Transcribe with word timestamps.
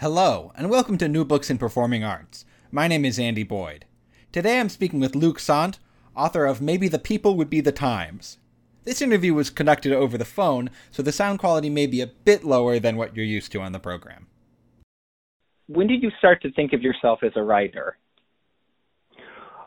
Hello, 0.00 0.52
and 0.54 0.68
welcome 0.68 0.98
to 0.98 1.08
New 1.08 1.24
Books 1.24 1.48
in 1.48 1.56
Performing 1.56 2.04
Arts. 2.04 2.44
My 2.70 2.86
name 2.86 3.06
is 3.06 3.18
Andy 3.18 3.44
Boyd. 3.44 3.86
Today 4.30 4.60
I'm 4.60 4.68
speaking 4.68 5.00
with 5.00 5.16
Luc 5.16 5.38
Sante, 5.38 5.78
author 6.14 6.44
of 6.44 6.60
Maybe 6.60 6.86
the 6.86 6.98
People 6.98 7.34
Would 7.36 7.48
Be 7.48 7.62
the 7.62 7.72
Times. 7.72 8.36
This 8.84 9.00
interview 9.00 9.32
was 9.32 9.48
conducted 9.48 9.94
over 9.94 10.18
the 10.18 10.26
phone, 10.26 10.68
so 10.90 11.02
the 11.02 11.12
sound 11.12 11.38
quality 11.38 11.70
may 11.70 11.86
be 11.86 12.02
a 12.02 12.08
bit 12.08 12.44
lower 12.44 12.78
than 12.78 12.98
what 12.98 13.16
you're 13.16 13.24
used 13.24 13.52
to 13.52 13.62
on 13.62 13.72
the 13.72 13.78
program. 13.78 14.26
When 15.66 15.86
did 15.86 16.02
you 16.02 16.10
start 16.18 16.42
to 16.42 16.52
think 16.52 16.74
of 16.74 16.82
yourself 16.82 17.20
as 17.22 17.32
a 17.34 17.42
writer? 17.42 17.96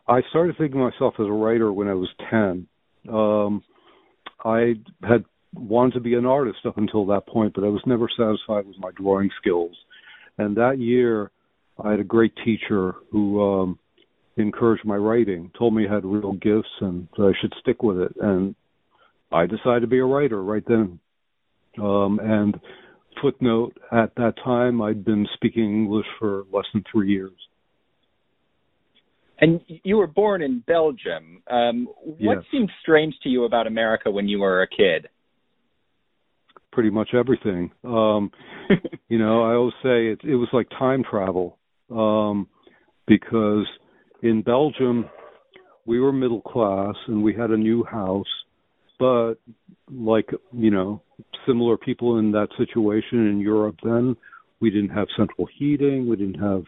I 0.07 0.21
started 0.29 0.57
thinking 0.59 0.79
of 0.79 0.93
myself 0.93 1.15
as 1.17 1.25
a 1.25 1.31
writer 1.31 1.73
when 1.73 1.87
I 1.87 1.95
was 1.95 2.09
10. 2.29 2.67
Um, 3.11 3.63
I 4.45 4.75
had 5.01 5.25
wanted 5.55 5.95
to 5.95 5.99
be 6.01 6.13
an 6.13 6.27
artist 6.27 6.59
up 6.67 6.77
until 6.77 7.07
that 7.07 7.25
point, 7.25 7.53
but 7.55 7.63
I 7.63 7.69
was 7.69 7.81
never 7.87 8.07
satisfied 8.15 8.67
with 8.67 8.77
my 8.77 8.91
drawing 8.91 9.31
skills. 9.41 9.75
And 10.39 10.55
that 10.55 10.79
year, 10.79 11.31
I 11.83 11.91
had 11.91 11.99
a 11.99 12.05
great 12.05 12.31
teacher 12.45 12.95
who 13.11 13.41
um, 13.41 13.79
encouraged 14.37 14.85
my 14.85 14.95
writing, 14.95 15.51
told 15.59 15.75
me 15.75 15.85
I 15.85 15.93
had 15.93 16.05
real 16.05 16.31
gifts 16.31 16.69
and 16.79 17.09
that 17.17 17.33
I 17.35 17.41
should 17.41 17.53
stick 17.59 17.83
with 17.83 17.97
it. 17.97 18.13
And 18.21 18.55
I 19.31 19.45
decided 19.45 19.81
to 19.81 19.87
be 19.87 19.99
a 19.99 20.05
writer 20.05 20.41
right 20.41 20.63
then. 20.65 20.99
Um, 21.77 22.19
and 22.23 22.59
footnote, 23.21 23.77
at 23.91 24.15
that 24.15 24.35
time, 24.41 24.81
I'd 24.81 25.03
been 25.03 25.27
speaking 25.33 25.83
English 25.83 26.07
for 26.17 26.45
less 26.53 26.65
than 26.73 26.85
three 26.89 27.11
years. 27.11 27.33
And 29.41 29.59
you 29.67 29.97
were 29.97 30.07
born 30.07 30.41
in 30.41 30.63
Belgium. 30.65 31.43
Um, 31.49 31.87
what 32.03 32.37
yes. 32.37 32.43
seemed 32.51 32.71
strange 32.81 33.13
to 33.23 33.29
you 33.29 33.43
about 33.43 33.67
America 33.67 34.09
when 34.09 34.29
you 34.29 34.39
were 34.39 34.61
a 34.61 34.67
kid? 34.67 35.09
Pretty 36.79 36.91
much 36.91 37.09
everything. 37.13 37.69
Um, 37.83 38.31
you 39.09 39.19
know, 39.19 39.43
I 39.43 39.55
always 39.55 39.73
say 39.83 40.07
it, 40.07 40.21
it 40.23 40.35
was 40.35 40.47
like 40.53 40.69
time 40.69 41.03
travel 41.03 41.57
um, 41.91 42.47
because 43.05 43.65
in 44.23 44.41
Belgium 44.43 45.09
we 45.85 45.99
were 45.99 46.13
middle 46.13 46.39
class 46.39 46.95
and 47.07 47.21
we 47.21 47.35
had 47.35 47.49
a 47.49 47.57
new 47.57 47.83
house, 47.83 48.29
but 48.97 49.33
like 49.91 50.29
you 50.53 50.71
know, 50.71 51.01
similar 51.45 51.75
people 51.75 52.17
in 52.17 52.31
that 52.31 52.47
situation 52.57 53.27
in 53.27 53.41
Europe 53.41 53.75
then, 53.83 54.15
we 54.61 54.69
didn't 54.69 54.91
have 54.91 55.07
central 55.17 55.49
heating, 55.57 56.07
we 56.07 56.15
didn't 56.15 56.39
have 56.39 56.63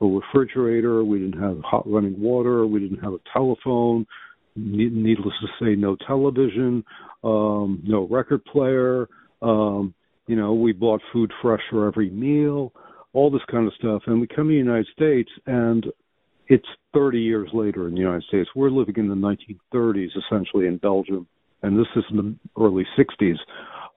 a 0.00 0.06
refrigerator, 0.06 1.02
we 1.02 1.18
didn't 1.18 1.42
have 1.42 1.58
hot 1.64 1.90
running 1.90 2.20
water, 2.20 2.68
we 2.68 2.78
didn't 2.78 3.02
have 3.02 3.14
a 3.14 3.20
telephone. 3.32 4.06
Needless 4.54 5.34
to 5.40 5.48
say, 5.60 5.74
no 5.74 5.96
television, 6.06 6.84
um, 7.24 7.82
no 7.84 8.06
record 8.08 8.44
player, 8.44 9.06
um, 9.42 9.94
you 10.26 10.36
know, 10.36 10.54
we 10.54 10.72
bought 10.72 11.00
food 11.12 11.32
fresh 11.40 11.62
for 11.70 11.86
every 11.86 12.10
meal, 12.10 12.72
all 13.12 13.30
this 13.30 13.42
kind 13.50 13.66
of 13.66 13.72
stuff. 13.74 14.02
And 14.06 14.20
we 14.20 14.26
come 14.26 14.46
to 14.46 14.52
the 14.52 14.54
United 14.54 14.86
States, 14.92 15.30
and 15.46 15.86
it's 16.48 16.66
30 16.94 17.20
years 17.20 17.48
later 17.52 17.88
in 17.88 17.94
the 17.94 18.00
United 18.00 18.24
States. 18.24 18.48
We're 18.54 18.70
living 18.70 18.96
in 18.96 19.08
the 19.08 19.14
1930s, 19.14 20.10
essentially, 20.16 20.66
in 20.66 20.78
Belgium, 20.78 21.26
and 21.62 21.78
this 21.78 21.86
is 21.96 22.04
in 22.10 22.16
the 22.16 22.62
early 22.62 22.86
60s. 22.98 23.36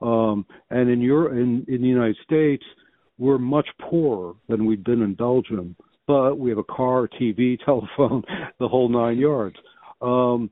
Um, 0.02 0.46
and 0.70 0.88
in, 0.88 1.00
Europe, 1.00 1.32
in, 1.32 1.64
in 1.68 1.82
the 1.82 1.88
United 1.88 2.16
States, 2.24 2.64
we're 3.18 3.38
much 3.38 3.68
poorer 3.80 4.32
than 4.48 4.64
we've 4.64 4.82
been 4.82 5.02
in 5.02 5.14
Belgium, 5.14 5.76
but 6.06 6.36
we 6.36 6.48
have 6.50 6.58
a 6.58 6.64
car, 6.64 7.08
TV, 7.20 7.58
telephone, 7.64 8.22
the 8.58 8.68
whole 8.68 8.88
nine 8.88 9.18
yards. 9.18 9.56
Um, 10.00 10.50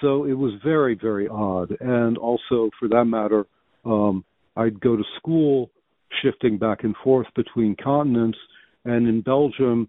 so 0.00 0.24
it 0.24 0.34
was 0.34 0.52
very, 0.64 0.94
very 0.94 1.28
odd. 1.28 1.74
And 1.80 2.18
also, 2.18 2.70
for 2.78 2.88
that 2.88 3.04
matter, 3.06 3.46
um, 3.84 4.24
I'd 4.60 4.80
go 4.80 4.96
to 4.96 5.02
school 5.16 5.70
shifting 6.22 6.58
back 6.58 6.84
and 6.84 6.94
forth 7.02 7.26
between 7.34 7.76
continents. 7.82 8.38
And 8.84 9.08
in 9.08 9.20
Belgium, 9.20 9.88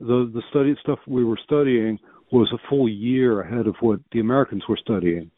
the 0.00 0.30
the 0.32 0.42
study 0.50 0.74
stuff 0.82 0.98
we 1.06 1.24
were 1.24 1.38
studying 1.44 1.98
was 2.30 2.52
a 2.52 2.68
full 2.68 2.88
year 2.88 3.40
ahead 3.40 3.66
of 3.66 3.74
what 3.80 4.00
the 4.12 4.20
Americans 4.20 4.62
were 4.68 4.78
studying. 4.80 5.30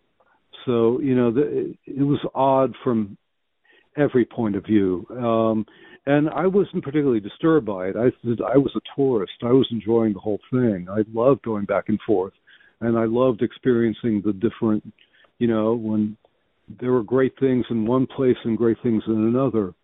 So 0.66 1.00
you 1.00 1.14
know, 1.14 1.30
the, 1.30 1.74
it 1.86 2.02
was 2.02 2.20
odd 2.34 2.74
from 2.84 3.16
every 3.96 4.24
point 4.24 4.56
of 4.56 4.64
view. 4.64 5.06
Um, 5.10 5.66
and 6.06 6.30
I 6.30 6.46
wasn't 6.46 6.84
particularly 6.84 7.20
disturbed 7.20 7.66
by 7.66 7.88
it. 7.88 7.96
I 7.96 8.06
I 8.54 8.56
was 8.56 8.72
a 8.76 8.80
tourist. 8.96 9.32
I 9.42 9.52
was 9.52 9.68
enjoying 9.70 10.14
the 10.14 10.20
whole 10.20 10.40
thing. 10.50 10.86
I 10.90 11.02
loved 11.12 11.42
going 11.42 11.66
back 11.66 11.84
and 11.88 11.98
forth, 12.06 12.32
and 12.80 12.98
I 12.98 13.04
loved 13.04 13.42
experiencing 13.42 14.22
the 14.24 14.32
different, 14.32 14.82
you 15.38 15.46
know, 15.46 15.74
when 15.74 16.16
there 16.78 16.92
were 16.92 17.02
great 17.02 17.32
things 17.40 17.64
in 17.70 17.86
one 17.86 18.06
place 18.06 18.36
and 18.44 18.56
great 18.56 18.76
things 18.82 19.02
in 19.06 19.14
another. 19.14 19.74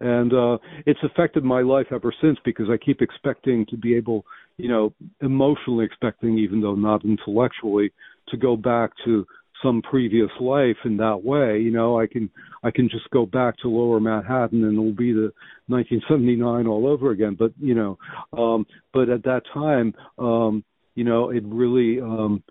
And 0.00 0.32
uh, 0.32 0.58
it's 0.86 1.00
affected 1.02 1.44
my 1.44 1.62
life 1.62 1.86
ever 1.92 2.12
since 2.20 2.38
because 2.44 2.66
I 2.70 2.76
keep 2.76 3.00
expecting 3.00 3.64
to 3.66 3.76
be 3.76 3.94
able, 3.96 4.24
you 4.56 4.68
know, 4.68 4.92
emotionally 5.20 5.84
expecting, 5.84 6.38
even 6.38 6.60
though 6.60 6.74
not 6.74 7.04
intellectually, 7.04 7.92
to 8.28 8.36
go 8.36 8.56
back 8.56 8.90
to 9.04 9.26
some 9.62 9.82
previous 9.82 10.30
life 10.40 10.76
in 10.84 10.96
that 10.98 11.22
way. 11.24 11.58
You 11.58 11.70
know, 11.70 11.98
I 11.98 12.06
can 12.06 12.28
I 12.62 12.70
can 12.70 12.88
just 12.88 13.08
go 13.10 13.24
back 13.24 13.56
to 13.58 13.68
Lower 13.68 14.00
Manhattan 14.00 14.64
and 14.64 14.72
it'll 14.74 14.92
be 14.92 15.12
the 15.12 15.32
1979 15.68 16.66
all 16.66 16.86
over 16.86 17.10
again. 17.10 17.36
But 17.38 17.52
you 17.60 17.74
know, 17.74 17.98
um, 18.36 18.66
but 18.92 19.08
at 19.08 19.22
that 19.24 19.42
time, 19.52 19.94
um, 20.18 20.64
you 20.94 21.04
know, 21.04 21.30
it 21.30 21.44
really 21.46 22.00
um, 22.00 22.42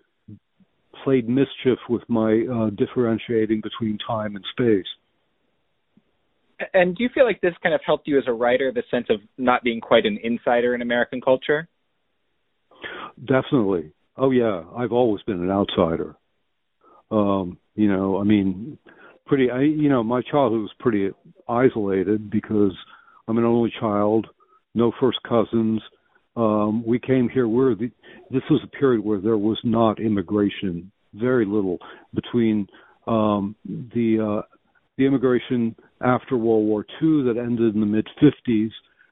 played 1.04 1.28
mischief 1.28 1.78
with 1.88 2.02
my 2.08 2.44
uh, 2.50 2.70
differentiating 2.70 3.60
between 3.60 3.98
time 4.06 4.34
and 4.34 4.44
space. 4.52 4.86
And 6.72 6.96
do 6.96 7.02
you 7.02 7.10
feel 7.14 7.24
like 7.24 7.40
this 7.40 7.54
kind 7.62 7.74
of 7.74 7.80
helped 7.84 8.08
you 8.08 8.16
as 8.18 8.24
a 8.26 8.32
writer, 8.32 8.72
the 8.72 8.82
sense 8.90 9.06
of 9.10 9.20
not 9.36 9.62
being 9.62 9.80
quite 9.80 10.06
an 10.06 10.18
insider 10.22 10.74
in 10.74 10.82
American 10.82 11.20
culture? 11.20 11.68
Definitely. 13.18 13.92
Oh 14.16 14.30
yeah, 14.30 14.62
I've 14.76 14.92
always 14.92 15.22
been 15.22 15.42
an 15.42 15.50
outsider. 15.50 16.16
Um, 17.10 17.58
you 17.74 17.88
know, 17.88 18.20
I 18.20 18.24
mean, 18.24 18.78
pretty. 19.26 19.50
I, 19.50 19.60
you 19.60 19.88
know, 19.88 20.02
my 20.02 20.22
childhood 20.22 20.60
was 20.60 20.72
pretty 20.78 21.10
isolated 21.48 22.30
because 22.30 22.72
I'm 23.26 23.38
an 23.38 23.44
only 23.44 23.72
child, 23.80 24.26
no 24.74 24.92
first 25.00 25.18
cousins. 25.28 25.82
Um, 26.36 26.84
we 26.86 26.98
came 26.98 27.28
here. 27.28 27.48
We're 27.48 27.74
the, 27.74 27.90
this 28.30 28.42
was 28.50 28.60
a 28.64 28.68
period 28.68 29.04
where 29.04 29.20
there 29.20 29.38
was 29.38 29.58
not 29.64 30.00
immigration 30.00 30.90
very 31.14 31.46
little 31.46 31.78
between 32.14 32.66
um, 33.06 33.54
the 33.66 34.42
uh, 34.42 34.42
the 34.96 35.06
immigration 35.06 35.74
after 36.00 36.36
World 36.36 36.66
War 36.66 36.86
II 37.02 37.24
that 37.24 37.36
ended 37.38 37.74
in 37.74 37.80
the 37.80 37.86
mid 37.86 38.06
50s, 38.22 38.70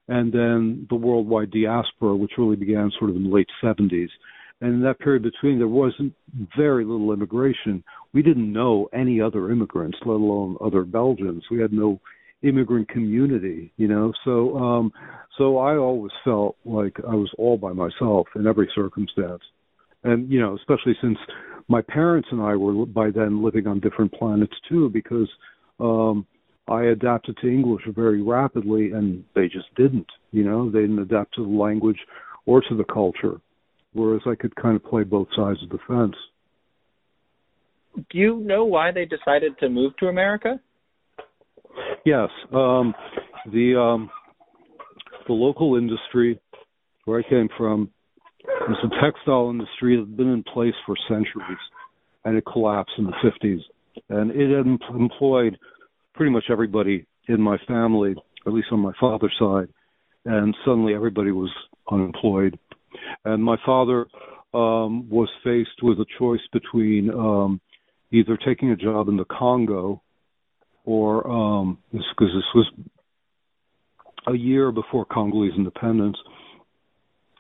and 0.09 0.33
then 0.33 0.87
the 0.91 0.97
worldwide 0.97 1.51
diaspora, 1.51 2.17
which 2.17 2.33
really 2.39 2.57
began 2.57 2.91
sort 2.99 3.11
of 3.11 3.17
in 3.17 3.25
the 3.25 3.31
late 3.31 3.49
70s. 3.63 4.09
And 4.61 4.75
in 4.75 4.83
that 4.83 5.01
period 5.01 5.25
between, 5.25 5.59
there 5.59 5.67
wasn't 5.67 6.15
very 6.57 6.85
little 6.85 7.13
immigration. 7.13 7.83
We 8.13 8.23
didn't 8.23 8.53
know 8.53 8.89
any 8.93 9.21
other 9.21 9.51
immigrants, 9.51 9.99
let 10.07 10.15
alone 10.15 10.57
other 10.65 10.85
Belgians. 10.85 11.43
We 11.51 11.61
had 11.61 11.73
no 11.73 12.01
immigrant 12.43 12.89
community, 12.89 13.73
you 13.77 13.89
know. 13.89 14.13
So, 14.25 14.57
um, 14.57 14.93
so 15.37 15.59
I 15.59 15.77
always 15.77 16.13
felt 16.25 16.57
like 16.65 16.97
I 17.09 17.15
was 17.15 17.31
all 17.39 17.57
by 17.57 17.73
myself 17.73 18.29
in 18.37 18.47
every 18.47 18.71
circumstance, 18.75 19.43
and 20.05 20.31
you 20.31 20.41
know, 20.41 20.57
especially 20.57 20.95
since 21.01 21.19
my 21.73 21.81
parents 21.81 22.29
and 22.31 22.43
I 22.43 22.55
were 22.55 22.85
by 22.85 23.11
then 23.11 23.43
living 23.43 23.67
on 23.67 23.81
different 23.81 24.13
planets 24.13 24.53
too 24.69 24.91
because 24.91 25.29
um 25.81 26.27
I 26.69 26.83
adapted 26.97 27.37
to 27.39 27.49
English 27.49 27.83
very 27.89 28.23
rapidly 28.23 28.93
and 28.93 29.25
they 29.35 29.49
just 29.49 29.75
didn't, 29.75 30.07
you 30.31 30.45
know, 30.45 30.71
they 30.71 30.83
didn't 30.83 31.01
adapt 31.01 31.35
to 31.35 31.43
the 31.43 31.57
language 31.67 31.99
or 32.47 32.61
to 32.69 32.77
the 32.77 32.85
culture 32.85 33.41
whereas 33.95 34.23
I 34.27 34.35
could 34.35 34.55
kind 34.57 34.77
of 34.77 34.85
play 34.85 35.03
both 35.03 35.29
sides 35.35 35.63
of 35.63 35.71
the 35.71 35.79
fence. 35.89 36.17
Do 38.11 38.19
you 38.19 38.37
know 38.41 38.65
why 38.65 38.93
they 38.93 39.07
decided 39.07 39.59
to 39.61 39.69
move 39.69 39.97
to 39.97 40.07
America? 40.09 40.61
Yes, 42.05 42.29
um 42.53 42.95
the 43.57 43.67
um 43.87 44.11
the 45.27 45.33
local 45.33 45.77
industry 45.77 46.39
where 47.07 47.19
I 47.21 47.29
came 47.29 47.49
from 47.57 47.91
it's 48.45 48.85
a 48.85 49.03
textile 49.05 49.51
industry 49.51 49.97
that 49.97 50.03
had 50.03 50.17
been 50.17 50.33
in 50.33 50.43
place 50.43 50.75
for 50.87 50.97
centuries, 51.09 51.59
and 52.25 52.37
it 52.37 52.45
collapsed 52.51 52.93
in 52.99 53.05
the 53.05 53.13
50s. 53.25 53.61
And 54.09 54.31
it 54.31 54.57
had 54.57 54.67
employed 54.95 55.59
pretty 56.15 56.33
much 56.33 56.45
everybody 56.51 57.07
in 57.29 57.41
my 57.41 57.59
family, 57.69 58.15
at 58.47 58.53
least 58.53 58.69
on 58.73 58.81
my 58.81 58.93
father's 59.01 59.35
side, 59.39 59.69
and 60.25 60.55
suddenly 60.65 60.95
everybody 60.95 61.31
was 61.31 61.51
unemployed. 61.91 62.59
And 63.25 63.43
my 63.43 63.57
father 63.65 64.07
um, 64.55 65.09
was 65.09 65.29
faced 65.45 65.83
with 65.83 65.99
a 65.99 66.07
choice 66.19 66.41
between 66.53 67.11
um, 67.11 67.61
either 68.13 68.37
taking 68.37 68.71
a 68.71 68.77
job 68.77 69.09
in 69.09 69.17
the 69.17 69.25
Congo 69.25 70.03
or 70.85 71.27
um, 71.29 71.79
because 71.91 72.09
this 72.19 72.55
was 72.55 72.71
a 74.27 74.35
year 74.35 74.73
before 74.73 75.05
Congolese 75.05 75.55
independence, 75.57 76.17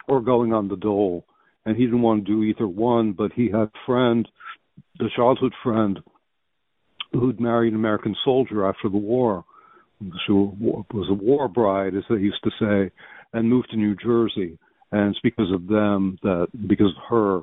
or 0.08 0.20
going 0.20 0.52
on 0.52 0.68
the 0.68 0.76
dole. 0.76 1.24
And 1.64 1.76
he 1.76 1.84
didn't 1.84 2.02
want 2.02 2.26
to 2.26 2.32
do 2.32 2.42
either 2.42 2.66
one, 2.66 3.12
but 3.12 3.32
he 3.32 3.46
had 3.46 3.68
a 3.68 3.70
friend, 3.86 4.28
a 5.00 5.04
childhood 5.16 5.52
friend, 5.62 6.00
who'd 7.12 7.40
married 7.40 7.72
an 7.72 7.78
American 7.78 8.16
soldier 8.24 8.66
after 8.66 8.88
the 8.88 8.96
war, 8.96 9.44
who 10.26 10.56
was 10.92 11.08
a 11.08 11.14
war 11.14 11.48
bride, 11.48 11.94
as 11.94 12.02
they 12.08 12.16
used 12.16 12.42
to 12.42 12.50
say, 12.58 12.92
and 13.32 13.48
moved 13.48 13.70
to 13.70 13.76
New 13.76 13.94
Jersey. 13.96 14.58
And 14.90 15.10
it's 15.10 15.20
because 15.22 15.52
of 15.52 15.68
them 15.68 16.18
that, 16.22 16.48
because 16.66 16.90
of 16.96 17.02
her, 17.08 17.40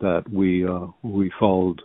that 0.00 0.24
we 0.32 0.66
uh, 0.66 0.86
we 1.02 1.30
followed 1.38 1.82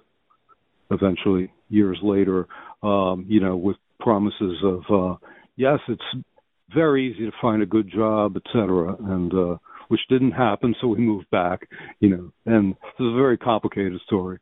eventually 0.91 1.51
years 1.69 1.97
later, 2.03 2.47
um, 2.83 3.25
you 3.27 3.39
know, 3.39 3.55
with 3.55 3.77
promises 3.99 4.57
of 4.63 4.81
uh, 4.91 5.15
yes, 5.55 5.79
it's 5.87 6.25
very 6.73 7.11
easy 7.11 7.25
to 7.25 7.31
find 7.41 7.61
a 7.61 7.67
good 7.67 7.91
job, 7.91 8.35
etc. 8.37 8.95
And 8.99 9.33
uh, 9.33 9.57
which 9.93 10.01
didn't 10.09 10.31
happen, 10.31 10.73
so 10.81 10.87
we 10.87 10.97
moved 10.97 11.29
back, 11.29 11.69
you 11.99 12.09
know. 12.09 12.31
And 12.47 12.71
it's 12.71 12.99
a 12.99 13.13
very 13.15 13.37
complicated 13.37 14.01
story. 14.07 14.39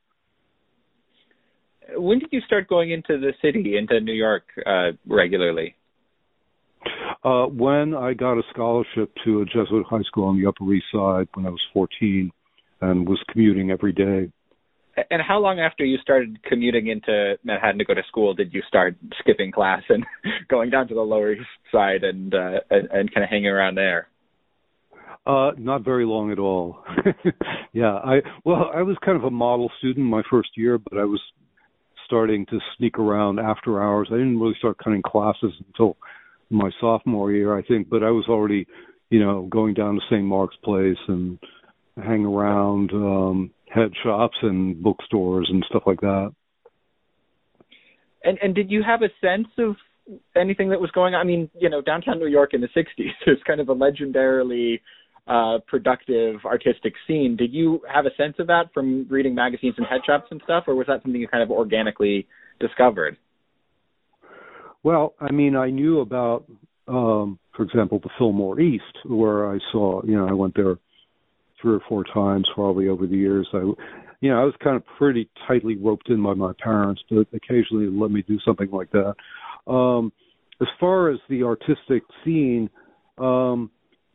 When 1.94 2.19
did 2.19 2.30
you 2.31 2.39
start 2.45 2.69
going 2.69 2.92
into 2.92 3.19
the 3.19 3.33
city, 3.42 3.75
into 3.77 4.00
New 4.00 4.13
York, 4.13 4.44
uh, 4.65 4.92
regularly? 5.06 5.75
Uh, 7.25 7.48
when 7.48 7.94
I 7.94 8.13
got 8.13 8.38
a 8.38 8.44
scholarship 8.53 9.12
to 9.25 9.42
a 9.42 9.45
Jesuit 9.45 9.86
high 9.89 10.03
school 10.03 10.30
on 10.30 10.42
the 10.42 10.48
Upper 10.48 10.74
East 10.74 10.86
Side 10.89 11.27
when 11.33 11.45
I 11.45 11.50
was 11.50 11.59
14, 11.74 12.31
and 12.80 13.06
was 13.06 13.21
commuting 13.30 13.71
every 13.71 13.92
day. 13.92 14.31
And 15.09 15.21
how 15.21 15.39
long 15.39 15.59
after 15.59 15.83
you 15.83 15.98
started 15.98 16.42
commuting 16.44 16.88
into 16.88 17.36
Manhattan 17.44 17.80
to 17.80 17.86
go 17.86 17.94
to 17.94 18.03
school 18.07 18.33
did 18.33 18.53
you 18.53 18.62
start 18.69 18.95
skipping 19.19 19.51
class 19.51 19.83
and 19.89 20.06
going 20.50 20.69
down 20.69 20.88
to 20.88 20.94
the 20.94 21.01
Lower 21.01 21.33
East 21.33 21.44
Side 21.74 22.06
and 22.06 22.33
uh, 22.33 22.62
and, 22.69 22.89
and 22.89 23.13
kind 23.13 23.24
of 23.25 23.30
hanging 23.30 23.48
around 23.48 23.75
there? 23.75 24.07
Uh, 25.25 25.52
not 25.58 25.86
very 25.86 26.06
long 26.06 26.31
at 26.31 26.40
all. 26.40 26.84
yeah, 27.74 27.94
I 27.94 28.22
well, 28.44 28.72
I 28.74 28.81
was 28.81 28.98
kind 29.06 29.18
of 29.18 29.24
a 29.24 29.31
model 29.31 29.72
student 29.78 30.06
my 30.06 30.24
first 30.30 30.50
year, 30.56 30.78
but 30.78 30.98
I 30.98 31.04
was 31.04 31.22
starting 32.06 32.46
to 32.48 32.60
sneak 32.78 32.98
around 32.98 33.40
after 33.40 33.81
hours. 33.81 34.10
I 34.12 34.16
didn't 34.18 34.40
really 34.40 34.56
start 34.58 34.78
cutting 34.84 35.02
classes 35.02 35.54
until 35.68 35.96
my 36.50 36.69
sophomore 36.81 37.31
year, 37.31 37.58
I 37.58 37.62
think, 37.62 37.90
but 37.90 38.04
I 38.04 38.10
was 38.10 38.25
already, 38.28 38.68
you 39.10 39.19
know, 39.19 39.48
going 39.50 39.74
down 39.74 39.96
to 39.96 40.02
St. 40.10 40.24
Mark's 40.24 40.58
Place 40.63 40.98
and 41.08 41.40
hang 41.98 42.25
around 42.25 42.92
um 42.94 43.52
head 43.74 43.92
shops 44.04 44.38
and 44.42 44.81
bookstores 44.81 45.48
and 45.52 45.66
stuff 45.69 45.84
like 45.86 46.02
that. 46.02 46.34
And 48.24 48.38
and 48.42 48.54
did 48.54 48.69
you 48.69 48.84
have 48.84 49.02
a 49.02 49.10
sense 49.22 49.48
of 49.58 49.75
anything 50.36 50.69
that 50.69 50.81
was 50.81 50.92
going 50.92 51.16
on? 51.16 51.22
I 51.22 51.24
mean, 51.24 51.50
you 51.60 51.69
know, 51.69 51.81
downtown 51.81 52.19
New 52.19 52.28
York 52.28 52.54
in 52.54 52.62
the 52.62 52.69
'60s 52.75 53.12
is 53.28 53.38
kind 53.48 53.60
of 53.60 53.69
a 53.69 53.75
legendarily 53.75 54.80
uh, 55.27 55.59
productive 55.68 56.38
artistic 56.45 56.94
scene. 57.07 57.35
Did 57.38 57.53
you 57.53 57.81
have 57.94 58.06
a 58.06 58.15
sense 58.18 58.35
of 58.39 58.47
that 58.47 58.65
from 58.73 59.07
reading 59.09 59.35
magazines 59.35 59.75
and 59.77 59.88
head 59.88 60.01
shops 60.06 60.27
and 60.31 60.41
stuff, 60.44 60.65
or 60.68 60.75
was 60.75 60.88
that 60.88 61.01
something 61.03 61.19
you 61.19 61.27
kind 61.27 61.44
of 61.44 61.51
organically 61.51 62.27
discovered? 62.59 63.18
Well, 64.83 65.13
I 65.19 65.31
mean, 65.31 65.56
I 65.56 65.69
knew 65.69 66.00
about, 66.00 66.45
um, 66.88 67.38
for 67.56 67.63
example, 67.63 68.00
the 68.00 68.09
Fillmore 68.18 68.59
East, 68.59 68.83
where 69.06 69.51
I 69.51 69.59
saw, 69.71 70.01
you 70.03 70.15
know, 70.15 70.27
I 70.27 70.33
went 70.33 70.56
there 70.56 70.77
three 71.62 71.75
or 71.75 71.81
four 71.88 72.03
times 72.03 72.47
probably 72.56 72.88
over 72.88 73.06
the 73.06 73.15
years. 73.15 73.47
I, 73.53 73.59
you 74.21 74.29
know, 74.29 74.41
I 74.41 74.44
was 74.44 74.56
kind 74.63 74.75
of 74.75 74.83
pretty 74.97 75.29
tightly 75.47 75.75
roped 75.75 76.09
in 76.09 76.24
by 76.24 76.33
my 76.33 76.53
parents, 76.63 77.01
but 77.09 77.27
occasionally 77.33 77.88
let 77.91 78.09
me 78.12 78.24
do 78.27 78.39
something 78.44 78.69
like 78.71 78.89
that. 78.91 79.13
Um, 79.71 80.12
as 80.62 80.67
far 80.79 81.09
as 81.09 81.19
the 81.29 81.44
artistic 81.44 82.03
scene, 82.24 82.69
um, 83.19 83.69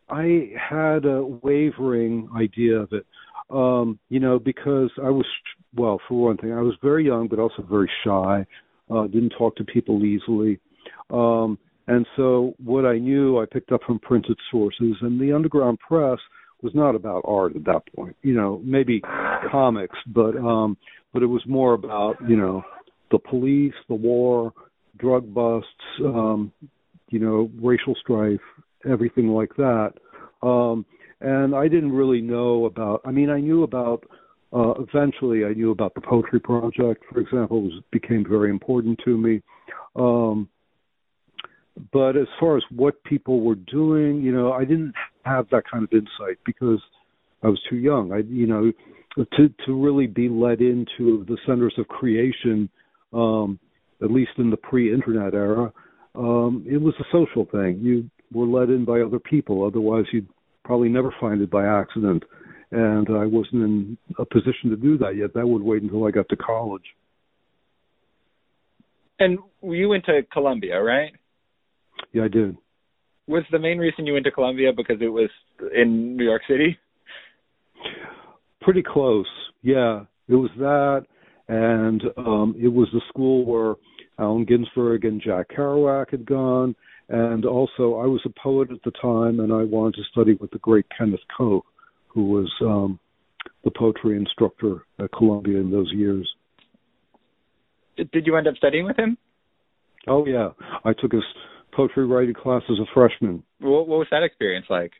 I 0.09 0.53
had 0.57 1.05
a 1.05 1.23
wavering 1.43 2.29
idea 2.37 2.77
of 2.79 2.93
it. 2.93 3.07
Um, 3.49 3.99
you 4.09 4.19
know, 4.19 4.39
because 4.39 4.91
I 5.03 5.11
was, 5.11 5.27
well, 5.75 6.01
for 6.09 6.25
one 6.25 6.37
thing, 6.37 6.53
I 6.53 6.63
was 6.63 6.75
very 6.83 7.07
young, 7.07 7.29
but 7.29 7.39
also 7.39 7.63
very 7.63 7.91
shy. 8.05 8.45
Uh, 8.91 9.07
didn't 9.07 9.35
talk 9.39 9.57
to 9.57 9.65
people 9.65 10.05
easily. 10.05 10.59
Um, 11.11 11.59
and 11.89 12.07
so 12.17 12.55
what 12.65 12.85
I 12.85 12.99
knew, 12.99 13.39
I 13.39 13.45
picked 13.47 13.71
up 13.71 13.83
from 13.87 14.01
printed 14.01 14.37
sources, 14.51 14.97
and 15.01 15.21
the 15.21 15.33
underground 15.33 15.79
press 15.79 16.19
was 16.63 16.75
not 16.75 16.95
about 16.95 17.23
art 17.25 17.55
at 17.55 17.65
that 17.65 17.83
point. 17.95 18.17
You 18.23 18.35
know, 18.35 18.61
maybe 18.65 19.03
comics, 19.51 19.97
but 20.09 20.37
um 20.37 20.77
but 21.13 21.23
it 21.23 21.27
was 21.27 21.43
more 21.47 21.73
about, 21.73 22.17
you 22.29 22.37
know, 22.37 22.63
the 23.11 23.19
police, 23.19 23.73
the 23.89 23.95
war, 23.95 24.53
drug 24.99 25.33
busts, 25.33 25.71
um, 26.05 26.53
you 27.09 27.19
know, 27.19 27.51
racial 27.63 27.95
strife, 28.03 28.41
everything 28.89 29.29
like 29.29 29.55
that. 29.57 29.93
Um 30.43 30.85
and 31.21 31.55
I 31.55 31.69
didn't 31.69 31.93
really 31.93 32.21
know 32.21 32.67
about 32.67 33.03
I 33.05 33.11
mean 33.11 33.31
I 33.31 33.41
knew 33.41 33.63
about 33.63 34.05
uh 34.53 34.75
eventually 34.79 35.45
I 35.45 35.53
knew 35.53 35.71
about 35.71 35.95
the 35.95 36.01
poetry 36.01 36.41
project, 36.41 37.05
for 37.13 37.21
example, 37.21 37.63
was 37.63 37.83
became 37.91 38.25
very 38.29 38.51
important 38.51 38.99
to 39.05 39.17
me. 39.17 39.43
Um 39.95 40.49
but 41.93 42.17
as 42.17 42.27
far 42.41 42.57
as 42.57 42.63
what 42.75 43.03
people 43.05 43.41
were 43.41 43.55
doing, 43.55 44.23
you 44.23 44.33
know, 44.33 44.53
I 44.53 44.65
didn't 44.65 44.95
have 45.25 45.47
that 45.51 45.65
kind 45.71 45.85
of 45.85 45.93
insight 45.93 46.39
because 46.47 46.81
I 47.43 47.49
was 47.49 47.61
too 47.69 47.77
young. 47.77 48.13
I, 48.13 48.19
you 48.29 48.47
know, 48.47 48.73
to 49.17 49.49
to 49.67 49.83
really 49.83 50.07
be 50.07 50.29
led 50.29 50.61
into 50.61 51.25
the 51.27 51.39
centers 51.47 51.75
of 51.79 51.89
creation, 51.89 52.69
um, 53.13 53.59
at 54.03 54.11
least 54.11 54.33
in 54.39 54.51
the 54.51 54.57
pre-internet 54.57 55.35
era, 55.35 55.73
um, 56.15 56.65
it 56.69 56.79
was 56.79 56.95
a 57.01 57.05
social 57.13 57.47
thing. 57.51 57.79
You 57.83 58.11
were 58.33 58.47
led 58.47 58.71
in 58.71 58.85
by 58.85 59.01
other 59.01 59.19
people. 59.19 59.65
Otherwise, 59.65 60.05
you'd 60.13 60.29
probably 60.65 60.89
never 60.89 61.15
find 61.21 61.41
it 61.41 61.51
by 61.51 61.67
accident. 61.67 62.25
And 62.73 63.09
I 63.11 63.27
wasn't 63.27 63.63
in 63.63 63.99
a 64.19 64.25
position 64.25 64.71
to 64.71 64.77
do 64.77 64.99
that 64.99 65.17
yet. 65.17 65.35
That 65.35 65.47
would 65.47 65.63
wait 65.63 65.83
until 65.83 66.07
I 66.07 66.11
got 66.11 66.29
to 66.31 66.37
college. 66.37 66.83
And 69.19 69.39
you 69.63 69.89
went 69.89 70.05
to 70.07 70.23
Columbia, 70.33 70.83
right? 70.83 71.13
Yeah, 72.13 72.25
I 72.25 72.29
did. 72.29 72.57
Was 73.27 73.45
the 73.51 73.59
main 73.59 73.79
reason 73.79 74.07
you 74.07 74.13
went 74.13 74.25
to 74.27 74.31
Columbia 74.31 74.73
because 74.77 74.97
it 75.01 75.09
was 75.09 75.31
in 75.75 76.17
New 76.17 76.25
York 76.25 76.43
City? 76.49 76.79
Pretty 78.61 78.83
close. 78.83 79.27
Yeah, 79.63 80.03
it 80.29 80.35
was 80.35 80.51
that, 80.59 81.07
and 81.49 82.03
um, 82.17 82.55
it 82.61 82.69
was 82.69 82.89
the 82.93 83.01
school 83.09 83.45
where 83.45 83.75
Allen 84.19 84.45
Ginsberg 84.45 85.05
and 85.05 85.21
Jack 85.21 85.51
Kerouac 85.57 86.11
had 86.11 86.27
gone, 86.27 86.75
and 87.09 87.45
also 87.45 87.97
I 87.97 88.07
was 88.07 88.21
a 88.25 88.41
poet 88.43 88.71
at 88.71 88.83
the 88.85 88.91
time, 89.03 89.41
and 89.41 89.53
I 89.53 89.63
wanted 89.63 89.95
to 89.97 90.03
study 90.11 90.35
with 90.35 90.51
the 90.51 90.59
great 90.59 90.87
Kenneth 90.97 91.21
Koch, 91.37 91.65
who 92.09 92.27
was 92.27 92.53
um, 92.63 92.99
the 93.65 93.71
poetry 93.71 94.17
instructor 94.17 94.85
at 94.99 95.13
Columbia 95.13 95.61
in 95.61 95.71
those 95.71 95.93
years. 95.93 96.29
Did 97.97 98.27
you 98.27 98.37
end 98.37 98.49
up 98.49 98.57
studying 98.57 98.85
with 98.85 98.99
him? 98.99 99.17
Oh 100.07 100.27
yeah, 100.27 100.51
I 100.85 100.93
took 100.93 101.13
his 101.13 101.23
poetry 101.73 102.07
writing 102.07 102.35
class 102.35 102.63
as 102.71 102.79
a 102.79 102.87
freshman. 102.95 103.43
What, 103.61 103.89
what 103.89 103.99
was 103.99 104.09
that 104.11 104.23
experience 104.23 104.67
like? 104.69 104.93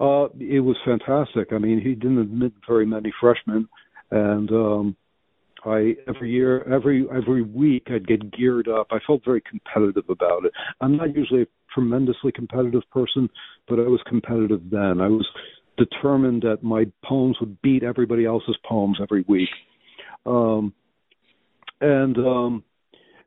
Uh, 0.00 0.26
it 0.40 0.60
was 0.60 0.76
fantastic. 0.84 1.52
I 1.52 1.58
mean, 1.58 1.80
he 1.80 1.94
didn't 1.94 2.18
admit 2.18 2.52
very 2.66 2.84
many 2.84 3.12
freshmen, 3.20 3.68
and 4.10 4.50
um, 4.50 4.96
I 5.64 5.94
every 6.08 6.30
year, 6.30 6.62
every 6.72 7.06
every 7.14 7.42
week, 7.42 7.84
I'd 7.88 8.06
get 8.06 8.32
geared 8.32 8.68
up. 8.68 8.88
I 8.90 8.98
felt 9.06 9.24
very 9.24 9.42
competitive 9.48 10.04
about 10.08 10.44
it. 10.44 10.52
I'm 10.80 10.96
not 10.96 11.14
usually 11.14 11.42
a 11.42 11.46
tremendously 11.74 12.32
competitive 12.32 12.82
person, 12.90 13.28
but 13.68 13.78
I 13.78 13.82
was 13.82 14.00
competitive 14.08 14.62
then. 14.70 15.00
I 15.00 15.08
was 15.08 15.26
determined 15.78 16.42
that 16.42 16.62
my 16.62 16.84
poems 17.04 17.36
would 17.40 17.60
beat 17.62 17.82
everybody 17.82 18.24
else's 18.24 18.56
poems 18.68 18.98
every 19.00 19.24
week. 19.28 19.48
Um, 20.26 20.74
and 21.80 22.16
um, 22.18 22.64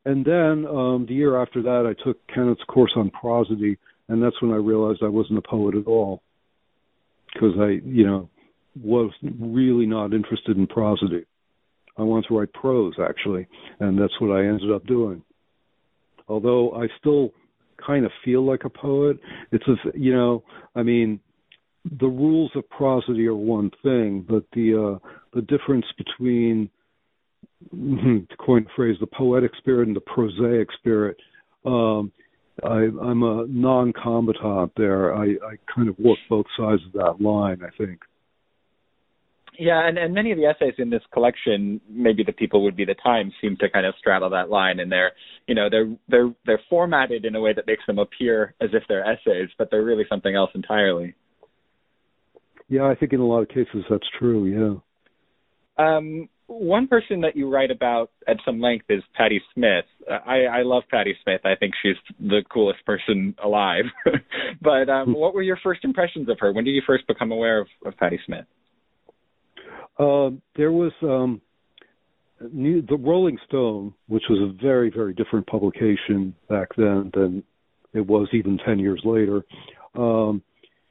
and 0.06 0.24
then 0.24 0.66
um, 0.68 1.06
the 1.08 1.16
year 1.16 1.42
after 1.42 1.62
that, 1.64 1.86
I 1.86 2.04
took 2.04 2.20
Kenneth's 2.28 2.64
course 2.68 2.94
on 2.96 3.10
prosody, 3.10 3.78
and 4.08 4.22
that's 4.22 4.40
when 4.42 4.52
I 4.52 4.58
realized 4.58 5.00
I 5.04 5.08
wasn't 5.08 5.40
a 5.40 5.42
poet 5.42 5.76
at 5.76 5.88
all, 5.88 6.22
because 7.34 7.54
I, 7.60 7.80
you 7.84 8.06
know, 8.06 8.30
was 8.82 9.12
really 9.40 9.86
not 9.86 10.14
interested 10.14 10.58
in 10.58 10.68
prosody. 10.68 11.26
I 11.98 12.04
wanted 12.04 12.28
to 12.28 12.38
write 12.38 12.54
prose 12.54 12.94
actually, 13.00 13.48
and 13.80 14.00
that's 14.00 14.20
what 14.20 14.36
I 14.36 14.46
ended 14.46 14.72
up 14.72 14.86
doing. 14.86 15.22
Although 16.28 16.72
I 16.72 16.88
still 17.00 17.32
kind 17.86 18.06
of 18.06 18.12
feel 18.24 18.46
like 18.46 18.64
a 18.66 18.70
poet, 18.70 19.18
it's 19.52 19.68
a, 19.68 19.76
you 19.98 20.14
know, 20.14 20.44
I 20.76 20.84
mean, 20.84 21.20
the 22.00 22.08
rules 22.08 22.52
of 22.56 22.68
prosody 22.70 23.28
are 23.28 23.36
one 23.36 23.72
thing, 23.84 24.26
but 24.28 24.44
the 24.54 24.98
uh, 25.00 25.08
the 25.34 25.42
difference 25.42 25.86
between 25.98 26.70
to 27.72 28.38
coin 28.40 28.66
phrase, 28.76 28.98
the 29.00 29.08
poetic 29.08 29.52
spirit 29.58 29.88
and 29.88 29.96
the 29.96 30.02
prosaic 30.02 30.70
spirit 30.80 31.18
Um, 31.66 32.12
I, 32.64 32.88
I'm 33.02 33.24
a 33.24 33.46
non-combatant 33.48 34.72
there. 34.78 35.14
I, 35.14 35.26
I 35.26 35.56
kind 35.74 35.90
of 35.90 36.00
work 36.00 36.18
both 36.30 36.46
sides 36.58 36.82
of 36.86 36.94
that 36.94 37.22
line. 37.24 37.62
I 37.62 37.70
think. 37.78 38.00
Yeah, 39.60 39.88
and, 39.88 39.98
and 39.98 40.14
many 40.14 40.32
of 40.32 40.38
the 40.38 40.46
essays 40.46 40.76
in 40.78 40.90
this 40.90 41.02
collection, 41.14 41.80
maybe 41.90 42.24
the 42.24 42.32
people 42.32 42.64
would 42.64 42.76
be 42.76 42.86
the 42.86 42.96
Times, 42.96 43.34
seem 43.42 43.58
to 43.58 43.70
kind 43.70 43.86
of 43.86 43.94
straddle 44.00 44.30
that 44.32 44.50
line, 44.50 44.80
and 44.80 44.92
they're, 44.92 45.12
you 45.48 45.56
know, 45.56 45.70
they're 45.70 45.96
they're 46.08 46.34
they're 46.46 46.62
formatted 46.70 47.26
in 47.26 47.36
a 47.36 47.42
way 47.42 47.54
that 47.54 47.68
makes 47.68 47.86
them 47.86 48.00
appear 48.00 48.54
as 48.62 48.70
if 48.74 48.84
they're 48.88 49.06
essays, 49.06 49.50
but 49.58 49.70
they're 49.72 49.84
really 49.84 50.06
something 50.10 50.36
else 50.36 50.52
entirely. 50.56 51.16
Yeah, 52.68 52.86
I 52.86 52.96
think 52.96 53.14
in 53.14 53.20
a 53.20 53.26
lot 53.26 53.42
of 53.42 53.50
cases 53.50 53.84
that's 53.90 54.08
true. 54.18 54.82
Yeah. 55.78 55.86
Um, 55.86 56.30
one 56.48 56.88
person 56.88 57.22
that 57.22 57.36
you 57.36 57.50
write 57.50 57.72
about 57.72 58.12
at 58.28 58.38
some 58.46 58.62
length 58.62 58.86
is 58.90 59.02
Patti 59.16 59.42
Smith. 59.54 59.86
Uh, 60.10 60.20
I, 60.26 60.44
I 60.44 60.62
love 60.64 60.84
Patti 60.90 61.16
Smith. 61.24 61.42
I 61.44 61.56
think 61.60 61.74
she's 61.82 61.96
the 62.20 62.44
coolest 62.52 62.86
person 62.86 63.36
alive. 63.44 63.86
but 64.62 64.90
um, 64.90 65.14
what 65.14 65.34
were 65.34 65.42
your 65.42 65.58
first 65.64 65.84
impressions 65.84 66.30
of 66.30 66.38
her? 66.40 66.52
When 66.54 66.64
did 66.64 66.72
you 66.72 66.84
first 66.86 67.08
become 67.08 67.32
aware 67.32 67.62
of, 67.62 67.68
of 67.86 67.98
Patti 67.98 68.20
Smith? 68.26 68.46
Uh, 69.98 70.32
there 70.56 70.72
was 70.72 70.92
um, 71.02 71.42
new, 72.52 72.82
the 72.82 72.98
Rolling 72.98 73.38
Stone, 73.48 73.94
which 74.08 74.24
was 74.30 74.40
a 74.40 74.62
very, 74.62 74.90
very 74.90 75.14
different 75.14 75.48
publication 75.48 76.36
back 76.50 76.70
then 76.78 77.12
than 77.14 77.44
it 77.94 78.06
was 78.06 78.28
even 78.34 78.60
10 78.66 78.80
years 78.80 79.02
later. 79.06 79.44
Um, 79.96 80.42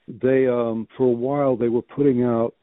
they, 0.09 0.47
um, 0.47 0.89
for 0.97 1.05
a 1.05 1.11
while, 1.11 1.57
they 1.57 1.69
were 1.69 1.83
putting 1.83 2.23
out 2.23 2.55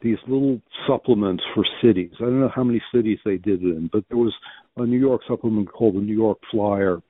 these 0.00 0.18
little 0.26 0.60
supplements 0.86 1.42
for 1.54 1.64
cities. 1.82 2.10
I 2.18 2.24
don't 2.24 2.40
know 2.40 2.50
how 2.54 2.64
many 2.64 2.82
cities 2.94 3.18
they 3.24 3.36
did 3.36 3.62
it 3.62 3.76
in, 3.76 3.88
but 3.92 4.04
there 4.08 4.18
was 4.18 4.34
a 4.76 4.84
New 4.84 4.98
York 4.98 5.22
supplement 5.28 5.70
called 5.70 5.94
the 5.94 6.00
New 6.00 6.14
York 6.14 6.38
Flyer. 6.50 7.00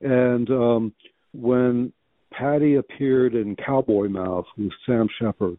And 0.00 0.48
um, 0.50 0.92
when 1.32 1.92
Patti 2.32 2.76
appeared 2.76 3.34
in 3.34 3.56
Cowboy 3.56 4.08
Mouth 4.08 4.46
with 4.56 4.72
Sam 4.86 5.06
Shepard, 5.20 5.58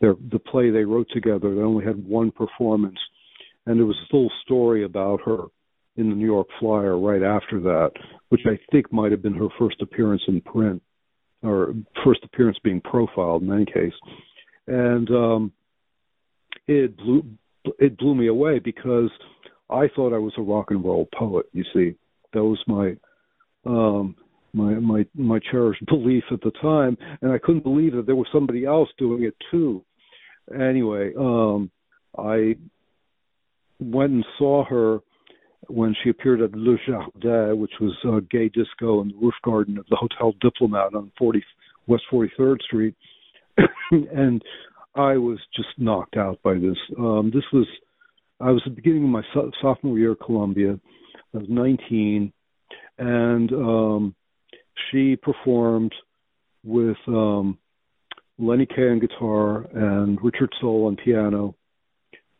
their, 0.00 0.14
the 0.30 0.38
play 0.38 0.70
they 0.70 0.84
wrote 0.84 1.08
together, 1.12 1.54
they 1.54 1.62
only 1.62 1.84
had 1.84 2.06
one 2.06 2.30
performance, 2.30 2.98
and 3.66 3.78
there 3.78 3.86
was 3.86 3.96
a 3.96 4.16
little 4.16 4.30
story 4.44 4.84
about 4.84 5.20
her 5.24 5.44
in 5.96 6.10
the 6.10 6.16
New 6.16 6.26
York 6.26 6.48
Flyer 6.60 6.98
right 6.98 7.22
after 7.22 7.60
that, 7.60 7.90
which 8.28 8.42
I 8.46 8.58
think 8.70 8.92
might 8.92 9.12
have 9.12 9.22
been 9.22 9.34
her 9.34 9.48
first 9.58 9.80
appearance 9.80 10.22
in 10.28 10.40
print, 10.42 10.82
or 11.42 11.74
first 12.04 12.20
appearance 12.24 12.58
being 12.62 12.80
profiled 12.82 13.42
in 13.42 13.52
any 13.52 13.64
case. 13.64 13.94
And 14.66 15.08
um, 15.10 15.52
it 16.66 16.96
blew 16.96 17.24
it 17.78 17.98
blew 17.98 18.14
me 18.14 18.28
away 18.28 18.58
because 18.58 19.10
I 19.70 19.88
thought 19.94 20.14
I 20.14 20.18
was 20.18 20.34
a 20.38 20.42
rock 20.42 20.70
and 20.70 20.84
roll 20.84 21.08
poet. 21.18 21.46
You 21.52 21.64
see, 21.72 21.96
that 22.32 22.44
was 22.44 22.58
my 22.66 22.96
um, 23.64 24.16
my 24.52 24.74
my 24.74 25.06
my 25.14 25.38
cherished 25.50 25.84
belief 25.88 26.24
at 26.30 26.40
the 26.42 26.52
time, 26.62 26.96
and 27.22 27.32
I 27.32 27.38
couldn't 27.38 27.64
believe 27.64 27.92
that 27.94 28.06
there 28.06 28.16
was 28.16 28.28
somebody 28.32 28.64
else 28.64 28.88
doing 28.98 29.24
it 29.24 29.34
too. 29.50 29.84
Anyway, 30.54 31.12
um, 31.18 31.70
I 32.16 32.56
went 33.80 34.12
and 34.12 34.24
saw 34.38 34.64
her 34.64 35.00
when 35.68 35.94
she 36.02 36.10
appeared 36.10 36.40
at 36.40 36.52
Le 36.52 36.76
Jardin, 36.86 37.58
which 37.58 37.72
was 37.80 37.92
a 38.04 38.20
gay 38.20 38.48
disco 38.48 39.00
in 39.00 39.08
the 39.08 39.14
roof 39.20 39.34
garden 39.44 39.78
of 39.78 39.86
the 39.90 39.96
Hotel 39.96 40.32
Diplomat 40.40 40.94
on 40.94 41.10
40 41.18 41.42
West 41.86 42.04
43rd 42.12 42.62
Street, 42.62 42.94
and 43.90 44.42
I 44.94 45.16
was 45.16 45.38
just 45.54 45.68
knocked 45.78 46.16
out 46.16 46.40
by 46.42 46.54
this. 46.54 46.76
Um, 46.98 47.30
this 47.32 47.44
was 47.52 47.66
I 48.40 48.50
was 48.50 48.62
at 48.66 48.72
the 48.72 48.76
beginning 48.76 49.04
of 49.04 49.10
my 49.10 49.22
so- 49.32 49.50
sophomore 49.62 49.98
year 49.98 50.12
at 50.12 50.20
Columbia. 50.20 50.78
I 51.34 51.38
was 51.38 51.46
19, 51.48 52.32
and 52.98 53.52
um, 53.52 54.14
she 54.90 55.16
performed 55.16 55.94
with 56.64 56.96
um, 57.08 57.58
Lenny 58.38 58.66
Kaye 58.66 58.90
on 58.90 58.98
guitar 58.98 59.66
and 59.72 60.18
Richard 60.22 60.50
Sohl 60.62 60.86
on 60.86 60.96
piano, 60.96 61.54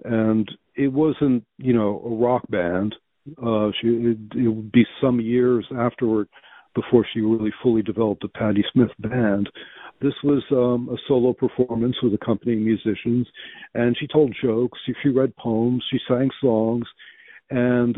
and 0.05 0.49
it 0.75 0.89
wasn't 0.89 1.45
you 1.59 1.73
know 1.73 2.03
a 2.05 2.15
rock 2.15 2.43
band. 2.49 2.95
Uh, 3.43 3.71
she 3.81 3.89
it, 3.89 4.19
it 4.37 4.49
would 4.49 4.73
be 4.73 4.85
some 5.01 5.21
years 5.21 5.67
afterward 5.77 6.29
before 6.75 7.07
she 7.13 7.21
really 7.21 7.53
fully 7.63 7.83
developed 7.83 8.23
a 8.25 8.29
Patti 8.29 8.65
Smith 8.73 8.91
band. 8.99 9.49
This 10.01 10.13
was 10.23 10.43
um, 10.53 10.91
a 10.95 10.97
solo 11.09 11.33
performance 11.33 11.97
with 12.03 12.13
accompanying 12.13 12.65
musicians, 12.65 13.27
and 13.75 13.97
she 13.99 14.07
told 14.07 14.37
jokes. 14.43 14.79
She, 14.85 14.93
she 15.03 15.09
read 15.09 15.35
poems. 15.37 15.83
She 15.91 15.99
sang 16.07 16.29
songs, 16.41 16.87
and 17.49 17.97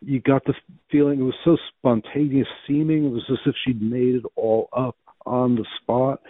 you 0.00 0.20
got 0.20 0.44
the 0.44 0.54
feeling 0.90 1.20
it 1.20 1.24
was 1.24 1.34
so 1.44 1.56
spontaneous 1.76 2.46
seeming. 2.66 3.06
It 3.06 3.12
was 3.12 3.24
as 3.30 3.38
if 3.44 3.54
she'd 3.64 3.82
made 3.82 4.14
it 4.16 4.24
all 4.36 4.68
up 4.72 4.96
on 5.26 5.54
the 5.54 5.66
spot. 5.80 6.20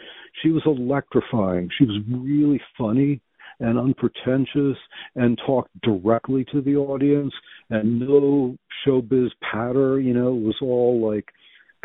She 0.42 0.50
was 0.50 0.62
electrifying. 0.66 1.68
She 1.78 1.84
was 1.84 2.00
really 2.11 2.61
funny 2.78 3.20
and 3.61 3.78
unpretentious 3.78 4.76
and 5.14 5.40
talked 5.46 5.70
directly 5.82 6.44
to 6.52 6.61
the 6.61 6.76
audience 6.76 7.32
and 7.70 8.00
no 8.00 8.56
showbiz 8.84 9.28
patter, 9.40 10.00
you 10.00 10.14
know, 10.14 10.28
it 10.28 10.42
was 10.42 10.56
all 10.61 11.00
like 11.06 11.28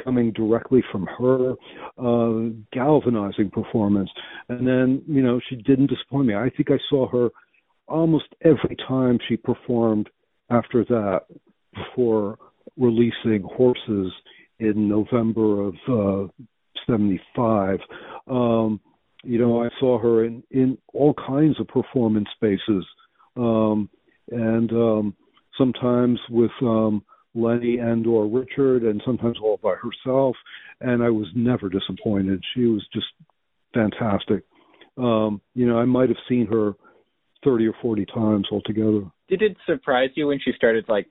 coming 0.04 0.32
directly 0.32 0.84
from 0.92 1.08
her, 1.18 1.54
uh, 1.98 2.50
galvanizing 2.72 3.50
performance. 3.50 4.10
And 4.50 4.68
then, 4.68 5.02
you 5.08 5.22
know, 5.22 5.40
she 5.50 5.56
didn't 5.56 5.88
disappoint 5.88 6.28
me. 6.28 6.36
I 6.36 6.50
think 6.56 6.70
I 6.72 6.78
saw 6.90 7.08
her 7.10 7.30
almost 7.88 8.26
every 8.42 8.76
time 8.88 9.18
she 9.28 9.38
performed 9.38 10.10
after 10.50 10.84
that 10.86 11.22
before 11.74 12.38
releasing 12.78 13.44
Horses 13.44 14.12
in 14.60 14.88
November 14.88 15.68
of 15.68 15.76
uh, 15.88 16.44
75. 16.88 17.80
Um, 18.28 18.80
you 19.24 19.40
know, 19.40 19.64
I 19.64 19.70
saw 19.80 20.00
her 20.00 20.26
in, 20.26 20.44
in 20.52 20.78
all 20.94 21.14
kinds 21.14 21.60
of 21.60 21.68
performance 21.68 22.28
spaces. 22.36 22.86
Um, 23.36 23.90
and 24.32 24.72
um, 24.72 25.16
sometimes 25.58 26.20
with 26.30 26.52
um, 26.62 27.04
Lenny 27.36 27.78
and 27.78 28.06
or 28.08 28.28
Richard, 28.28 28.84
and 28.84 29.02
sometimes 29.06 29.38
all 29.42 29.60
by 29.62 29.76
herself. 29.76 30.36
And 30.82 31.04
I 31.04 31.10
was 31.10 31.28
never 31.36 31.70
disappointed. 31.70 32.44
She 32.56 32.66
was 32.66 32.86
just 32.94 33.08
fantastic. 33.74 34.44
Um, 34.98 35.42
you 35.54 35.68
know, 35.68 35.78
I 35.78 35.86
might 35.86 36.10
have 36.10 36.18
seen 36.28 36.48
her 36.48 36.74
thirty 37.44 37.68
or 37.68 37.74
forty 37.82 38.06
times 38.06 38.48
altogether. 38.52 39.04
Did 39.30 39.42
it 39.42 39.58
surprise 39.66 40.10
you 40.16 40.28
when 40.28 40.40
she 40.44 40.52
started 40.56 40.86
like 40.88 41.08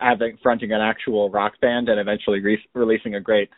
having 0.00 0.38
fronting 0.42 0.72
an 0.72 0.80
actual 0.80 1.30
rock 1.30 1.54
band 1.60 1.88
and 1.88 1.98
eventually 1.98 2.40
re- 2.40 2.64
releasing 2.74 3.14
a 3.14 3.20
great 3.20 3.48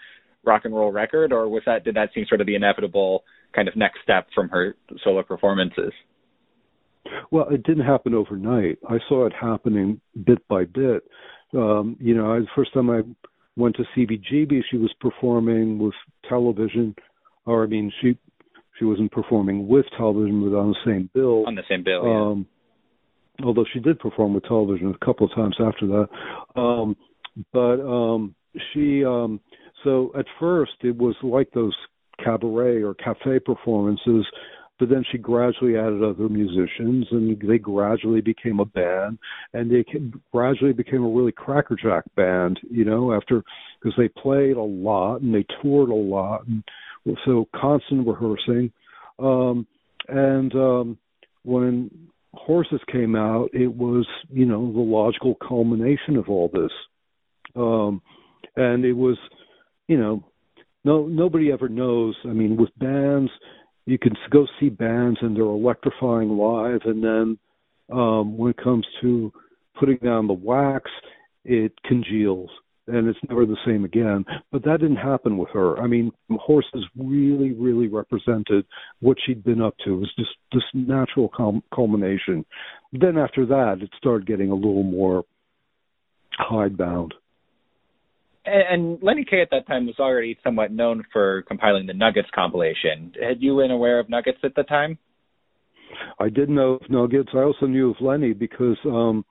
rock 0.45 0.63
and 0.65 0.75
roll 0.75 0.93
record, 0.93 1.33
or 1.33 1.49
was 1.49 1.63
that 1.67 1.85
did 1.85 1.97
that 1.97 2.11
seem 2.15 2.27
sort 2.29 2.41
of 2.41 2.47
the 2.47 2.55
inevitable 2.55 3.25
kind 3.55 3.69
of 3.69 3.77
next 3.77 3.99
step 4.03 4.27
from 4.35 4.49
her 4.49 4.77
solo 5.05 5.23
performances? 5.23 5.93
Well, 7.31 7.49
it 7.51 7.65
didn't 7.65 7.85
happen 7.85 8.15
overnight. 8.15 8.79
I 8.89 8.99
saw 9.09 9.27
it 9.27 9.33
happening 9.39 10.01
bit 10.25 10.47
by 10.49 10.65
bit 10.65 11.03
um, 11.55 11.97
you 12.01 12.15
know, 12.15 12.33
I, 12.33 12.41
the 12.41 12.47
first 12.55 12.73
time 12.73 12.91
I 12.91 13.03
went 13.57 13.77
to 13.77 13.85
CBGB, 13.97 14.63
she 14.71 14.77
was 14.77 14.93
performing 15.01 15.79
with 15.79 15.95
television, 16.29 16.95
or 17.47 17.65
I 17.65 17.67
mean, 17.67 17.93
she 18.01 18.17
she 18.79 18.85
wasn't 18.85 19.13
performing 19.13 19.69
with 19.69 19.85
television, 19.97 20.49
but 20.49 20.57
on 20.57 20.71
the 20.71 20.77
same 20.85 21.11
bill. 21.13 21.47
On 21.47 21.55
the 21.55 21.63
same 21.69 21.85
bill, 21.85 22.05
yeah. 22.05 22.31
Um, 22.31 22.47
although 23.45 23.67
she 23.73 23.81
did 23.81 23.99
perform 23.99 24.35
with 24.35 24.45
television 24.45 24.95
a 24.95 25.05
couple 25.05 25.27
of 25.27 25.35
times 25.35 25.57
after 25.61 25.87
that. 25.87 26.61
Um, 26.61 26.97
but 27.53 27.81
um, 27.81 28.35
she, 28.73 29.05
um, 29.05 29.41
so 29.85 30.13
at 30.19 30.27
first 30.41 30.73
it 30.83 30.97
was 30.97 31.15
like 31.23 31.51
those 31.53 31.75
cabaret 32.23 32.83
or 32.83 32.95
cafe 32.95 33.39
performances 33.39 34.27
but 34.79 34.89
then 34.89 35.05
she 35.13 35.19
gradually 35.19 35.77
added 35.77 36.03
other 36.03 36.29
musicians 36.29 37.07
and 37.13 37.39
they 37.49 37.59
gradually 37.59 38.21
became 38.21 38.59
a 38.59 38.65
band 38.65 39.17
and 39.53 39.71
they 39.71 39.85
gradually 40.33 40.73
became 40.73 41.05
a 41.05 41.09
really 41.09 41.31
crackerjack 41.31 42.05
band 42.17 42.59
you 42.69 42.85
know 42.85 43.13
after 43.13 43.45
because 43.81 43.95
they 43.97 44.09
played 44.09 44.57
a 44.57 44.61
lot 44.61 45.21
and 45.21 45.35
they 45.35 45.47
toured 45.63 45.89
a 45.89 45.95
lot 45.95 46.45
and 46.47 46.65
so 47.25 47.49
constant 47.55 48.07
rehearsing. 48.07 48.73
Um 49.19 49.67
and 50.09 50.53
um 50.55 50.99
when 51.45 52.09
horses 52.35 52.81
came 52.91 53.15
out 53.15 53.51
it 53.53 53.73
was 53.73 54.07
you 54.31 54.47
know 54.47 54.73
the 54.73 54.81
logical 54.81 55.37
culmination 55.47 56.17
of 56.17 56.29
all 56.29 56.51
this. 56.53 56.73
Um 57.55 58.03
and 58.57 58.85
it 58.85 58.95
was 58.95 59.17
you 59.93 59.99
know 59.99 60.25
no 60.85 61.07
nobody 61.07 61.53
ever 61.53 61.69
knows 61.69 62.15
i 62.25 62.33
mean 62.41 62.57
with 62.57 62.71
bands 62.79 63.31
you 63.87 63.99
can 63.99 64.13
go 64.31 64.47
see 64.61 64.69
bands 64.69 65.19
and 65.23 65.37
they're 65.37 65.45
electrifying 65.45 66.31
live, 66.31 66.81
and 66.85 67.03
then 67.03 67.39
um, 67.93 68.37
when 68.37 68.51
it 68.51 68.63
comes 68.63 68.87
to 69.01 69.33
putting 69.79 69.97
down 69.97 70.27
the 70.27 70.33
wax, 70.33 70.91
it 71.45 71.73
congeals 71.85 72.51
and 72.89 73.07
it's 73.07 73.19
never 73.29 73.47
the 73.47 73.57
same 73.65 73.85
again. 73.85 74.25
But 74.51 74.65
that 74.65 74.81
didn't 74.81 74.97
happen 74.97 75.39
with 75.39 75.51
her. 75.51 75.79
I 75.79 75.87
mean, 75.87 76.11
horses 76.31 76.85
really, 76.97 77.53
really 77.53 77.87
represented 77.87 78.67
what 79.01 79.17
she'd 79.25 79.45
been 79.45 79.63
up 79.63 79.77
to. 79.85 79.95
It 79.95 79.99
was 79.99 80.13
just 80.19 80.31
this 80.53 80.65
natural 80.75 81.31
culmination. 81.73 82.45
Then 82.93 83.19
after 83.19 83.47
that, 83.47 83.79
it 83.83 83.91
started 83.97 84.27
getting 84.27 84.51
a 84.51 84.55
little 84.57 84.83
more 84.83 85.25
hidebound. 86.33 87.15
And, 88.45 88.63
and 88.71 89.03
Lenny 89.03 89.25
Kaye 89.25 89.43
at 89.43 89.51
that 89.51 89.67
time 89.67 89.87
was 89.87 89.97
already 89.99 90.39
somewhat 90.43 90.73
known 90.73 91.05
for 91.13 91.43
compiling 91.43 91.87
the 91.87 91.95
Nuggets 91.95 92.29
compilation. 92.35 93.13
Had 93.21 93.41
you 93.41 93.57
been 93.57 93.71
aware 93.71 93.99
of 93.99 94.09
Nuggets 94.09 94.39
at 94.45 94.55
the 94.55 94.65
time? 94.65 94.99
I 96.19 96.29
did 96.29 96.49
know 96.49 96.75
of 96.75 96.91
Nuggets. 96.91 97.31
I 97.35 97.39
also 97.39 97.67
knew 97.67 97.91
of 97.91 97.97
Lenny 98.01 98.33
because 98.33 98.79
um, 98.87 99.25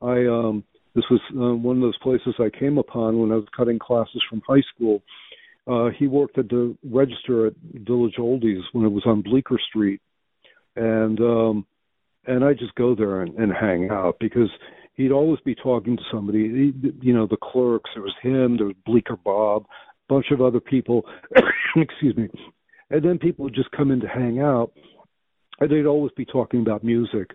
I 0.00 0.26
um, 0.26 0.64
this 0.94 1.04
was 1.10 1.20
uh, 1.32 1.54
one 1.54 1.76
of 1.76 1.82
those 1.82 1.98
places 1.98 2.34
I 2.38 2.56
came 2.58 2.78
upon 2.78 3.18
when 3.18 3.30
I 3.32 3.36
was 3.36 3.46
cutting 3.56 3.78
classes 3.78 4.22
from 4.30 4.42
high 4.46 4.62
school. 4.74 5.02
Uh, 5.66 5.90
he 5.98 6.06
worked 6.06 6.38
at 6.38 6.48
the 6.48 6.76
register 6.84 7.48
at 7.48 7.54
Village 7.74 8.14
Oldies 8.18 8.62
when 8.72 8.86
it 8.86 8.92
was 8.92 9.02
on 9.04 9.22
Bleecker 9.22 9.58
Street, 9.68 10.00
and 10.76 11.18
um, 11.20 11.66
and 12.26 12.44
I 12.44 12.52
just 12.52 12.74
go 12.76 12.94
there 12.94 13.22
and, 13.22 13.34
and 13.36 13.52
hang 13.52 13.90
out 13.90 14.16
because 14.20 14.50
he'd 14.96 15.12
always 15.12 15.40
be 15.40 15.54
talking 15.54 15.96
to 15.96 16.02
somebody. 16.10 16.72
He, 16.82 16.90
you 17.00 17.14
know, 17.14 17.26
the 17.26 17.36
clerks. 17.36 17.90
There 17.94 18.02
was 18.02 18.14
him. 18.22 18.56
There 18.56 18.66
was 18.66 18.76
Bleecker 18.84 19.16
Bob, 19.16 19.64
a 20.08 20.12
bunch 20.12 20.26
of 20.30 20.40
other 20.40 20.60
people. 20.60 21.04
excuse 21.76 22.16
me. 22.16 22.28
And 22.90 23.04
then 23.04 23.18
people 23.18 23.44
would 23.44 23.54
just 23.54 23.70
come 23.72 23.90
in 23.90 24.00
to 24.00 24.08
hang 24.08 24.40
out, 24.40 24.72
and 25.60 25.70
they'd 25.70 25.86
always 25.86 26.12
be 26.16 26.24
talking 26.24 26.60
about 26.60 26.84
music. 26.84 27.30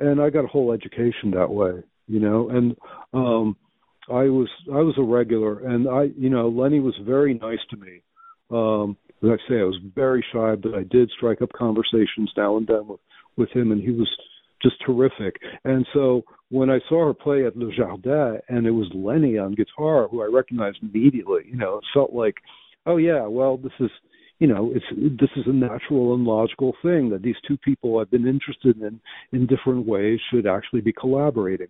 And 0.00 0.20
I 0.20 0.30
got 0.30 0.44
a 0.44 0.48
whole 0.48 0.72
education 0.72 1.30
that 1.32 1.50
way, 1.50 1.82
you 2.06 2.20
know. 2.20 2.48
And 2.50 2.76
um 3.12 3.56
I 4.08 4.24
was 4.24 4.48
I 4.72 4.80
was 4.80 4.94
a 4.98 5.02
regular, 5.02 5.66
and 5.66 5.88
I 5.88 6.10
you 6.16 6.30
know 6.30 6.48
Lenny 6.48 6.80
was 6.80 6.94
very 7.04 7.34
nice 7.34 7.60
to 7.70 7.76
me. 7.76 8.02
Um, 8.50 8.96
as 9.22 9.30
I 9.30 9.48
say, 9.48 9.60
I 9.60 9.64
was 9.64 9.80
very 9.94 10.24
shy, 10.32 10.54
but 10.56 10.74
I 10.74 10.82
did 10.82 11.10
strike 11.16 11.40
up 11.40 11.52
conversations 11.52 12.30
now 12.36 12.56
and 12.56 12.66
then 12.66 12.86
with 12.86 13.00
with 13.36 13.50
him, 13.50 13.72
and 13.72 13.80
he 13.80 13.90
was 13.90 14.08
just 14.64 14.76
terrific. 14.84 15.36
And 15.64 15.86
so 15.94 16.22
when 16.50 16.70
I 16.70 16.80
saw 16.88 17.06
her 17.06 17.14
play 17.14 17.46
at 17.46 17.56
Le 17.56 17.70
Jardin, 17.72 18.40
and 18.48 18.66
it 18.66 18.72
was 18.72 18.90
Lenny 18.92 19.38
on 19.38 19.54
guitar, 19.54 20.08
who 20.08 20.22
I 20.22 20.26
recognized 20.26 20.78
immediately, 20.82 21.42
you 21.48 21.56
know, 21.56 21.76
it 21.78 21.84
felt 21.94 22.12
like, 22.12 22.34
oh 22.86 22.96
yeah, 22.96 23.26
well 23.26 23.56
this 23.56 23.72
is 23.78 23.90
you 24.40 24.48
know 24.48 24.72
it's 24.74 24.84
this 25.20 25.30
is 25.36 25.44
a 25.46 25.52
natural 25.52 26.14
and 26.14 26.24
logical 26.24 26.74
thing 26.82 27.10
that 27.10 27.22
these 27.22 27.36
two 27.46 27.56
people 27.58 28.00
I've 28.00 28.10
been 28.10 28.26
interested 28.26 28.80
in 28.82 29.00
in 29.32 29.46
different 29.46 29.86
ways 29.86 30.18
should 30.30 30.46
actually 30.46 30.80
be 30.80 30.92
collaborating 30.92 31.68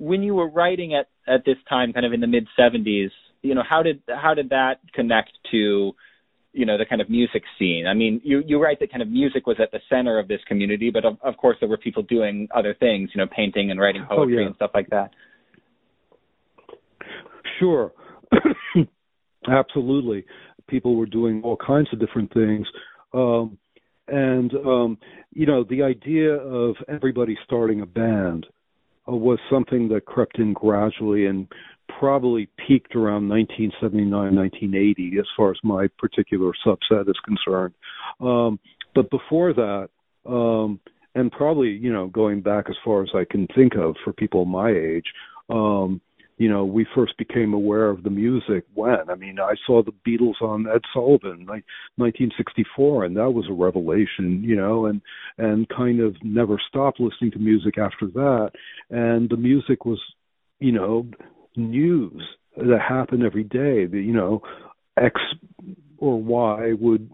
when 0.00 0.22
you 0.22 0.34
were 0.34 0.48
writing 0.48 0.94
at 0.94 1.08
at 1.28 1.44
this 1.44 1.58
time, 1.68 1.92
kind 1.92 2.06
of 2.06 2.12
in 2.12 2.20
the 2.20 2.26
mid 2.26 2.48
'70s, 2.58 3.10
you 3.42 3.54
know, 3.54 3.62
how 3.68 3.82
did 3.82 4.02
how 4.08 4.34
did 4.34 4.48
that 4.48 4.80
connect 4.94 5.30
to 5.52 5.92
you 6.52 6.66
know 6.66 6.76
the 6.76 6.84
kind 6.84 7.00
of 7.00 7.08
music 7.08 7.42
scene. 7.58 7.86
I 7.86 7.94
mean 7.94 8.20
you 8.24 8.42
you 8.46 8.60
write 8.62 8.80
that 8.80 8.90
kind 8.90 9.02
of 9.02 9.08
music 9.08 9.46
was 9.46 9.56
at 9.60 9.70
the 9.70 9.80
center 9.88 10.18
of 10.18 10.28
this 10.28 10.40
community 10.48 10.90
but 10.90 11.04
of, 11.04 11.16
of 11.22 11.36
course 11.36 11.56
there 11.60 11.68
were 11.68 11.76
people 11.76 12.02
doing 12.02 12.48
other 12.54 12.74
things 12.74 13.10
you 13.14 13.20
know 13.20 13.28
painting 13.34 13.70
and 13.70 13.78
writing 13.80 14.04
oh, 14.10 14.16
poetry 14.16 14.38
oh, 14.38 14.40
yeah. 14.40 14.46
and 14.46 14.56
stuff 14.56 14.70
like 14.74 14.88
that. 14.90 15.10
Sure. 17.58 17.92
Absolutely. 19.48 20.24
People 20.68 20.96
were 20.96 21.06
doing 21.06 21.42
all 21.42 21.56
kinds 21.56 21.88
of 21.92 22.00
different 22.00 22.32
things. 22.32 22.66
Um 23.12 23.58
and 24.08 24.52
um 24.54 24.98
you 25.32 25.46
know 25.46 25.64
the 25.64 25.82
idea 25.82 26.34
of 26.34 26.74
everybody 26.88 27.36
starting 27.44 27.80
a 27.80 27.86
band 27.86 28.46
uh, 29.08 29.14
was 29.14 29.38
something 29.50 29.88
that 29.88 30.04
crept 30.04 30.38
in 30.38 30.52
gradually 30.52 31.26
and 31.26 31.46
probably 31.98 32.48
peaked 32.66 32.94
around 32.94 33.28
1979, 33.28 34.10
1980, 34.34 35.18
as 35.18 35.26
far 35.36 35.50
as 35.50 35.58
my 35.62 35.88
particular 35.98 36.52
subset 36.66 37.08
is 37.08 37.18
concerned. 37.24 37.74
Um, 38.20 38.58
but 38.94 39.10
before 39.10 39.52
that, 39.54 39.88
um, 40.26 40.80
and 41.14 41.32
probably 41.32 41.70
you 41.70 41.92
know 41.92 42.06
going 42.06 42.40
back 42.40 42.66
as 42.68 42.76
far 42.84 43.02
as 43.02 43.10
I 43.14 43.24
can 43.30 43.46
think 43.54 43.74
of 43.74 43.96
for 44.04 44.12
people 44.12 44.44
my 44.44 44.70
age, 44.70 45.06
um, 45.48 46.00
you 46.40 46.48
know, 46.48 46.64
we 46.64 46.86
first 46.94 47.18
became 47.18 47.52
aware 47.52 47.90
of 47.90 48.02
the 48.02 48.08
music 48.08 48.64
when? 48.72 49.10
I 49.10 49.14
mean, 49.14 49.38
I 49.38 49.56
saw 49.66 49.82
the 49.82 49.92
Beatles 50.08 50.40
on 50.40 50.66
Ed 50.66 50.80
Sullivan, 50.90 51.40
like 51.40 51.66
1964, 51.96 53.04
and 53.04 53.14
that 53.18 53.30
was 53.30 53.44
a 53.50 53.52
revelation, 53.52 54.42
you 54.42 54.56
know, 54.56 54.86
and 54.86 55.02
and 55.36 55.68
kind 55.68 56.00
of 56.00 56.16
never 56.22 56.56
stopped 56.66 56.98
listening 56.98 57.32
to 57.32 57.38
music 57.38 57.76
after 57.76 58.06
that. 58.06 58.52
And 58.88 59.28
the 59.28 59.36
music 59.36 59.84
was, 59.84 60.00
you 60.60 60.72
know, 60.72 61.06
news 61.56 62.22
that 62.56 62.80
happened 62.86 63.24
every 63.24 63.44
day. 63.44 63.86
That 63.86 64.02
you 64.04 64.12
know, 64.12 64.42
X 64.96 65.20
or 65.98 66.20
Y 66.22 66.72
would 66.78 67.10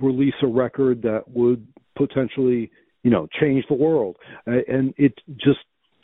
release 0.00 0.34
a 0.42 0.46
record 0.46 1.02
that 1.02 1.24
would 1.28 1.66
potentially, 1.96 2.70
you 3.02 3.10
know, 3.10 3.28
change 3.40 3.64
the 3.68 3.74
world, 3.74 4.16
and 4.46 4.94
it 4.96 5.14
just 5.36 5.60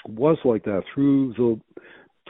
was 0.06 0.38
like 0.44 0.64
that 0.64 0.82
through 0.94 1.34
the 1.34 1.60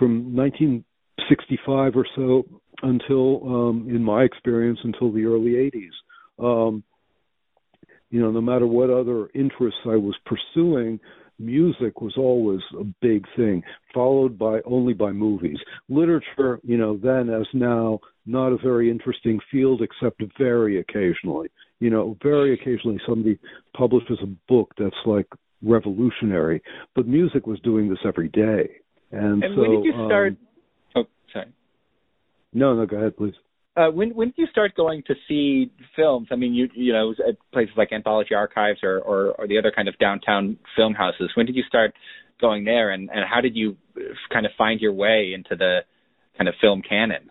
from 0.00 0.34
1965 0.34 1.92
or 1.94 2.06
so 2.16 2.44
until, 2.82 3.42
um, 3.44 3.86
in 3.88 4.02
my 4.02 4.22
experience, 4.22 4.78
until 4.82 5.12
the 5.12 5.24
early 5.24 5.52
80s. 5.52 5.92
Um, 6.42 6.82
you 8.08 8.20
know, 8.20 8.30
no 8.30 8.40
matter 8.40 8.66
what 8.66 8.90
other 8.90 9.28
interests 9.34 9.80
I 9.84 9.96
was 9.96 10.16
pursuing, 10.24 10.98
music 11.40 12.00
was 12.00 12.14
always 12.16 12.60
a 12.78 12.84
big 13.00 13.24
thing, 13.36 13.62
followed 13.94 14.38
by 14.38 14.60
only 14.64 14.92
by 14.92 15.10
movies. 15.10 15.58
Literature, 15.88 16.60
you 16.62 16.76
know, 16.76 16.96
then 16.96 17.30
as 17.30 17.46
now, 17.54 17.98
not 18.26 18.48
a 18.48 18.58
very 18.58 18.90
interesting 18.90 19.40
field 19.50 19.82
except 19.82 20.22
very 20.38 20.78
occasionally. 20.78 21.48
You 21.80 21.90
know, 21.90 22.16
very 22.22 22.54
occasionally 22.54 23.00
somebody 23.08 23.38
publishes 23.76 24.18
a 24.22 24.26
book 24.48 24.72
that's 24.78 24.94
like 25.06 25.26
revolutionary, 25.62 26.62
but 26.94 27.06
music 27.08 27.46
was 27.46 27.58
doing 27.60 27.88
this 27.88 27.98
every 28.04 28.28
day. 28.28 28.70
And, 29.10 29.42
and 29.42 29.54
so, 29.54 29.60
when 29.60 29.70
did 29.70 29.84
you 29.84 29.92
start? 30.06 30.32
Um, 30.32 30.36
oh, 30.96 31.04
sorry. 31.32 31.46
No, 32.52 32.74
no, 32.74 32.86
go 32.86 32.96
ahead, 32.96 33.16
please. 33.16 33.34
Uh, 33.76 33.88
when 33.88 34.10
when 34.14 34.28
did 34.28 34.38
you 34.38 34.46
start 34.50 34.74
going 34.74 35.02
to 35.06 35.14
see 35.28 35.70
films? 35.94 36.28
I 36.32 36.36
mean, 36.36 36.54
you 36.54 36.68
you 36.74 36.92
know, 36.92 37.14
at 37.26 37.36
places 37.52 37.74
like 37.76 37.92
Anthology 37.92 38.34
Archives 38.34 38.80
or, 38.82 38.98
or 38.98 39.32
or 39.38 39.46
the 39.46 39.58
other 39.58 39.72
kind 39.74 39.88
of 39.88 39.96
downtown 39.98 40.58
film 40.76 40.92
houses. 40.92 41.30
When 41.36 41.46
did 41.46 41.54
you 41.54 41.62
start 41.68 41.94
going 42.40 42.64
there, 42.64 42.90
and 42.90 43.08
and 43.10 43.24
how 43.32 43.40
did 43.40 43.54
you 43.54 43.76
kind 44.32 44.44
of 44.44 44.52
find 44.58 44.80
your 44.80 44.92
way 44.92 45.32
into 45.34 45.54
the 45.56 45.80
kind 46.36 46.48
of 46.48 46.54
film 46.60 46.82
canon? 46.82 47.30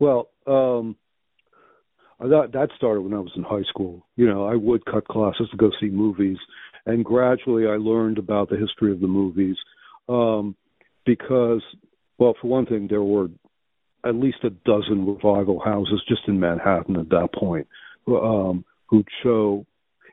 Well, 0.00 0.30
um, 0.46 0.96
that 2.18 2.50
that 2.52 2.70
started 2.76 3.02
when 3.02 3.14
I 3.14 3.20
was 3.20 3.32
in 3.36 3.44
high 3.44 3.62
school. 3.68 4.04
You 4.16 4.26
know, 4.26 4.44
I 4.44 4.56
would 4.56 4.84
cut 4.86 5.06
classes 5.06 5.48
to 5.50 5.56
go 5.56 5.70
see 5.80 5.88
movies, 5.88 6.38
and 6.84 7.04
gradually 7.04 7.66
I 7.66 7.76
learned 7.76 8.18
about 8.18 8.48
the 8.48 8.56
history 8.56 8.90
of 8.90 9.00
the 9.00 9.06
movies 9.06 9.56
um, 10.08 10.56
because, 11.06 11.62
well, 12.18 12.34
for 12.40 12.48
one 12.48 12.66
thing, 12.66 12.88
there 12.88 13.02
were 13.02 13.28
at 14.04 14.14
least 14.14 14.38
a 14.44 14.50
dozen 14.50 15.06
revival 15.06 15.60
houses 15.60 16.02
just 16.08 16.22
in 16.26 16.40
Manhattan 16.40 16.96
at 16.96 17.10
that 17.10 17.28
point 17.34 17.66
um, 18.08 18.64
who'd 18.86 19.08
show, 19.22 19.66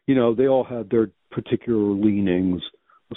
you 0.06 0.16
know, 0.16 0.36
they 0.36 0.48
all 0.48 0.64
had 0.64 0.90
their 0.90 1.10
particular 1.32 1.94
leanings. 1.94 2.62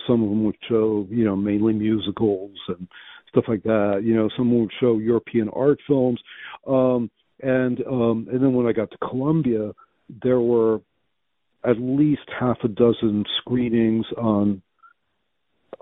Some 0.07 0.23
of 0.23 0.31
them 0.31 0.45
would 0.45 0.57
show, 0.69 1.07
you 1.11 1.25
know, 1.25 1.37
mainly 1.37 1.73
musicals 1.73 2.57
and 2.69 2.89
stuff 3.29 3.45
like 3.49 3.63
that. 3.65 4.03
You 4.05 4.15
know, 4.15 4.29
some 4.37 4.59
would 4.59 4.71
show 4.81 4.99
European 4.99 5.49
art 5.51 5.79
films. 5.87 6.21
Um, 6.67 7.11
and 7.43 7.81
um, 7.87 8.29
and 8.31 8.43
then 8.43 8.53
when 8.53 8.67
I 8.67 8.73
got 8.73 8.91
to 8.91 8.99
Columbia, 8.99 9.73
there 10.23 10.41
were 10.41 10.81
at 11.65 11.77
least 11.79 12.23
half 12.39 12.59
a 12.65 12.69
dozen 12.69 13.25
screenings 13.41 14.07
on 14.17 14.63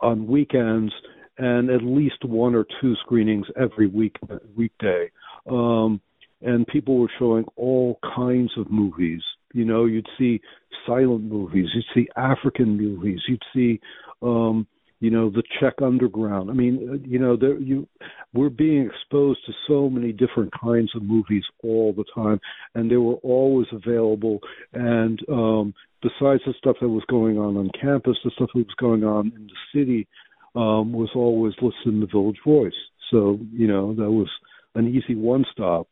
on 0.01 0.27
weekends 0.27 0.92
and 1.38 1.70
at 1.70 1.83
least 1.83 2.24
one 2.24 2.55
or 2.55 2.66
two 2.81 2.94
screenings 2.96 3.46
every 3.57 3.87
week 3.87 4.16
weekday. 4.57 5.11
Um, 5.51 6.01
and 6.40 6.66
people 6.66 6.98
were 6.98 7.11
showing 7.18 7.44
all 7.57 7.98
kinds 8.14 8.53
of 8.57 8.70
movies. 8.70 9.22
You 9.55 9.64
know, 9.64 9.87
you'd 9.87 10.09
see 10.18 10.40
silent 10.87 11.24
movies, 11.24 11.68
you'd 11.74 11.85
see 11.94 12.09
African 12.16 12.77
movies, 12.77 13.20
you'd 13.27 13.42
see 13.55 13.81
um 14.22 14.66
you 15.01 15.11
know 15.11 15.31
the 15.31 15.44
Czech 15.61 15.74
underground. 15.81 16.51
I 16.51 16.55
mean, 16.55 16.88
uh, 16.90 17.09
you 17.09 17.18
know, 17.18 17.37
there 17.37 17.59
you 17.59 17.87
we're 18.35 18.51
being 18.51 18.87
exposed 18.87 19.40
to 19.46 19.53
so 19.68 19.88
many 19.88 20.12
different 20.12 20.53
kinds 20.61 20.90
of 20.94 21.03
movies 21.03 21.44
all 21.62 21.92
the 21.92 22.05
time, 22.14 22.40
and 22.74 22.90
they 22.90 22.96
were 22.96 23.14
always 23.14 23.66
available. 23.72 24.40
And 24.72 25.20
um, 25.29 25.74
besides 26.03 26.42
the 26.46 26.55
stuff 26.59 26.77
that 26.81 26.88
was 26.88 27.05
going 27.09 27.38
on 27.38 27.57
on 27.57 27.70
campus, 27.81 28.16
the 28.24 28.33
stuff 28.35 28.51
that 28.55 28.59
was 28.59 28.77
going 28.79 29.05
on 29.05 29.33
in 29.37 29.46
the 29.46 29.79
city 29.79 30.09
um, 30.54 30.92
was 30.92 31.11
always 31.14 31.54
listed 31.61 31.94
in 31.94 32.00
the 32.00 32.06
Village 32.06 32.38
Voice. 32.44 32.72
So 33.11 33.38
you 33.52 33.66
know 33.66 33.94
that 33.94 34.11
was 34.11 34.28
an 34.74 34.88
easy 34.88 35.14
one 35.14 35.44
stop 35.52 35.88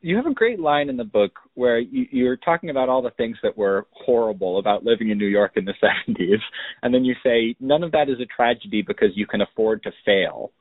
you 0.00 0.16
have 0.16 0.26
a 0.26 0.34
great 0.34 0.60
line 0.60 0.88
in 0.88 0.96
the 0.96 1.04
book 1.04 1.32
where 1.54 1.78
you, 1.78 2.06
you're 2.10 2.36
talking 2.36 2.70
about 2.70 2.88
all 2.88 3.02
the 3.02 3.10
things 3.10 3.36
that 3.42 3.56
were 3.56 3.86
horrible 3.90 4.58
about 4.58 4.84
living 4.84 5.10
in 5.10 5.18
New 5.18 5.26
York 5.26 5.52
in 5.56 5.64
the 5.64 5.74
70s, 6.08 6.40
and 6.82 6.94
then 6.94 7.04
you 7.04 7.14
say 7.24 7.56
none 7.60 7.82
of 7.82 7.92
that 7.92 8.08
is 8.08 8.20
a 8.20 8.26
tragedy 8.26 8.82
because 8.86 9.08
you 9.14 9.26
can 9.26 9.40
afford 9.40 9.82
to 9.82 9.90
fail. 10.04 10.52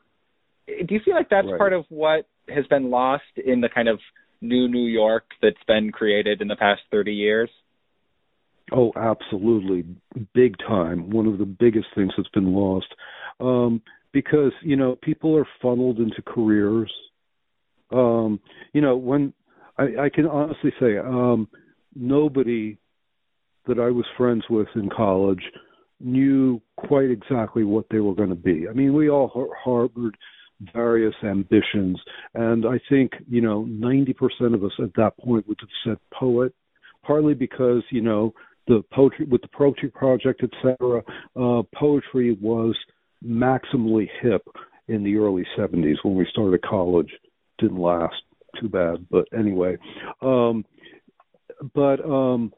Do 0.68 0.94
you 0.94 1.00
feel 1.04 1.16
like 1.16 1.30
that's 1.30 1.48
right. 1.48 1.58
part 1.58 1.74
of 1.74 1.86
what 1.90 2.28
has 2.50 2.66
been 2.68 2.90
lost 2.90 3.24
in 3.44 3.62
the 3.62 3.70
kind 3.70 3.88
of 3.88 4.00
new 4.42 4.68
New 4.68 4.88
York 4.88 5.26
that's 5.42 5.56
been 5.68 5.92
created 5.92 6.42
in 6.42 6.48
the 6.48 6.56
past 6.56 6.82
30 6.92 7.14
years? 7.14 7.50
Oh, 8.72 8.92
absolutely. 8.96 9.86
Big 10.34 10.58
time. 10.60 11.10
One 11.10 11.26
of 11.28 11.38
the 11.38 11.46
biggest 11.46 11.88
things 11.96 12.12
that's 12.18 12.30
been 12.30 12.54
lost. 12.54 12.88
Um, 13.40 13.82
because 14.14 14.52
you 14.64 14.76
know 14.76 14.98
people 15.02 15.38
are 15.38 15.48
funneled 15.62 16.00
into 16.00 16.22
careers. 16.24 16.92
Um, 17.92 18.40
you 18.74 18.82
know, 18.82 18.98
when 18.98 19.34
I, 19.78 20.06
I 20.06 20.10
can 20.10 20.26
honestly 20.26 20.72
say, 20.80 20.98
um, 20.98 21.48
nobody 21.96 22.78
that 23.68 23.80
I 23.80 23.90
was 23.92 24.06
friends 24.18 24.44
with 24.50 24.68
in 24.76 24.90
college 24.90 25.44
knew 26.00 26.62
quite 26.78 27.10
exactly 27.10 27.64
what 27.64 27.86
they 27.92 28.00
were 28.00 28.16
going 28.16 28.30
to 28.30 28.36
be. 28.36 28.68
I 28.70 28.74
mean, 28.74 28.94
we 28.94 29.10
all 29.10 29.28
har- 29.30 29.56
harbored 29.64 30.18
various 30.74 31.16
ambitions, 31.24 32.00
and 32.34 32.66
I 32.66 32.80
think 32.90 33.12
you 33.30 33.42
know, 33.42 33.66
ninety 33.66 34.14
percent 34.14 34.56
of 34.56 34.64
us 34.64 34.74
at 34.80 34.94
that 34.96 35.18
point 35.18 35.48
would 35.48 35.60
have 35.60 35.70
said 35.84 35.98
poet, 36.12 36.54
partly 37.06 37.36
because 37.36 37.84
you 37.92 38.02
know 38.02 38.34
the 38.68 38.84
poetry 38.94 39.26
with 39.26 39.42
the 39.42 39.48
poetry 39.50 39.90
project, 39.90 40.44
etc. 40.44 41.02
Uh, 41.36 41.64
poetry 41.76 42.38
was 42.42 42.76
maximally 43.26 44.08
hip 44.22 44.46
in 44.88 45.04
the 45.04 45.18
early 45.18 45.46
70s 45.58 45.96
when 46.04 46.16
we 46.16 46.28
started 46.32 46.62
college. 46.62 47.10
Didn't 47.60 47.80
last 47.80 48.16
too 48.60 48.70
bad, 48.70 49.08
but 49.10 49.28
anyway. 49.38 49.78
Um, 50.22 50.66
but 51.74 52.04
um, 52.06 52.54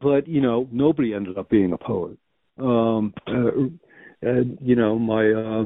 but 0.00 0.28
you 0.28 0.40
know 0.40 0.68
nobody 0.70 1.14
ended 1.14 1.38
up 1.38 1.50
being 1.50 1.72
a 1.72 1.78
poet. 1.78 2.18
Um, 2.58 3.14
uh, 3.26 3.68
and 4.22 4.58
you 4.60 4.76
know 4.76 4.98
my 4.98 5.30
uh, 5.30 5.64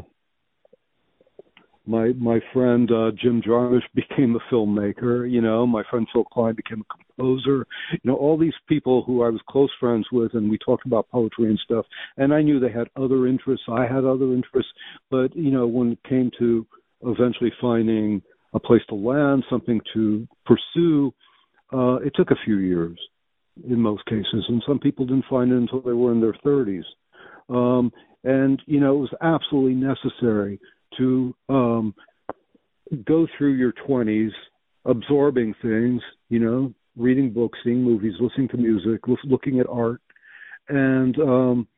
my 1.86 2.12
my 2.18 2.40
friend 2.52 2.90
uh, 2.90 3.10
Jim 3.20 3.42
Jarmusch 3.42 3.82
became 3.94 4.36
a 4.36 4.54
filmmaker. 4.54 5.30
You 5.30 5.40
know, 5.40 5.66
my 5.66 5.82
friend 5.90 6.06
Phil 6.12 6.24
Kline 6.24 6.54
became 6.54 6.82
a 6.82 7.05
composer. 7.16 7.66
You 7.92 8.00
know, 8.04 8.16
all 8.16 8.38
these 8.38 8.54
people 8.68 9.02
who 9.04 9.22
I 9.22 9.28
was 9.28 9.40
close 9.48 9.70
friends 9.78 10.06
with, 10.12 10.34
and 10.34 10.50
we 10.50 10.58
talked 10.58 10.86
about 10.86 11.08
poetry 11.10 11.46
and 11.46 11.58
stuff. 11.64 11.86
And 12.16 12.32
I 12.32 12.42
knew 12.42 12.58
they 12.58 12.72
had 12.72 12.88
other 12.96 13.26
interests. 13.26 13.66
I 13.70 13.82
had 13.82 14.04
other 14.04 14.32
interests. 14.32 14.72
But 15.10 15.34
you 15.36 15.50
know, 15.50 15.66
when 15.66 15.92
it 15.92 15.98
came 16.08 16.30
to 16.38 16.66
eventually 17.02 17.52
finding 17.60 18.22
a 18.54 18.60
place 18.60 18.82
to 18.88 18.94
land, 18.94 19.44
something 19.50 19.80
to 19.94 20.26
pursue, 20.44 21.12
uh, 21.72 21.96
it 21.96 22.12
took 22.14 22.30
a 22.30 22.44
few 22.44 22.58
years 22.58 22.98
in 23.68 23.80
most 23.80 24.04
cases, 24.06 24.44
and 24.48 24.62
some 24.66 24.78
people 24.78 25.06
didn't 25.06 25.24
find 25.30 25.50
it 25.50 25.56
until 25.56 25.80
they 25.80 25.92
were 25.92 26.12
in 26.12 26.20
their 26.20 26.36
30s. 26.44 26.84
Um, 27.48 27.90
and 28.24 28.60
you 28.66 28.80
know, 28.80 28.96
it 28.96 29.00
was 29.00 29.14
absolutely 29.22 29.74
necessary 29.74 30.60
to 30.98 31.34
um, 31.48 31.94
go 33.04 33.26
through 33.36 33.54
your 33.54 33.72
20s 33.88 34.30
absorbing 34.84 35.54
things, 35.62 36.00
you 36.28 36.38
know, 36.38 36.72
reading 36.96 37.32
books, 37.32 37.58
seeing 37.62 37.82
movies, 37.82 38.14
listening 38.20 38.48
to 38.48 38.56
music, 38.56 39.02
looking 39.24 39.60
at 39.60 39.66
art, 39.68 40.00
and 40.68 41.18
um, 41.18 41.68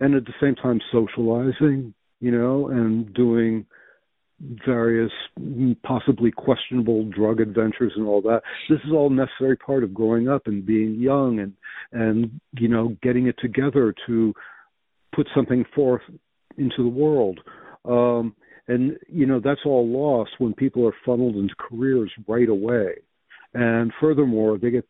and 0.00 0.14
at 0.14 0.24
the 0.24 0.32
same 0.40 0.54
time 0.54 0.80
socializing, 0.92 1.92
you 2.20 2.30
know, 2.30 2.68
and 2.68 3.12
doing 3.14 3.66
various 4.64 5.10
possibly 5.82 6.30
questionable 6.30 7.04
drug 7.10 7.40
adventures 7.40 7.92
and 7.96 8.06
all 8.06 8.22
that. 8.22 8.40
This 8.70 8.78
is 8.84 8.92
all 8.92 9.10
necessary 9.10 9.56
part 9.56 9.82
of 9.82 9.92
growing 9.92 10.28
up 10.28 10.46
and 10.46 10.64
being 10.64 10.94
young 10.94 11.40
and 11.40 11.54
and 11.92 12.40
you 12.58 12.68
know 12.68 12.96
getting 13.02 13.26
it 13.26 13.36
together 13.40 13.94
to 14.06 14.32
put 15.14 15.26
something 15.34 15.64
forth 15.74 16.02
into 16.56 16.84
the 16.84 16.88
world. 16.88 17.40
Um, 17.84 18.36
and 18.68 18.96
you 19.08 19.26
know 19.26 19.40
that's 19.42 19.60
all 19.64 19.86
lost 19.88 20.32
when 20.38 20.54
people 20.54 20.86
are 20.86 20.94
funneled 21.04 21.36
into 21.36 21.54
careers 21.58 22.12
right 22.28 22.48
away 22.48 22.94
and 23.54 23.92
furthermore 24.00 24.58
they 24.58 24.70
get 24.70 24.86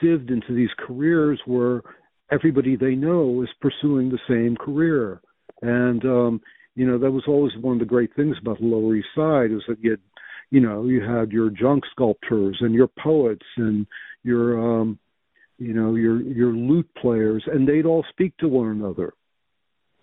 sieved 0.00 0.30
into 0.30 0.54
these 0.54 0.70
careers 0.78 1.40
where 1.46 1.82
everybody 2.30 2.76
they 2.76 2.94
know 2.94 3.42
is 3.42 3.48
pursuing 3.60 4.08
the 4.08 4.18
same 4.28 4.56
career 4.56 5.20
and 5.62 6.04
um 6.04 6.40
you 6.74 6.86
know 6.86 6.98
that 6.98 7.10
was 7.10 7.24
always 7.26 7.52
one 7.60 7.74
of 7.74 7.80
the 7.80 7.84
great 7.84 8.14
things 8.14 8.36
about 8.40 8.58
the 8.58 8.66
lower 8.66 8.94
east 8.94 9.08
side 9.14 9.50
is 9.50 9.62
that 9.68 9.78
you 9.80 9.90
had 9.90 10.00
you 10.50 10.60
know 10.60 10.84
you 10.84 11.02
had 11.02 11.32
your 11.32 11.50
junk 11.50 11.82
sculptors 11.92 12.56
and 12.60 12.74
your 12.74 12.88
poets 13.02 13.46
and 13.56 13.86
your 14.22 14.80
um 14.80 14.98
you 15.58 15.72
know 15.72 15.94
your 15.94 16.20
your 16.22 16.52
lute 16.52 16.88
players 17.00 17.44
and 17.46 17.68
they'd 17.68 17.86
all 17.86 18.04
speak 18.10 18.36
to 18.38 18.48
one 18.48 18.68
another 18.68 19.12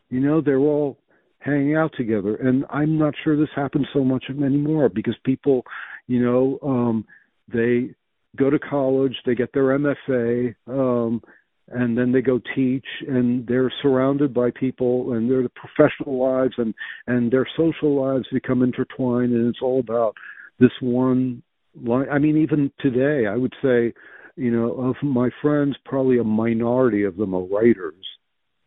you 0.09 0.19
know 0.19 0.41
they're 0.41 0.59
all 0.59 0.97
hanging 1.41 1.75
out 1.75 1.91
together. 1.97 2.35
And 2.35 2.65
I'm 2.69 2.97
not 2.97 3.13
sure 3.23 3.35
this 3.35 3.49
happens 3.55 3.87
so 3.93 4.03
much 4.03 4.25
anymore 4.29 4.89
because 4.89 5.15
people, 5.25 5.63
you 6.07 6.23
know, 6.23 6.59
um, 6.63 7.05
they 7.47 7.93
go 8.38 8.49
to 8.49 8.60
college, 8.60 9.15
they 9.25 9.36
get 9.36 9.54
their 9.54 9.77
MFA, 9.77 10.56
um, 10.67 11.21
and 11.67 11.97
then 11.97 12.12
they 12.12 12.21
go 12.21 12.39
teach, 12.56 12.86
and 13.08 13.45
they're 13.47 13.71
surrounded 13.82 14.34
by 14.34 14.51
people, 14.51 15.13
and 15.13 15.30
their 15.30 15.47
professional 15.49 16.19
lives 16.19 16.54
and 16.58 16.73
and 17.08 17.32
their 17.32 17.47
social 17.58 18.01
lives 18.01 18.25
become 18.32 18.62
intertwined, 18.62 19.32
and 19.34 19.47
it's 19.47 19.62
all 19.62 19.80
about 19.80 20.15
this 20.60 20.71
one 20.82 21.41
line. 21.82 22.08
I 22.12 22.19
mean, 22.19 22.38
even 22.38 22.71
today, 22.80 23.27
I 23.27 23.36
would 23.36 23.54
say, 23.62 23.93
you 24.36 24.51
know, 24.51 24.73
of 24.82 24.95
my 25.01 25.30
friends, 25.41 25.75
probably 25.86 26.19
a 26.19 26.23
minority 26.23 27.04
of 27.04 27.17
them 27.17 27.34
are 27.34 27.43
writers. 27.43 28.06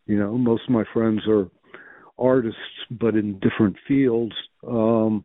You 0.06 0.18
know, 0.18 0.36
most 0.36 0.62
of 0.68 0.70
my 0.70 0.84
friends 0.92 1.22
are 1.28 1.48
artists, 2.18 2.58
but 2.90 3.14
in 3.14 3.40
different 3.40 3.76
fields. 3.88 4.34
Um, 4.66 5.24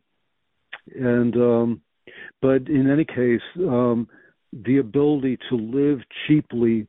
and 0.94 1.36
um, 1.36 1.82
but 2.42 2.68
in 2.68 2.90
any 2.90 3.04
case, 3.04 3.42
um, 3.58 4.08
the 4.52 4.78
ability 4.78 5.38
to 5.48 5.56
live 5.56 5.98
cheaply 6.26 6.86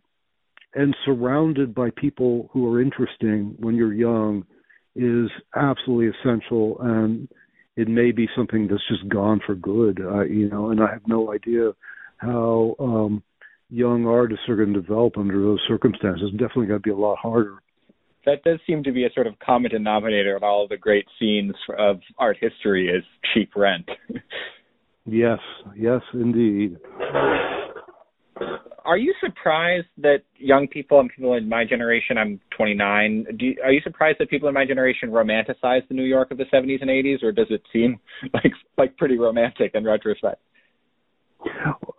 and 0.74 0.96
surrounded 1.06 1.76
by 1.76 1.90
people 1.96 2.50
who 2.52 2.72
are 2.74 2.82
interesting 2.82 3.56
when 3.60 3.76
you're 3.76 3.94
young 3.94 4.46
is 4.96 5.30
absolutely 5.56 6.12
essential 6.20 6.78
and 6.82 7.28
it 7.78 7.88
may 7.88 8.12
be 8.12 8.28
something 8.36 8.68
that's 8.68 8.82
just 8.90 9.08
gone 9.10 9.40
for 9.46 9.56
good 9.56 10.02
uh, 10.02 10.24
you 10.24 10.50
know 10.50 10.70
and 10.70 10.82
i 10.82 10.92
have 10.92 11.02
no 11.08 11.34
idea 11.34 11.72
how 12.18 12.76
um 12.80 13.24
young 13.70 14.06
artists 14.06 14.44
are 14.50 14.58
going 14.58 14.74
to 14.74 14.82
develop 14.82 15.18
under 15.18 15.42
those 15.42 15.60
circumstances 15.68 16.24
It's 16.24 16.34
definitely 16.34 16.68
going 16.68 16.82
to 16.82 16.84
be 16.84 16.92
a 16.92 16.96
lot 16.96 17.18
harder 17.18 17.62
that 18.26 18.44
does 18.44 18.60
seem 18.68 18.84
to 18.84 18.92
be 18.92 19.06
a 19.06 19.12
sort 19.14 19.28
of 19.28 19.40
common 19.40 19.72
denominator 19.72 20.36
of 20.36 20.44
all 20.44 20.68
the 20.68 20.78
great 20.78 21.08
scenes 21.20 21.54
of 21.78 22.00
art 22.18 22.38
history 22.40 22.88
is 22.88 23.04
cheap 23.34 23.52
rent. 23.56 23.90
yes, 25.06 25.40
yes, 25.76 26.02
indeed. 26.14 26.78
Are 28.84 28.98
you 28.98 29.14
surprised 29.24 29.88
that 30.00 30.24
young 30.38 30.68
people 30.68 31.00
and 31.00 31.10
people 31.10 31.36
in 31.36 31.48
my 31.48 31.64
generation, 31.66 32.18
I'm 32.18 32.40
29, 32.58 33.26
do 33.38 33.46
you, 33.46 33.56
are 33.64 33.72
you 33.72 33.80
surprised 33.82 34.18
that 34.20 34.30
people 34.30 34.50
in 34.50 34.56
my 34.56 34.66
generation 34.66 35.12
romanticize 35.12 35.88
the 35.88 35.94
New 35.94 36.04
York 36.04 36.32
of 36.32 36.38
the 36.38 36.46
70s 36.52 36.82
and 36.82 36.90
80s, 36.90 37.24
or 37.24 37.32
does 37.32 37.48
it 37.50 37.62
seem 37.72 38.00
like 38.34 38.52
like 38.78 38.98
pretty 38.98 39.18
romantic 39.18 39.72
in 39.76 39.86
retrospect? 39.86 40.42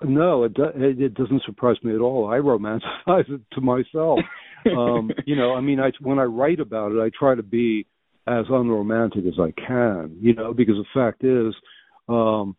No, 0.02 0.44
it, 0.44 0.54
do, 0.54 0.64
it 0.74 1.14
doesn't 1.14 1.42
surprise 1.46 1.76
me 1.82 1.94
at 1.94 2.00
all. 2.00 2.28
I 2.30 2.36
romanticize 2.36 3.28
it 3.30 3.40
to 3.52 3.60
myself. 3.60 4.18
um, 4.76 5.10
you 5.24 5.36
know, 5.36 5.54
I 5.54 5.60
mean, 5.60 5.80
I 5.80 5.92
when 6.00 6.18
I 6.18 6.24
write 6.24 6.60
about 6.60 6.92
it, 6.92 7.00
I 7.00 7.10
try 7.16 7.34
to 7.34 7.42
be 7.42 7.86
as 8.26 8.44
unromantic 8.48 9.24
as 9.26 9.38
I 9.40 9.52
can. 9.52 10.16
You 10.20 10.34
know, 10.34 10.52
because 10.52 10.76
the 10.76 10.84
fact 10.94 11.24
is, 11.24 11.54
um, 12.08 12.56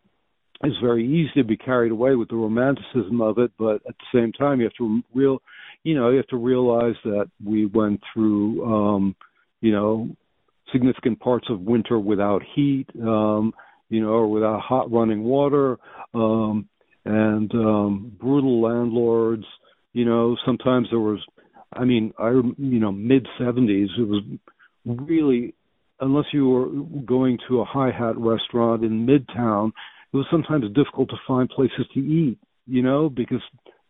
it's 0.64 0.80
very 0.80 1.06
easy 1.06 1.30
to 1.36 1.44
be 1.44 1.56
carried 1.56 1.92
away 1.92 2.14
with 2.14 2.28
the 2.28 2.36
romanticism 2.36 3.20
of 3.20 3.38
it, 3.38 3.52
but 3.58 3.76
at 3.88 3.94
the 3.98 4.18
same 4.18 4.32
time, 4.32 4.60
you 4.60 4.64
have 4.64 4.74
to 4.74 5.02
real, 5.14 5.42
you 5.82 5.94
know, 5.94 6.10
you 6.10 6.16
have 6.16 6.26
to 6.28 6.36
realize 6.36 6.94
that 7.04 7.30
we 7.44 7.66
went 7.66 8.00
through, 8.12 8.64
um, 8.64 9.16
you 9.60 9.72
know, 9.72 10.08
significant 10.72 11.20
parts 11.20 11.46
of 11.50 11.60
winter 11.60 11.98
without 11.98 12.42
heat, 12.54 12.86
um, 13.02 13.52
you 13.90 14.00
know, 14.00 14.08
or 14.08 14.28
without 14.28 14.60
hot 14.60 14.90
running 14.90 15.22
water, 15.22 15.78
um, 16.14 16.68
and 17.04 17.52
um, 17.54 18.16
brutal 18.20 18.62
landlords. 18.62 19.44
You 19.92 20.04
know, 20.04 20.36
sometimes 20.44 20.88
there 20.90 20.98
was 20.98 21.20
I 21.76 21.84
mean, 21.84 22.12
I 22.18 22.30
you 22.30 22.80
know 22.80 22.92
mid 22.92 23.26
'70s. 23.38 23.88
It 23.98 24.08
was 24.08 24.22
really 24.84 25.54
unless 26.00 26.26
you 26.32 26.48
were 26.48 26.68
going 27.04 27.38
to 27.48 27.60
a 27.60 27.64
high 27.64 27.90
hat 27.90 28.16
restaurant 28.16 28.84
in 28.84 29.06
Midtown, 29.06 29.72
it 30.14 30.16
was 30.16 30.26
sometimes 30.30 30.64
difficult 30.74 31.10
to 31.10 31.16
find 31.26 31.48
places 31.50 31.86
to 31.92 32.00
eat. 32.00 32.38
You 32.66 32.82
know, 32.82 33.10
because 33.10 33.42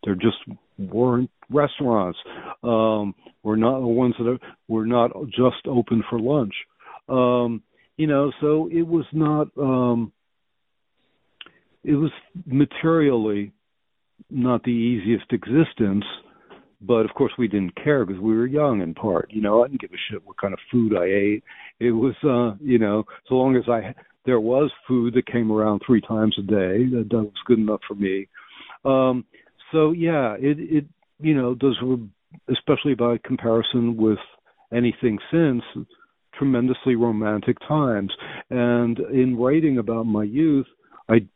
there 0.03 0.15
just 0.15 0.37
weren't 0.77 1.29
restaurants. 1.49 2.17
Um, 2.61 3.15
we're 3.43 3.55
not 3.55 3.79
the 3.79 3.87
ones 3.87 4.15
that 4.19 4.27
are, 4.27 4.39
were 4.67 4.85
not 4.85 5.11
just 5.27 5.65
open 5.67 6.03
for 6.09 6.19
lunch. 6.19 6.53
Um, 7.07 7.63
you 7.95 8.07
know, 8.07 8.33
so 8.41 8.67
it 8.71 8.81
was 8.81 9.05
not. 9.13 9.47
Um, 9.57 10.11
it 11.83 11.93
was 11.93 12.11
materially 12.45 13.53
not 14.31 14.63
the 14.63 14.71
easiest 14.71 15.31
existence 15.31 16.03
but 16.81 17.05
of 17.05 17.13
course 17.15 17.31
we 17.37 17.47
didn't 17.47 17.75
care 17.81 18.05
because 18.05 18.21
we 18.21 18.35
were 18.35 18.47
young 18.47 18.81
in 18.81 18.93
part 18.93 19.29
you 19.31 19.41
know 19.41 19.63
i 19.63 19.67
didn't 19.67 19.81
give 19.81 19.91
a 19.91 20.11
shit 20.11 20.25
what 20.25 20.37
kind 20.37 20.53
of 20.53 20.59
food 20.71 20.93
i 20.95 21.05
ate 21.05 21.43
it 21.79 21.91
was 21.91 22.15
uh 22.23 22.57
you 22.63 22.79
know 22.79 23.03
so 23.27 23.35
long 23.35 23.55
as 23.55 23.63
i 23.69 23.93
there 24.25 24.39
was 24.39 24.71
food 24.87 25.13
that 25.13 25.25
came 25.27 25.51
around 25.51 25.81
three 25.85 26.01
times 26.01 26.35
a 26.39 26.41
day 26.41 26.85
that, 26.89 27.07
that 27.09 27.17
was 27.17 27.33
good 27.45 27.59
enough 27.59 27.81
for 27.87 27.95
me 27.95 28.27
um 28.85 29.25
so 29.71 29.91
yeah 29.91 30.35
it 30.39 30.57
it 30.59 30.85
you 31.19 31.35
know 31.35 31.55
those 31.59 31.77
were 31.81 31.97
especially 32.49 32.95
by 32.95 33.17
comparison 33.23 33.95
with 33.95 34.19
anything 34.73 35.17
since 35.31 35.63
tremendously 36.37 36.95
romantic 36.95 37.57
times. 37.67 38.11
And 38.49 38.99
in 39.11 39.37
writing 39.37 39.77
about 39.77 40.03
my 40.03 40.23
youth, 40.23 40.67
I 41.09 41.27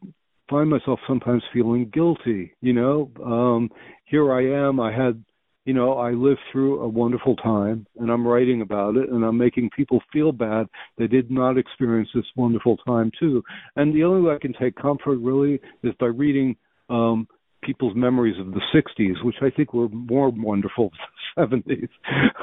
find 0.49 0.69
myself 0.69 0.99
sometimes 1.07 1.43
feeling 1.53 1.89
guilty. 1.93 2.53
You 2.61 2.73
know, 2.73 3.11
um, 3.23 3.69
here 4.05 4.33
I 4.33 4.67
am. 4.67 4.79
I 4.79 4.91
had, 4.91 5.23
you 5.65 5.73
know, 5.73 5.93
I 5.93 6.11
lived 6.11 6.39
through 6.51 6.81
a 6.81 6.87
wonderful 6.87 7.35
time, 7.35 7.85
and 7.99 8.09
I'm 8.09 8.27
writing 8.27 8.61
about 8.61 8.95
it, 8.95 9.09
and 9.09 9.23
I'm 9.23 9.37
making 9.37 9.69
people 9.75 10.01
feel 10.11 10.31
bad 10.31 10.67
they 10.97 11.07
did 11.07 11.29
not 11.29 11.57
experience 11.57 12.09
this 12.13 12.25
wonderful 12.35 12.77
time 12.77 13.11
too. 13.19 13.43
And 13.75 13.93
the 13.93 14.03
only 14.03 14.21
way 14.21 14.35
I 14.35 14.39
can 14.39 14.53
take 14.53 14.75
comfort 14.75 15.17
really 15.17 15.59
is 15.83 15.93
by 15.99 16.07
reading 16.07 16.55
um, 16.89 17.27
people's 17.61 17.95
memories 17.95 18.39
of 18.39 18.53
the 18.53 18.61
60s, 18.73 19.23
which 19.23 19.35
I 19.41 19.49
think 19.49 19.73
were 19.73 19.89
more 19.89 20.29
wonderful 20.29 20.91
than 21.37 21.63
the 21.67 21.75
70s. 21.75 21.89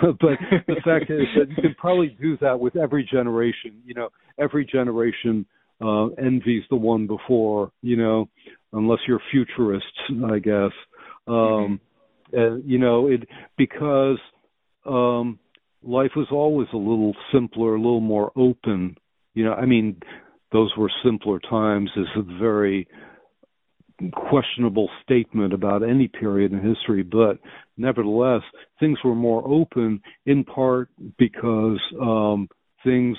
but 0.21 0.39
the 0.67 0.81
fact 0.85 1.11
is 1.11 1.27
that 1.37 1.49
you 1.49 1.57
can 1.57 1.75
probably 1.79 2.17
do 2.21 2.37
that 2.41 2.59
with 2.59 2.77
every 2.77 3.09
generation. 3.11 3.83
You 3.85 3.95
know, 3.95 4.09
every 4.39 4.65
generation 4.65 5.47
uh, 5.81 6.09
envies 6.19 6.65
the 6.71 6.77
one 6.77 7.07
before, 7.07 7.73
you 7.83 7.97
know, 7.97 8.29
unless 8.73 9.01
you're 9.09 9.21
futurists, 9.33 9.99
I 10.31 10.39
guess. 10.39 10.73
Um, 11.27 11.81
mm-hmm. 12.33 12.69
you 12.69 12.79
know, 12.79 13.09
it 13.09 13.29
because 13.57 14.19
um, 14.85 15.39
life 15.83 16.13
was 16.17 16.29
always 16.31 16.69
a 16.73 16.77
little 16.77 17.15
simpler, 17.33 17.75
a 17.75 17.81
little 17.81 18.01
more 18.01 18.33
open. 18.37 18.97
You 19.35 19.45
know, 19.45 19.53
I 19.53 19.67
mean, 19.67 20.01
those 20.53 20.73
were 20.77 20.91
simpler 21.05 21.39
times 21.41 21.91
is 21.97 22.07
a 22.17 22.39
very 22.39 22.89
questionable 24.13 24.91
statement 25.03 25.55
about 25.55 25.83
any 25.83 26.07
period 26.07 26.53
in 26.53 26.61
history, 26.61 27.03
but 27.03 27.39
nevertheless, 27.79 28.43
things 28.79 28.99
were 29.03 29.15
more 29.15 29.47
open 29.47 30.03
in 30.27 30.45
part 30.45 30.91
because 31.19 31.81
um, 32.01 32.49
things 32.85 33.17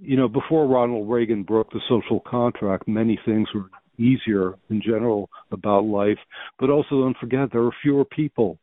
you 0.00 0.16
know, 0.16 0.28
before 0.28 0.66
Ronald 0.66 1.10
Reagan 1.10 1.42
broke 1.42 1.70
the 1.70 1.80
social 1.88 2.20
contract, 2.20 2.86
many 2.86 3.18
things 3.24 3.48
were 3.54 3.70
easier 3.98 4.54
in 4.70 4.80
general 4.82 5.28
about 5.50 5.84
life. 5.84 6.18
But 6.58 6.70
also, 6.70 7.02
don't 7.02 7.16
forget 7.18 7.50
there 7.52 7.62
were 7.62 7.74
fewer 7.82 8.04
people. 8.04 8.58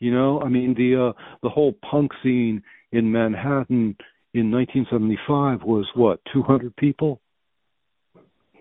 You 0.00 0.12
know, 0.12 0.40
I 0.40 0.48
mean, 0.48 0.74
the 0.74 1.08
uh, 1.08 1.12
the 1.42 1.48
whole 1.48 1.74
punk 1.88 2.12
scene 2.22 2.62
in 2.92 3.10
Manhattan 3.10 3.96
in 4.34 4.50
1975 4.50 5.62
was 5.62 5.86
what 5.94 6.20
200 6.32 6.74
people. 6.76 7.20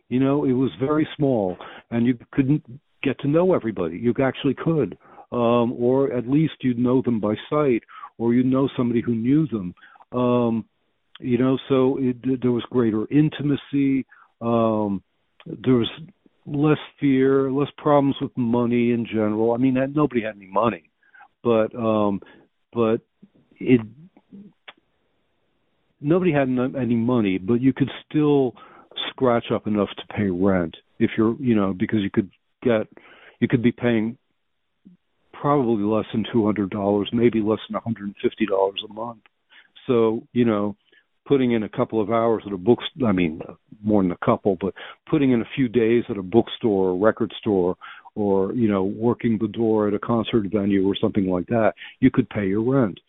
You 0.09 0.19
know, 0.19 0.45
it 0.45 0.53
was 0.53 0.71
very 0.79 1.07
small, 1.15 1.57
and 1.91 2.05
you 2.05 2.17
couldn't 2.31 2.63
get 3.03 3.19
to 3.19 3.27
know 3.27 3.53
everybody. 3.53 3.97
You 3.97 4.13
actually 4.23 4.55
could, 4.55 4.97
um, 5.31 5.73
or 5.77 6.13
at 6.13 6.27
least 6.27 6.53
you'd 6.61 6.79
know 6.79 7.01
them 7.01 7.19
by 7.19 7.35
sight, 7.49 7.83
or 8.17 8.33
you'd 8.33 8.45
know 8.45 8.69
somebody 8.75 9.01
who 9.01 9.13
knew 9.13 9.47
them. 9.47 9.75
Um, 10.13 10.65
you 11.19 11.37
know 11.37 11.57
so 11.69 11.97
it, 11.99 12.41
there 12.41 12.51
was 12.51 12.63
greater 12.69 13.07
intimacy 13.11 14.05
um 14.41 15.01
there 15.65 15.75
was 15.75 15.89
less 16.45 16.77
fear 16.99 17.51
less 17.51 17.69
problems 17.77 18.15
with 18.21 18.31
money 18.37 18.91
in 18.91 19.05
general. 19.05 19.53
I 19.53 19.57
mean 19.57 19.77
nobody 19.93 20.21
had 20.23 20.35
any 20.35 20.47
money 20.47 20.89
but 21.43 21.73
um 21.75 22.21
but 22.73 22.97
it 23.59 23.81
nobody 26.01 26.31
had 26.31 26.47
any 26.79 26.95
money 26.95 27.37
but 27.37 27.55
you 27.55 27.73
could 27.73 27.89
still 28.09 28.53
scratch 29.09 29.45
up 29.53 29.67
enough 29.67 29.89
to 29.97 30.13
pay 30.15 30.29
rent 30.29 30.75
if 30.99 31.11
you're 31.17 31.35
you 31.39 31.55
know 31.55 31.73
because 31.73 31.99
you 31.99 32.09
could 32.09 32.29
get 32.63 32.87
you 33.39 33.47
could 33.47 33.63
be 33.63 33.71
paying 33.71 34.17
probably 35.33 35.83
less 35.83 36.05
than 36.11 36.25
two 36.31 36.45
hundred 36.45 36.69
dollars 36.69 37.09
maybe 37.13 37.41
less 37.41 37.59
than 37.69 37.75
a 37.75 37.81
hundred 37.81 38.05
and 38.05 38.15
fifty 38.21 38.45
dollars 38.45 38.81
a 38.89 38.93
month. 38.93 39.21
So 39.85 40.23
you 40.33 40.45
know 40.45 40.75
putting 41.27 41.51
in 41.51 41.63
a 41.63 41.69
couple 41.69 42.01
of 42.01 42.09
hours 42.09 42.43
at 42.45 42.53
a 42.53 42.57
book 42.57 42.79
I 43.05 43.11
mean 43.11 43.41
more 43.83 44.01
than 44.01 44.11
a 44.11 44.25
couple 44.25 44.57
but 44.59 44.73
putting 45.09 45.31
in 45.31 45.41
a 45.41 45.49
few 45.55 45.67
days 45.67 46.03
at 46.09 46.17
a 46.17 46.23
bookstore 46.23 46.89
or 46.89 46.97
record 46.97 47.33
store 47.39 47.75
or 48.15 48.53
you 48.53 48.69
know 48.69 48.83
working 48.83 49.37
the 49.39 49.47
door 49.47 49.87
at 49.87 49.93
a 49.93 49.99
concert 49.99 50.45
venue 50.51 50.87
or 50.87 50.95
something 50.99 51.27
like 51.27 51.47
that 51.47 51.73
you 51.99 52.11
could 52.11 52.29
pay 52.29 52.47
your 52.47 52.61
rent. 52.61 52.99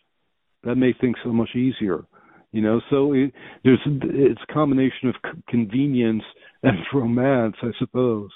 That 0.63 0.75
made 0.75 0.95
things 0.99 1.15
so 1.23 1.31
much 1.31 1.55
easier 1.55 2.05
you 2.51 2.61
know? 2.61 2.81
So 2.89 3.13
it, 3.13 3.31
there's 3.63 3.79
it's 3.85 4.41
a 4.47 4.53
combination 4.53 5.09
of 5.09 5.15
c- 5.23 5.41
convenience 5.47 6.23
and 6.63 6.77
romance 6.93 7.55
i 7.61 7.69
suppose. 7.79 8.29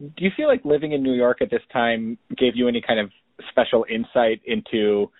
Do 0.00 0.24
you 0.24 0.30
feel 0.36 0.48
like 0.48 0.64
living 0.64 0.92
in 0.92 1.02
new 1.02 1.12
york 1.12 1.38
at 1.40 1.50
this 1.50 1.62
time 1.72 2.18
gave 2.36 2.56
you 2.56 2.68
any 2.68 2.82
kind 2.86 3.00
of 3.00 3.10
special 3.50 3.84
insight 3.88 4.40
into 4.44 5.10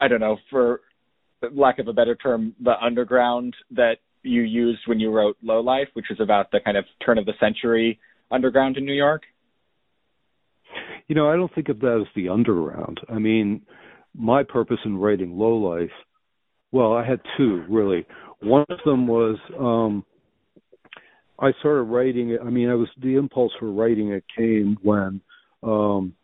i 0.00 0.08
don't 0.08 0.20
know 0.20 0.36
for 0.50 0.80
lack 1.52 1.78
of 1.78 1.88
a 1.88 1.92
better 1.92 2.14
term, 2.14 2.54
the 2.62 2.74
underground 2.80 3.54
that 3.72 3.96
you 4.22 4.42
used 4.42 4.80
when 4.86 5.00
you 5.00 5.10
wrote 5.10 5.36
Low 5.42 5.60
Life, 5.60 5.88
which 5.94 6.10
is 6.10 6.18
about 6.20 6.50
the 6.50 6.60
kind 6.64 6.76
of 6.76 6.84
turn 7.04 7.18
of 7.18 7.26
the 7.26 7.34
century 7.38 8.00
underground 8.30 8.76
in 8.76 8.84
New 8.84 8.94
York? 8.94 9.22
You 11.06 11.14
know, 11.14 11.30
I 11.30 11.36
don't 11.36 11.54
think 11.54 11.68
of 11.68 11.80
that 11.80 12.00
as 12.00 12.08
the 12.16 12.30
underground. 12.30 13.00
I 13.08 13.18
mean, 13.18 13.62
my 14.14 14.42
purpose 14.42 14.78
in 14.84 14.96
writing 14.96 15.36
Low 15.36 15.56
Life, 15.56 15.90
well, 16.72 16.94
I 16.94 17.06
had 17.06 17.20
two 17.36 17.64
really. 17.68 18.06
One 18.40 18.64
of 18.68 18.78
them 18.84 19.06
was 19.06 19.38
um 19.58 20.04
I 21.38 21.52
started 21.60 21.82
writing 21.82 22.30
it. 22.30 22.40
I 22.44 22.50
mean, 22.50 22.70
I 22.70 22.74
was 22.74 22.88
the 23.02 23.16
impulse 23.16 23.52
for 23.58 23.70
writing 23.70 24.12
it 24.12 24.24
came 24.36 24.78
when 24.82 25.20
um 25.62 26.14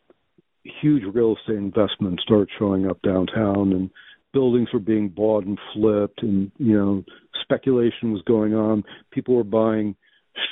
huge 0.82 1.02
real 1.14 1.36
estate 1.36 1.56
investments 1.56 2.22
started 2.22 2.48
showing 2.58 2.86
up 2.86 3.00
downtown 3.02 3.72
and 3.72 3.90
buildings 4.32 4.68
were 4.72 4.80
being 4.80 5.08
bought 5.08 5.44
and 5.44 5.58
flipped 5.74 6.22
and 6.22 6.50
you 6.58 6.76
know 6.76 7.04
speculation 7.42 8.12
was 8.12 8.22
going 8.22 8.54
on. 8.54 8.84
People 9.10 9.36
were 9.36 9.44
buying 9.44 9.96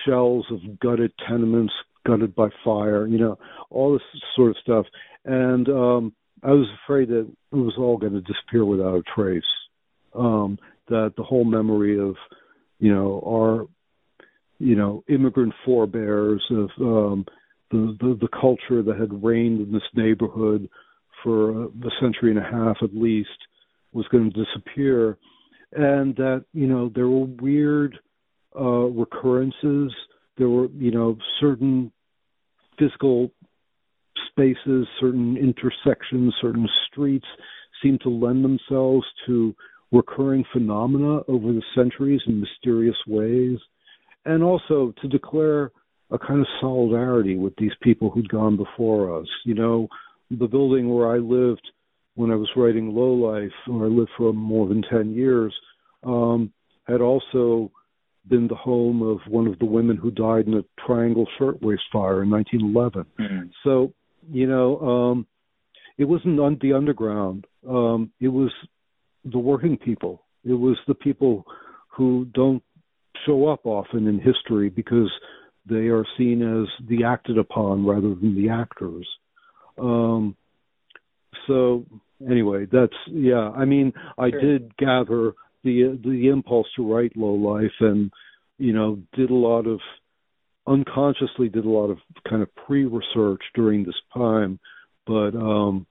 shells 0.05 0.47
of 0.51 0.81
gutted 0.81 1.13
tenements 1.29 1.73
gutted 2.07 2.35
by 2.35 2.49
fire 2.65 3.07
you 3.07 3.19
know 3.19 3.39
all 3.71 3.93
this 3.93 4.03
sort 4.35 4.51
of 4.51 4.57
stuff. 4.63 4.87
And 5.25 5.69
um 5.69 6.13
i 6.43 6.51
was 6.51 6.69
afraid 6.85 7.09
that 7.09 7.29
it 7.53 7.57
was 7.57 7.75
all 7.79 7.99
going 7.99 8.13
to 8.13 8.21
disappear 8.21 8.65
without 8.65 8.97
a 8.97 9.03
trace. 9.15 9.43
Um 10.15 10.59
that 10.89 11.15
the 11.17 11.23
whole 11.23 11.45
memory 11.45 11.99
of 12.01 12.17
you 12.79 12.95
know 12.95 13.23
our 13.27 13.67
you 14.59 14.75
know 14.75 15.05
immigrant 15.09 15.55
forebears 15.65 16.45
of 16.51 16.71
um 16.81 17.25
the 17.71 17.97
the, 18.01 18.19
the 18.21 18.29
culture 18.29 18.83
that 18.83 18.99
had 18.99 19.23
reigned 19.23 19.61
in 19.61 19.73
this 19.73 19.83
neighborhood 19.95 20.69
for 21.23 21.65
a 21.65 21.91
century 22.01 22.31
and 22.31 22.39
a 22.39 22.43
half 22.43 22.77
at 22.83 22.95
least 22.95 23.29
was 23.99 24.07
going 24.11 24.31
to 24.33 24.45
disappear, 24.45 25.19
and 25.73 26.15
that 26.17 26.45
you 26.53 26.67
know 26.67 26.91
there 26.95 27.09
were 27.09 27.27
weird 27.43 27.99
uh, 28.59 28.87
recurrences. 29.03 29.93
There 30.39 30.49
were 30.49 30.69
you 30.69 30.93
know 30.93 31.19
certain 31.41 31.93
physical 32.79 33.31
spaces, 34.31 34.87
certain 35.01 35.37
intersections, 35.37 36.33
certain 36.41 36.69
streets 36.91 37.27
seem 37.83 37.99
to 38.03 38.09
lend 38.09 38.45
themselves 38.45 39.05
to 39.27 39.55
recurring 39.91 40.45
phenomena 40.53 41.21
over 41.29 41.53
the 41.53 41.63
centuries 41.75 42.21
in 42.27 42.41
mysterious 42.41 42.97
ways, 43.07 43.59
and 44.25 44.43
also 44.43 44.95
to 45.03 45.09
declare 45.09 45.73
a 46.11 46.19
kind 46.19 46.41
of 46.41 46.47
solidarity 46.61 47.37
with 47.37 47.55
these 47.57 47.73
people 47.83 48.11
who'd 48.11 48.29
gone 48.29 48.57
before 48.57 49.21
us. 49.21 49.27
You 49.45 49.55
know, 49.55 49.89
the 50.31 50.47
building 50.47 50.89
where 50.89 51.11
I 51.11 51.19
lived 51.19 51.67
when 52.19 52.33
I 52.33 52.35
was 52.35 52.51
writing 52.57 52.93
Low 52.93 53.13
Life, 53.13 53.53
where 53.69 53.87
I 53.87 53.89
lived 53.89 54.11
for 54.17 54.33
more 54.33 54.67
than 54.67 54.83
10 54.83 55.15
years, 55.15 55.55
um, 56.03 56.53
had 56.89 57.01
also 57.01 57.71
been 58.27 58.49
the 58.49 58.57
home 58.57 59.03
of 59.03 59.19
one 59.29 59.47
of 59.47 59.57
the 59.61 59.65
women 59.65 59.97
who 59.97 60.11
died 60.11 60.49
in 60.49 60.55
a 60.55 60.65
Triangle 60.85 61.29
Shirtwaist 61.39 61.85
Fire 61.93 62.25
in 62.25 62.31
1911. 62.31 63.05
Mm-hmm. 63.21 63.47
So, 63.63 63.93
you 64.33 64.49
know, 64.49 64.81
um, 64.81 65.27
it 65.97 66.07
wasn't 66.07 66.41
on 66.41 66.59
the 66.61 66.73
underground. 66.73 67.47
Um, 67.69 68.11
it 68.21 68.29
was 68.29 68.51
the 69.25 69.39
working 69.39 69.77
people. 69.77 70.25
It 70.45 70.55
was 70.55 70.77
the 70.89 70.95
people 70.95 71.45
who 71.87 72.27
don't 72.35 72.65
show 73.27 73.47
up 73.47 73.65
often 73.65 74.09
in 74.09 74.19
history 74.19 74.71
because 74.71 75.11
they 75.71 75.87
are 75.87 76.05
seen 76.17 76.43
as 76.43 76.89
the 76.89 77.05
acted 77.05 77.39
upon 77.39 77.87
rather 77.87 78.17
than 78.17 78.35
the 78.35 78.51
actors. 78.51 79.07
Um, 79.79 80.35
so 81.47 81.87
anyway, 82.27 82.67
that's 82.71 82.95
yeah. 83.07 83.51
I 83.51 83.65
mean, 83.65 83.93
I 84.17 84.31
sure. 84.31 84.41
did 84.41 84.77
gather 84.77 85.33
the 85.65 85.99
the 86.03 86.29
impulse 86.29 86.67
to 86.77 86.93
write 86.93 87.17
Low 87.17 87.35
Life, 87.35 87.73
and 87.81 88.11
you 88.59 88.73
know, 88.73 88.99
did 89.15 89.31
a 89.31 89.35
lot 89.35 89.67
of 89.67 89.81
unconsciously 90.67 91.49
did 91.49 91.65
a 91.65 91.69
lot 91.71 91.91
of 91.91 91.99
kind 92.29 92.43
of 92.43 92.55
pre-research 92.55 93.41
during 93.55 93.85
this 93.85 93.95
time, 94.13 94.59
but 95.07 95.35
um, 95.35 95.87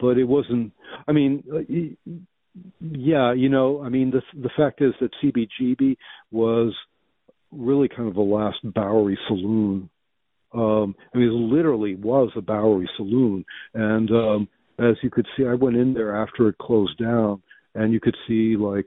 but 0.00 0.18
it 0.18 0.24
wasn't. 0.24 0.72
I 1.06 1.12
mean. 1.12 1.44
Uh, 1.52 2.04
yeah, 2.80 3.32
you 3.32 3.48
know, 3.48 3.82
I 3.82 3.88
mean, 3.88 4.12
the 4.12 4.22
the 4.40 4.50
fact 4.56 4.80
is 4.80 4.92
that 5.00 5.10
CBGB 5.20 5.96
was 6.30 6.72
really 7.50 7.88
kind 7.88 8.08
of 8.08 8.14
the 8.14 8.20
last 8.20 8.58
Bowery 8.62 9.18
saloon 9.26 9.90
um 10.54 10.94
I 11.12 11.18
mean 11.18 11.28
it 11.28 11.54
literally 11.54 11.94
was 11.94 12.30
a 12.36 12.40
Bowery 12.40 12.88
saloon 12.96 13.44
and 13.74 14.10
um 14.10 14.48
as 14.78 14.96
you 15.02 15.10
could 15.10 15.26
see, 15.36 15.46
I 15.46 15.54
went 15.54 15.76
in 15.76 15.94
there 15.94 16.16
after 16.16 16.48
it 16.48 16.58
closed 16.58 16.98
down, 16.98 17.42
and 17.74 17.92
you 17.92 18.00
could 18.00 18.16
see 18.26 18.56
like 18.56 18.86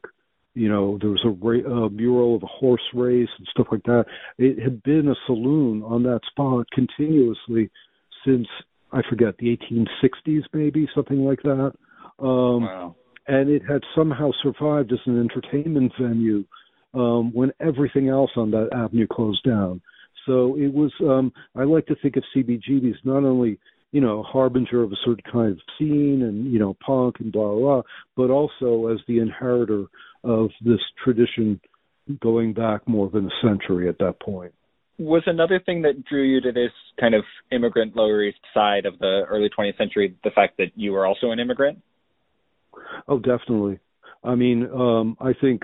you 0.53 0.69
know 0.69 0.97
there 0.99 1.09
was 1.09 1.23
a, 1.25 1.29
ra- 1.29 1.85
a 1.85 1.89
mural 1.89 2.35
of 2.35 2.43
a 2.43 2.47
horse 2.47 2.81
race 2.93 3.29
and 3.37 3.47
stuff 3.51 3.67
like 3.71 3.83
that. 3.83 4.05
It 4.37 4.61
had 4.61 4.83
been 4.83 5.07
a 5.07 5.15
saloon 5.25 5.83
on 5.83 6.03
that 6.03 6.21
spot 6.29 6.67
continuously 6.71 7.69
since 8.25 8.47
I 8.91 9.01
forget 9.09 9.35
the 9.37 9.57
1860s, 9.57 10.43
maybe 10.53 10.87
something 10.95 11.19
like 11.25 11.41
that. 11.43 11.73
Um, 12.19 12.63
wow. 12.63 12.95
And 13.27 13.49
it 13.49 13.61
had 13.69 13.81
somehow 13.95 14.31
survived 14.41 14.93
as 14.93 14.99
an 15.05 15.19
entertainment 15.19 15.91
venue 15.99 16.45
um, 16.93 17.33
when 17.33 17.51
everything 17.59 18.07
else 18.07 18.31
on 18.37 18.51
that 18.51 18.69
avenue 18.73 19.07
closed 19.07 19.43
down. 19.43 19.81
So 20.25 20.57
it 20.57 20.73
was. 20.73 20.91
Um, 21.01 21.31
I 21.55 21.63
like 21.63 21.85
to 21.87 21.95
think 22.01 22.17
of 22.17 22.23
CBGB 22.35 22.89
as 22.89 22.97
not 23.03 23.23
only 23.23 23.59
you 23.91 24.01
know 24.01 24.23
harbinger 24.23 24.83
of 24.83 24.91
a 24.91 24.97
certain 25.05 25.23
kind 25.31 25.51
of 25.51 25.59
scene 25.77 26.21
and 26.23 26.51
you 26.51 26.59
know 26.59 26.75
punk 26.85 27.15
and 27.19 27.31
blah 27.31 27.53
blah, 27.53 27.59
blah 27.59 27.81
but 28.15 28.29
also 28.29 28.87
as 28.87 28.99
the 29.07 29.19
inheritor 29.19 29.85
of 30.23 30.49
this 30.63 30.79
tradition 31.03 31.59
going 32.21 32.53
back 32.53 32.87
more 32.87 33.09
than 33.09 33.25
a 33.25 33.47
century 33.47 33.89
at 33.89 33.97
that 33.99 34.19
point. 34.19 34.53
Was 34.99 35.23
another 35.27 35.59
thing 35.63 35.83
that 35.83 36.05
drew 36.05 36.23
you 36.23 36.41
to 36.41 36.51
this 36.51 36.71
kind 36.99 37.13
of 37.13 37.23
immigrant 37.51 37.95
Lower 37.95 38.23
East 38.23 38.39
side 38.53 38.85
of 38.85 38.97
the 38.99 39.23
early 39.29 39.49
20th 39.49 39.77
century 39.77 40.15
the 40.23 40.31
fact 40.31 40.57
that 40.57 40.71
you 40.75 40.91
were 40.91 41.05
also 41.05 41.31
an 41.31 41.39
immigrant? 41.39 41.79
Oh, 43.07 43.19
definitely. 43.19 43.79
I 44.23 44.35
mean, 44.35 44.67
um, 44.73 45.15
I 45.19 45.33
think 45.39 45.61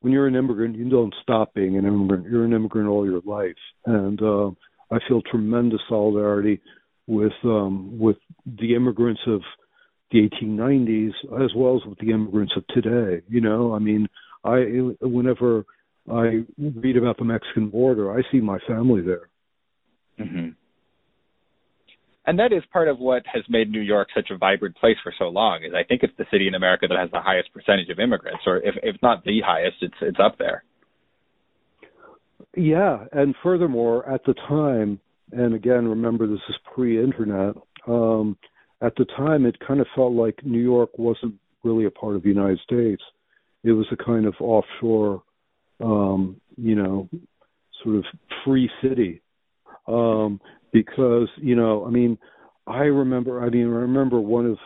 when 0.00 0.12
you're 0.12 0.26
an 0.26 0.36
immigrant, 0.36 0.76
you 0.76 0.88
don't 0.90 1.14
stop 1.22 1.54
being 1.54 1.78
an 1.78 1.86
immigrant. 1.86 2.26
You're 2.28 2.44
an 2.44 2.52
immigrant 2.52 2.88
all 2.88 3.06
your 3.06 3.22
life, 3.24 3.56
and 3.86 4.20
uh, 4.20 4.50
I 4.90 4.98
feel 5.08 5.22
tremendous 5.22 5.80
solidarity 5.88 6.60
with 7.06 7.32
um, 7.44 7.98
with 7.98 8.16
the 8.46 8.74
immigrants 8.74 9.20
of 9.26 9.40
the 10.10 10.28
1890s 10.28 11.44
as 11.44 11.50
well 11.56 11.76
as 11.76 11.88
with 11.88 11.98
the 11.98 12.10
immigrants 12.10 12.54
of 12.56 12.66
today. 12.68 13.22
You 13.28 13.40
know, 13.40 13.74
I 13.74 13.78
mean, 13.78 14.08
I 14.44 14.58
whenever 15.00 15.64
I 16.10 16.44
read 16.58 16.96
about 16.96 17.18
the 17.18 17.24
Mexican 17.24 17.70
border, 17.70 18.12
I 18.16 18.22
see 18.30 18.40
my 18.40 18.58
family 18.66 19.02
there. 19.02 19.28
Mm-hmm. 20.20 20.50
And 22.26 22.38
that 22.38 22.52
is 22.52 22.62
part 22.72 22.88
of 22.88 22.98
what 22.98 23.22
has 23.32 23.42
made 23.48 23.70
New 23.70 23.80
York 23.80 24.08
such 24.14 24.30
a 24.30 24.38
vibrant 24.38 24.76
place 24.76 24.96
for 25.02 25.12
so 25.18 25.26
long. 25.26 25.62
Is 25.62 25.72
I 25.74 25.84
think 25.84 26.02
it's 26.02 26.16
the 26.16 26.24
city 26.30 26.48
in 26.48 26.54
America 26.54 26.86
that 26.88 26.98
has 26.98 27.10
the 27.10 27.20
highest 27.20 27.52
percentage 27.52 27.90
of 27.90 27.98
immigrants, 27.98 28.42
or 28.46 28.58
if 28.58 28.74
if 28.82 28.96
not 29.02 29.24
the 29.24 29.40
highest, 29.44 29.76
it's 29.82 29.94
it's 30.00 30.18
up 30.18 30.38
there. 30.38 30.64
Yeah, 32.56 33.04
and 33.12 33.34
furthermore, 33.42 34.08
at 34.08 34.24
the 34.24 34.34
time, 34.34 35.00
and 35.32 35.54
again, 35.54 35.88
remember 35.88 36.26
this 36.26 36.40
is 36.48 36.56
pre-internet. 36.74 37.56
Um, 37.86 38.36
at 38.80 38.94
the 38.96 39.04
time, 39.04 39.46
it 39.46 39.56
kind 39.66 39.80
of 39.80 39.86
felt 39.94 40.12
like 40.12 40.44
New 40.44 40.60
York 40.60 40.90
wasn't 40.98 41.34
really 41.62 41.86
a 41.86 41.90
part 41.90 42.16
of 42.16 42.22
the 42.22 42.28
United 42.28 42.60
States. 42.60 43.02
It 43.62 43.72
was 43.72 43.86
a 43.90 43.96
kind 43.96 44.26
of 44.26 44.34
offshore, 44.40 45.22
um, 45.82 46.40
you 46.56 46.74
know, 46.74 47.08
sort 47.82 47.96
of 47.96 48.04
free 48.44 48.70
city. 48.82 49.22
Um, 49.86 50.40
because, 50.72 51.28
you 51.36 51.56
know, 51.56 51.86
I 51.86 51.90
mean, 51.90 52.18
I 52.66 52.84
remember, 52.84 53.42
I 53.42 53.48
mean, 53.48 53.66
I 53.66 53.70
remember 53.70 54.20
one 54.20 54.46
of, 54.46 54.58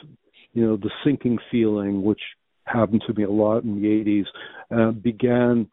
you 0.52 0.64
know, 0.64 0.76
the 0.76 0.90
sinking 1.04 1.38
feeling, 1.50 2.02
which 2.02 2.20
happened 2.64 3.02
to 3.06 3.14
me 3.14 3.24
a 3.24 3.30
lot 3.30 3.64
in 3.64 3.80
the 3.80 3.88
80s, 3.88 4.24
uh, 4.76 4.92
began, 4.92 5.68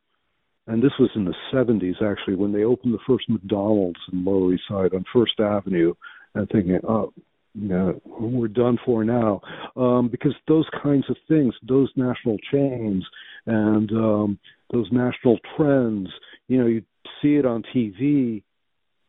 and 0.68 0.82
this 0.82 0.92
was 1.00 1.10
in 1.16 1.26
the 1.26 1.36
70s 1.54 2.02
actually, 2.02 2.36
when 2.36 2.52
they 2.52 2.64
opened 2.64 2.94
the 2.94 3.00
first 3.08 3.30
McDonald's 3.30 4.00
in 4.12 4.26
Lower 4.26 4.54
East 4.54 4.64
Side 4.68 4.94
on 4.94 5.06
First 5.14 5.40
Avenue, 5.40 5.94
and 6.34 6.50
thinking, 6.50 6.80
oh, 6.88 7.14
you 7.54 7.70
know, 7.70 8.02
we're 8.06 8.50
done 8.50 8.78
for 8.86 9.04
now. 9.06 9.42
Um, 9.78 10.10
because 10.10 10.34
those 10.48 10.66
kinds 10.84 11.06
of 11.10 11.16
things, 11.28 11.54
those 11.68 11.90
national 11.96 12.38
chains 12.52 13.06
and 13.46 13.90
um, 13.92 14.40
those 14.72 14.88
national 14.92 15.40
trends, 15.56 16.10
you 16.48 16.58
know, 16.58 16.68
you 16.68 16.84
see 17.22 17.36
it 17.36 17.46
on 17.46 17.64
TV, 17.74 18.44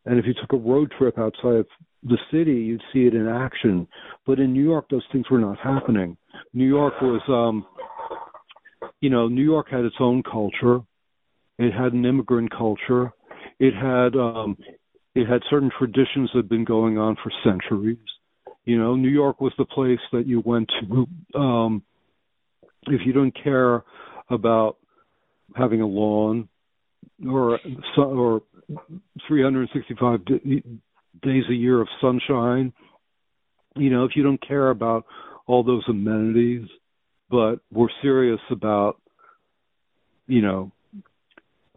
and 0.05 0.17
if 0.17 0.25
you 0.25 0.33
took 0.33 0.53
a 0.53 0.57
road 0.57 0.91
trip 0.97 1.19
outside 1.19 1.55
of 1.55 1.67
the 2.03 2.17
city, 2.31 2.53
you'd 2.53 2.83
see 2.93 3.05
it 3.05 3.13
in 3.13 3.27
action. 3.27 3.87
But 4.25 4.39
in 4.39 4.53
New 4.53 4.63
York, 4.63 4.85
those 4.89 5.03
things 5.11 5.29
were 5.29 5.39
not 5.39 5.59
happening. 5.59 6.15
New 6.53 6.67
York 6.67 6.93
was, 7.01 7.21
um, 7.27 7.65
you 9.01 9.09
know, 9.09 9.27
New 9.27 9.43
York 9.43 9.67
had 9.69 9.83
its 9.83 9.95
own 9.99 10.23
culture. 10.23 10.79
It 11.57 11.73
had 11.73 11.93
an 11.93 12.05
immigrant 12.05 12.51
culture. 12.51 13.11
It 13.59 13.73
had 13.73 14.15
um, 14.15 14.57
it 15.15 15.27
had 15.27 15.41
certain 15.49 15.71
traditions 15.77 16.29
that 16.33 16.39
had 16.39 16.49
been 16.49 16.65
going 16.65 16.97
on 16.97 17.15
for 17.23 17.31
centuries 17.43 17.97
you 18.67 18.77
know, 18.77 18.97
New 18.97 19.07
York 19.07 19.39
was 19.39 19.53
the 19.57 19.63
place 19.63 20.01
that 20.11 20.27
you 20.27 20.41
went 20.41 20.69
to 20.81 21.39
um, 21.39 21.83
if 22.87 22.99
you 23.05 23.13
don't 23.13 23.33
care 23.41 23.81
about 24.29 24.75
having 25.55 25.79
a 25.79 25.87
lawn 25.87 26.49
or 27.25 27.61
or 27.95 28.41
365 29.25 30.25
days 30.25 31.43
a 31.49 31.53
year 31.53 31.79
of 31.79 31.87
sunshine. 32.01 32.73
You 33.77 33.89
know, 33.89 34.03
if 34.03 34.17
you 34.17 34.23
don't 34.23 34.45
care 34.45 34.69
about 34.69 35.05
all 35.45 35.63
those 35.63 35.85
amenities, 35.87 36.67
but 37.29 37.61
we're 37.71 37.87
serious 38.01 38.41
about, 38.51 38.99
you 40.27 40.41
know, 40.41 40.73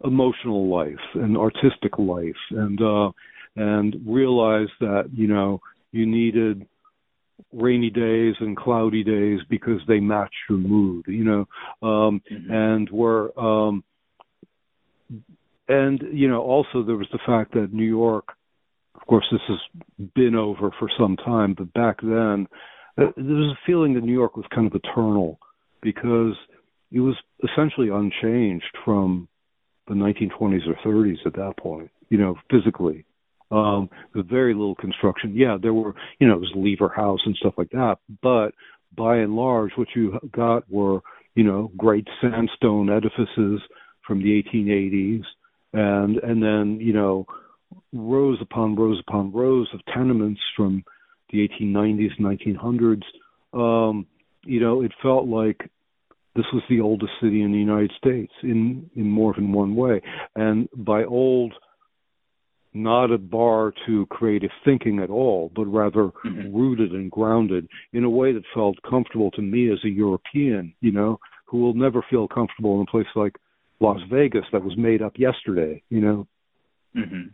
emotional 0.03 0.69
life 0.69 0.99
and 1.15 1.37
artistic 1.37 1.97
life, 1.97 2.35
and 2.51 2.81
uh, 2.81 3.11
and 3.55 3.95
realize 4.05 4.69
that 4.79 5.09
you 5.13 5.27
know 5.27 5.61
you 5.91 6.05
needed 6.05 6.67
rainy 7.53 7.89
days 7.89 8.35
and 8.39 8.55
cloudy 8.55 9.03
days 9.03 9.39
because 9.49 9.79
they 9.87 9.99
match 9.99 10.33
your 10.49 10.57
mood, 10.57 11.05
you 11.07 11.23
know, 11.23 11.39
um, 11.81 12.21
mm-hmm. 12.31 12.51
and 12.51 12.89
were, 12.89 13.37
um, 13.39 13.83
and 15.67 16.01
you 16.13 16.27
know, 16.27 16.41
also 16.41 16.83
there 16.83 16.95
was 16.95 17.07
the 17.11 17.19
fact 17.25 17.53
that 17.53 17.73
New 17.73 17.85
York, 17.85 18.25
of 18.95 19.05
course, 19.07 19.25
this 19.31 19.41
has 19.47 20.09
been 20.15 20.35
over 20.35 20.71
for 20.79 20.89
some 20.97 21.17
time, 21.17 21.55
but 21.57 21.73
back 21.73 21.99
then 22.01 22.47
uh, 22.97 23.11
there 23.15 23.35
was 23.35 23.55
a 23.55 23.65
feeling 23.65 23.93
that 23.93 24.03
New 24.03 24.13
York 24.13 24.35
was 24.35 24.45
kind 24.53 24.67
of 24.67 24.75
eternal 24.75 25.39
because 25.81 26.35
it 26.91 26.99
was 26.99 27.15
essentially 27.43 27.89
unchanged 27.89 28.77
from 28.85 29.27
the 29.91 29.95
1920s 29.95 30.67
or 30.67 30.75
30s 30.85 31.25
at 31.25 31.33
that 31.33 31.53
point, 31.57 31.91
you 32.09 32.17
know, 32.17 32.35
physically 32.49 33.05
um, 33.51 33.89
with 34.15 34.29
very 34.29 34.53
little 34.53 34.75
construction. 34.75 35.35
Yeah, 35.35 35.57
there 35.61 35.73
were, 35.73 35.93
you 36.19 36.27
know, 36.27 36.35
it 36.35 36.39
was 36.39 36.51
Lever 36.55 36.89
House 36.89 37.19
and 37.25 37.35
stuff 37.35 37.53
like 37.57 37.69
that, 37.71 37.97
but 38.21 38.51
by 38.95 39.17
and 39.17 39.35
large, 39.35 39.71
what 39.75 39.89
you 39.95 40.19
got 40.31 40.69
were, 40.69 41.01
you 41.35 41.43
know, 41.43 41.71
great 41.77 42.07
sandstone 42.21 42.89
edifices 42.89 43.61
from 44.05 44.23
the 44.23 44.41
1880s, 44.43 45.23
and 45.73 46.17
and 46.17 46.43
then 46.43 46.79
you 46.81 46.93
know, 46.93 47.25
rows 47.93 48.37
upon 48.41 48.75
rows 48.75 49.01
upon 49.07 49.31
rows 49.31 49.69
of 49.73 49.79
tenements 49.93 50.41
from 50.55 50.83
the 51.31 51.47
1890s, 51.47 52.19
1900s. 52.19 53.03
Um, 53.53 54.07
you 54.43 54.59
know, 54.59 54.81
it 54.81 54.91
felt 55.01 55.27
like 55.27 55.69
this 56.35 56.45
was 56.53 56.63
the 56.69 56.79
oldest 56.79 57.11
city 57.21 57.41
in 57.41 57.51
the 57.51 57.57
United 57.57 57.91
States 57.97 58.31
in 58.43 58.89
in 58.95 59.09
more 59.09 59.33
than 59.33 59.51
one 59.51 59.75
way, 59.75 60.01
and 60.35 60.67
by 60.75 61.03
old 61.03 61.53
not 62.73 63.11
a 63.11 63.17
bar 63.17 63.73
to 63.85 64.05
creative 64.07 64.49
thinking 64.63 64.99
at 64.99 65.09
all, 65.09 65.51
but 65.55 65.65
rather 65.65 66.09
mm-hmm. 66.25 66.55
rooted 66.55 66.91
and 66.93 67.11
grounded 67.11 67.67
in 67.91 68.05
a 68.05 68.09
way 68.09 68.31
that 68.31 68.43
felt 68.53 68.77
comfortable 68.89 69.29
to 69.31 69.41
me 69.41 69.71
as 69.71 69.79
a 69.83 69.89
European, 69.89 70.73
you 70.79 70.91
know, 70.91 71.19
who 71.45 71.59
will 71.59 71.73
never 71.73 72.03
feel 72.09 72.27
comfortable 72.27 72.75
in 72.75 72.83
a 72.83 72.91
place 72.91 73.07
like 73.15 73.35
Las 73.81 73.99
Vegas 74.09 74.45
that 74.53 74.63
was 74.63 74.77
made 74.77 75.01
up 75.01 75.13
yesterday, 75.17 75.83
you 75.89 75.99
know. 75.99 76.27
Mm-hmm. 76.95 77.27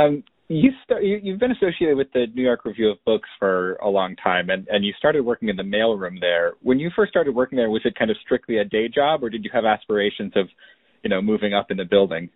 Um, 0.00 0.24
you 0.48 0.70
start, 0.84 1.02
you, 1.02 1.18
you've 1.22 1.40
been 1.40 1.50
associated 1.50 1.96
with 1.96 2.12
the 2.12 2.26
New 2.34 2.42
York 2.42 2.64
Review 2.64 2.90
of 2.90 2.98
Books 3.04 3.28
for 3.38 3.74
a 3.76 3.88
long 3.88 4.14
time, 4.16 4.50
and, 4.50 4.66
and 4.68 4.84
you 4.84 4.92
started 4.98 5.22
working 5.22 5.48
in 5.48 5.56
the 5.56 5.62
mailroom 5.62 6.20
there. 6.20 6.52
When 6.62 6.78
you 6.78 6.90
first 6.94 7.10
started 7.10 7.34
working 7.34 7.56
there, 7.56 7.70
was 7.70 7.82
it 7.84 7.98
kind 7.98 8.10
of 8.10 8.16
strictly 8.24 8.58
a 8.58 8.64
day 8.64 8.88
job, 8.88 9.24
or 9.24 9.30
did 9.30 9.44
you 9.44 9.50
have 9.52 9.64
aspirations 9.64 10.32
of, 10.36 10.48
you 11.02 11.10
know, 11.10 11.20
moving 11.20 11.52
up 11.52 11.70
in 11.70 11.76
the 11.76 11.84
building? 11.84 12.30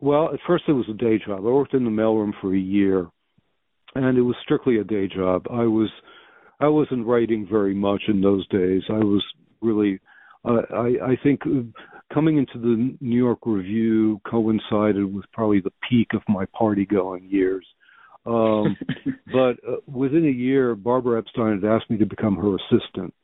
Well, 0.00 0.30
at 0.32 0.40
first 0.46 0.64
it 0.68 0.72
was 0.72 0.86
a 0.88 0.94
day 0.94 1.18
job. 1.24 1.38
I 1.38 1.50
worked 1.50 1.74
in 1.74 1.84
the 1.84 1.90
mailroom 1.90 2.32
for 2.40 2.54
a 2.54 2.58
year, 2.58 3.08
and 3.94 4.18
it 4.18 4.22
was 4.22 4.36
strictly 4.42 4.78
a 4.78 4.84
day 4.84 5.08
job. 5.08 5.46
I 5.50 5.64
was 5.64 5.90
I 6.60 6.68
wasn't 6.68 7.06
writing 7.06 7.46
very 7.50 7.74
much 7.74 8.02
in 8.08 8.20
those 8.20 8.46
days. 8.48 8.82
I 8.88 8.98
was 8.98 9.24
really 9.60 10.00
uh, 10.44 10.62
I 10.72 11.12
I 11.12 11.16
think 11.22 11.40
coming 12.12 12.38
into 12.38 12.58
the 12.58 12.96
New 13.00 13.16
York 13.16 13.40
Review 13.44 14.20
coincided 14.28 15.12
with 15.14 15.24
probably 15.32 15.60
the 15.60 15.72
peak 15.88 16.08
of 16.14 16.22
my 16.28 16.46
party 16.46 16.84
going 16.84 17.28
years. 17.28 17.66
Um, 18.26 18.76
but 19.32 19.56
uh, 19.66 19.76
within 19.86 20.26
a 20.26 20.30
year, 20.30 20.74
Barbara 20.74 21.18
Epstein 21.18 21.60
had 21.60 21.70
asked 21.70 21.90
me 21.90 21.98
to 21.98 22.06
become 22.06 22.36
her 22.36 22.56
assistant, 22.56 23.14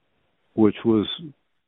which 0.55 0.77
was 0.85 1.07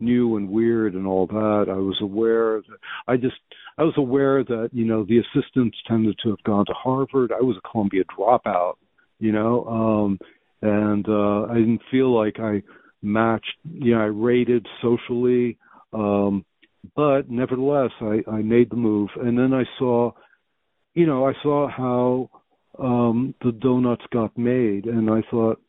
new 0.02 0.36
and 0.36 0.50
weird 0.50 0.94
and 0.94 1.06
all 1.06 1.26
that. 1.28 1.66
I 1.68 1.78
was 1.78 1.96
aware 2.02 2.60
that 2.60 2.78
I 3.06 3.16
just 3.16 3.36
I 3.78 3.84
was 3.84 3.94
aware 3.96 4.44
that 4.44 4.70
you 4.72 4.84
know 4.84 5.04
the 5.04 5.20
assistants 5.20 5.78
tended 5.86 6.18
to 6.22 6.30
have 6.30 6.42
gone 6.42 6.66
to 6.66 6.74
Harvard. 6.74 7.32
I 7.32 7.42
was 7.42 7.56
a 7.56 7.68
Columbia 7.68 8.02
dropout, 8.04 8.74
you 9.18 9.32
know, 9.32 9.64
um, 9.64 10.18
and 10.60 11.08
uh, 11.08 11.44
I 11.50 11.54
didn't 11.54 11.82
feel 11.90 12.14
like 12.14 12.38
I 12.38 12.62
matched. 13.00 13.56
You 13.72 13.94
know, 13.94 14.00
I 14.00 14.06
rated 14.06 14.66
socially, 14.82 15.58
um, 15.92 16.44
but 16.96 17.30
nevertheless, 17.30 17.90
I, 18.00 18.22
I 18.30 18.42
made 18.42 18.70
the 18.70 18.76
move, 18.76 19.10
and 19.16 19.38
then 19.38 19.52
I 19.52 19.64
saw, 19.78 20.12
you 20.94 21.06
know, 21.06 21.26
I 21.26 21.32
saw 21.42 21.68
how 21.68 22.30
um, 22.78 23.34
the 23.42 23.52
donuts 23.52 24.04
got 24.12 24.36
made, 24.36 24.86
and 24.86 25.10
I 25.10 25.22
thought 25.30 25.60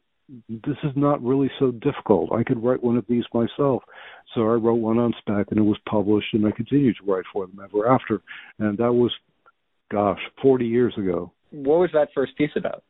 this 0.49 0.77
is 0.83 0.91
not 0.95 1.21
really 1.21 1.51
so 1.59 1.71
difficult. 1.71 2.31
I 2.31 2.43
could 2.43 2.63
write 2.63 2.83
one 2.83 2.97
of 2.97 3.05
these 3.07 3.25
myself. 3.33 3.83
So 4.33 4.41
I 4.41 4.53
wrote 4.53 4.75
one 4.75 4.97
on 4.97 5.13
spec, 5.19 5.47
and 5.49 5.59
it 5.59 5.63
was 5.63 5.77
published, 5.87 6.33
and 6.33 6.45
I 6.45 6.51
continued 6.51 6.95
to 6.97 7.11
write 7.11 7.25
for 7.31 7.45
them 7.45 7.59
ever 7.63 7.87
after. 7.87 8.21
And 8.59 8.77
that 8.77 8.91
was, 8.91 9.11
gosh, 9.91 10.19
40 10.41 10.65
years 10.65 10.93
ago. 10.97 11.31
What 11.51 11.79
was 11.79 11.89
that 11.93 12.09
first 12.15 12.35
piece 12.37 12.51
about? 12.55 12.83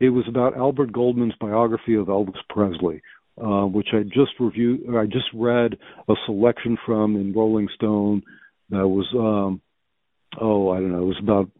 It 0.00 0.10
was 0.10 0.24
about 0.28 0.56
Albert 0.56 0.92
Goldman's 0.92 1.34
biography 1.40 1.94
of 1.94 2.06
Elvis 2.06 2.34
Presley, 2.50 3.00
uh, 3.40 3.66
which 3.66 3.88
I 3.92 4.02
just 4.02 4.32
reviewed. 4.38 4.94
I 4.96 5.06
just 5.06 5.26
read 5.34 5.76
a 6.08 6.14
selection 6.26 6.76
from 6.84 7.16
in 7.16 7.32
Rolling 7.32 7.68
Stone 7.74 8.22
that 8.70 8.86
was, 8.86 9.06
um, 9.14 9.60
oh, 10.40 10.70
I 10.70 10.78
don't 10.78 10.92
know, 10.92 11.02
it 11.02 11.06
was 11.06 11.20
about 11.22 11.50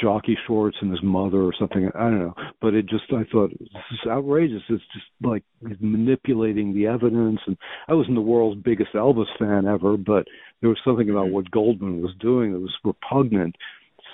jockey 0.00 0.36
shorts 0.46 0.76
and 0.80 0.90
his 0.90 1.02
mother 1.02 1.42
or 1.42 1.52
something. 1.58 1.90
I 1.94 2.04
don't 2.04 2.18
know, 2.18 2.34
but 2.60 2.74
it 2.74 2.86
just 2.86 3.04
I 3.10 3.24
thought 3.30 3.50
this 3.50 3.68
is 3.92 4.08
outrageous. 4.08 4.62
It's 4.68 4.82
just 4.92 5.06
like 5.22 5.44
manipulating 5.80 6.74
the 6.74 6.86
evidence. 6.86 7.40
And 7.46 7.56
I 7.88 7.94
wasn't 7.94 8.16
the 8.16 8.22
world's 8.22 8.60
biggest 8.62 8.94
Elvis 8.94 9.26
fan 9.38 9.66
ever, 9.66 9.96
but 9.96 10.26
there 10.60 10.70
was 10.70 10.78
something 10.84 11.10
about 11.10 11.30
what 11.30 11.50
Goldman 11.50 12.02
was 12.02 12.14
doing 12.20 12.52
that 12.52 12.60
was 12.60 12.74
repugnant. 12.84 13.56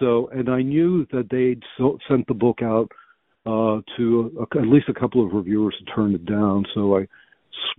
So, 0.01 0.29
and 0.33 0.49
I 0.49 0.63
knew 0.63 1.07
that 1.13 1.29
they'd 1.31 1.63
so, 1.77 1.99
sent 2.09 2.27
the 2.27 2.35
book 2.35 2.61
out 2.63 2.91
uh, 3.49 3.81
to 3.97 4.31
a, 4.41 4.59
at 4.59 4.67
least 4.67 4.89
a 4.89 4.95
couple 4.95 5.25
of 5.25 5.33
reviewers 5.33 5.75
who 5.79 5.85
turned 5.95 6.15
it 6.15 6.27
down. 6.27 6.65
So 6.75 6.99
I 6.99 7.09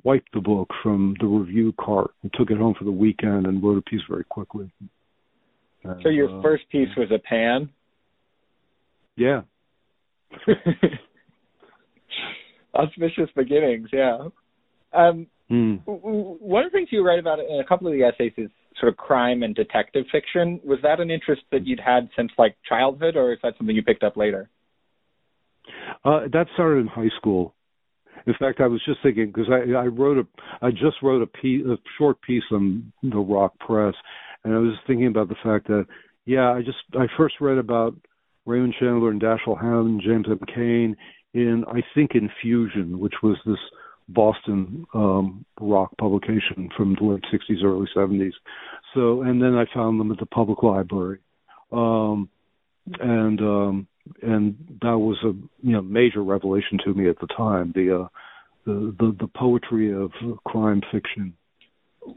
swiped 0.01 0.33
the 0.33 0.41
book 0.41 0.69
from 0.81 1.15
the 1.19 1.27
review 1.27 1.73
cart 1.79 2.11
and 2.23 2.31
took 2.33 2.49
it 2.49 2.57
home 2.57 2.73
for 2.77 2.85
the 2.85 2.91
weekend 2.91 3.45
and 3.45 3.61
wrote 3.63 3.77
a 3.77 3.81
piece 3.81 4.01
very 4.09 4.23
quickly. 4.23 4.71
And, 5.83 6.01
so 6.01 6.09
your 6.09 6.39
uh, 6.39 6.41
first 6.41 6.63
piece 6.71 6.89
was 6.97 7.11
a 7.11 7.19
pan. 7.19 7.69
Yeah. 9.15 9.41
Auspicious 12.73 13.29
beginnings. 13.35 13.89
Yeah. 13.93 14.29
Um, 14.93 15.27
mm. 15.51 15.81
One 15.85 16.65
of 16.65 16.71
the 16.71 16.77
things 16.77 16.89
you 16.91 17.05
write 17.05 17.19
about 17.19 17.39
in 17.39 17.59
a 17.59 17.65
couple 17.65 17.85
of 17.87 17.93
the 17.93 18.03
essays 18.03 18.33
is 18.37 18.49
sort 18.79 18.91
of 18.91 18.97
crime 18.97 19.43
and 19.43 19.53
detective 19.53 20.05
fiction. 20.11 20.59
Was 20.63 20.79
that 20.81 20.99
an 20.99 21.11
interest 21.11 21.43
that 21.51 21.67
you'd 21.67 21.79
had 21.79 22.09
since 22.17 22.31
like 22.39 22.55
childhood, 22.67 23.15
or 23.15 23.33
is 23.33 23.39
that 23.43 23.53
something 23.57 23.75
you 23.75 23.83
picked 23.83 24.03
up 24.03 24.17
later? 24.17 24.49
Uh, 26.03 26.21
that 26.31 26.47
started 26.53 26.81
in 26.81 26.87
high 26.87 27.09
school. 27.17 27.55
In 28.27 28.33
fact, 28.37 28.59
I 28.59 28.67
was 28.67 28.81
just 28.85 28.99
thinking 29.01 29.27
because 29.27 29.49
I, 29.49 29.71
I 29.71 29.85
wrote 29.85 30.17
a, 30.17 30.27
I 30.65 30.71
just 30.71 31.01
wrote 31.01 31.21
a, 31.21 31.27
piece, 31.27 31.65
a 31.65 31.77
short 31.97 32.21
piece 32.21 32.43
on 32.51 32.91
the 33.01 33.17
Rock 33.17 33.57
Press, 33.59 33.93
and 34.43 34.53
I 34.53 34.57
was 34.57 34.75
thinking 34.87 35.07
about 35.07 35.29
the 35.29 35.35
fact 35.43 35.67
that, 35.67 35.85
yeah, 36.25 36.51
I 36.51 36.61
just 36.61 36.77
I 36.93 37.05
first 37.17 37.35
read 37.39 37.57
about 37.57 37.95
Raymond 38.45 38.75
Chandler 38.79 39.11
and 39.11 39.21
Dashiell 39.21 39.59
Hammett, 39.59 39.85
and 39.85 40.01
James 40.01 40.25
M. 40.29 40.39
Cain 40.53 40.95
in 41.33 41.63
I 41.67 41.81
think 41.95 42.11
in 42.15 42.29
Fusion, 42.41 42.99
which 42.99 43.13
was 43.21 43.37
this 43.45 43.59
Boston 44.09 44.85
um, 44.93 45.45
rock 45.59 45.91
publication 45.97 46.69
from 46.75 46.95
the 46.99 47.05
late 47.05 47.23
'60s, 47.31 47.63
early 47.63 47.87
'70s. 47.95 48.33
So, 48.93 49.21
and 49.21 49.41
then 49.41 49.55
I 49.55 49.65
found 49.73 49.99
them 49.99 50.11
at 50.11 50.19
the 50.19 50.25
public 50.25 50.63
library, 50.63 51.19
um, 51.71 52.29
and 52.99 53.39
um, 53.39 53.87
and 54.21 54.55
that 54.81 54.97
was 54.97 55.17
a 55.23 55.33
you 55.65 55.73
know 55.73 55.81
major 55.81 56.23
revelation 56.23 56.77
to 56.85 56.93
me 56.93 57.09
at 57.09 57.19
the 57.19 57.27
time. 57.27 57.71
The 57.75 58.03
uh, 58.03 58.07
the, 58.65 58.95
the 58.99 59.15
the 59.21 59.27
poetry 59.27 59.93
of 59.93 60.11
crime 60.45 60.81
fiction. 60.91 61.33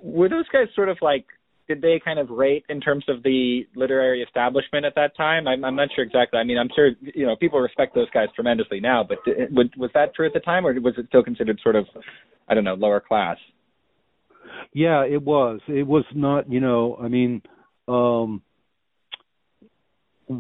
Were 0.03 0.29
those 0.29 0.49
guys 0.53 0.69
sort 0.75 0.89
of 0.89 0.99
like? 1.01 1.27
Did 1.69 1.81
they 1.81 2.01
kind 2.05 2.19
of 2.19 2.29
rate 2.29 2.65
in 2.69 2.81
terms 2.81 3.05
of 3.09 3.23
the 3.23 3.63
literary 3.77 4.21
establishment 4.23 4.85
at 4.85 4.97
that 4.97 5.17
time? 5.17 5.47
I'm, 5.47 5.65
I'm 5.65 5.77
not 5.77 5.89
sure 5.95 6.05
exactly. 6.05 6.39
I 6.41 6.45
mean, 6.45 6.59
I'm 6.59 6.69
sure 6.75 6.91
you 7.01 7.25
know 7.25 7.37
people 7.37 7.61
respect 7.61 7.95
those 7.95 8.11
guys 8.11 8.29
tremendously 8.35 8.81
now, 8.81 9.05
but 9.09 9.19
did, 9.25 9.55
was 9.55 9.91
that 9.95 10.15
true 10.15 10.27
at 10.27 10.33
the 10.33 10.41
time, 10.41 10.67
or 10.67 10.79
was 10.81 10.95
it 10.99 11.07
still 11.09 11.23
considered 11.23 11.61
sort 11.63 11.77
of, 11.77 11.87
I 12.49 12.55
don't 12.55 12.65
know, 12.65 12.75
lower 12.75 13.01
class? 13.01 13.37
Yeah, 14.75 15.05
it 15.05 15.23
was. 15.23 15.61
It 15.69 15.87
was 15.87 16.05
not. 16.15 16.51
You 16.51 16.61
know, 16.61 16.99
I 17.01 17.09
mean, 17.09 17.43
um, 17.87 18.43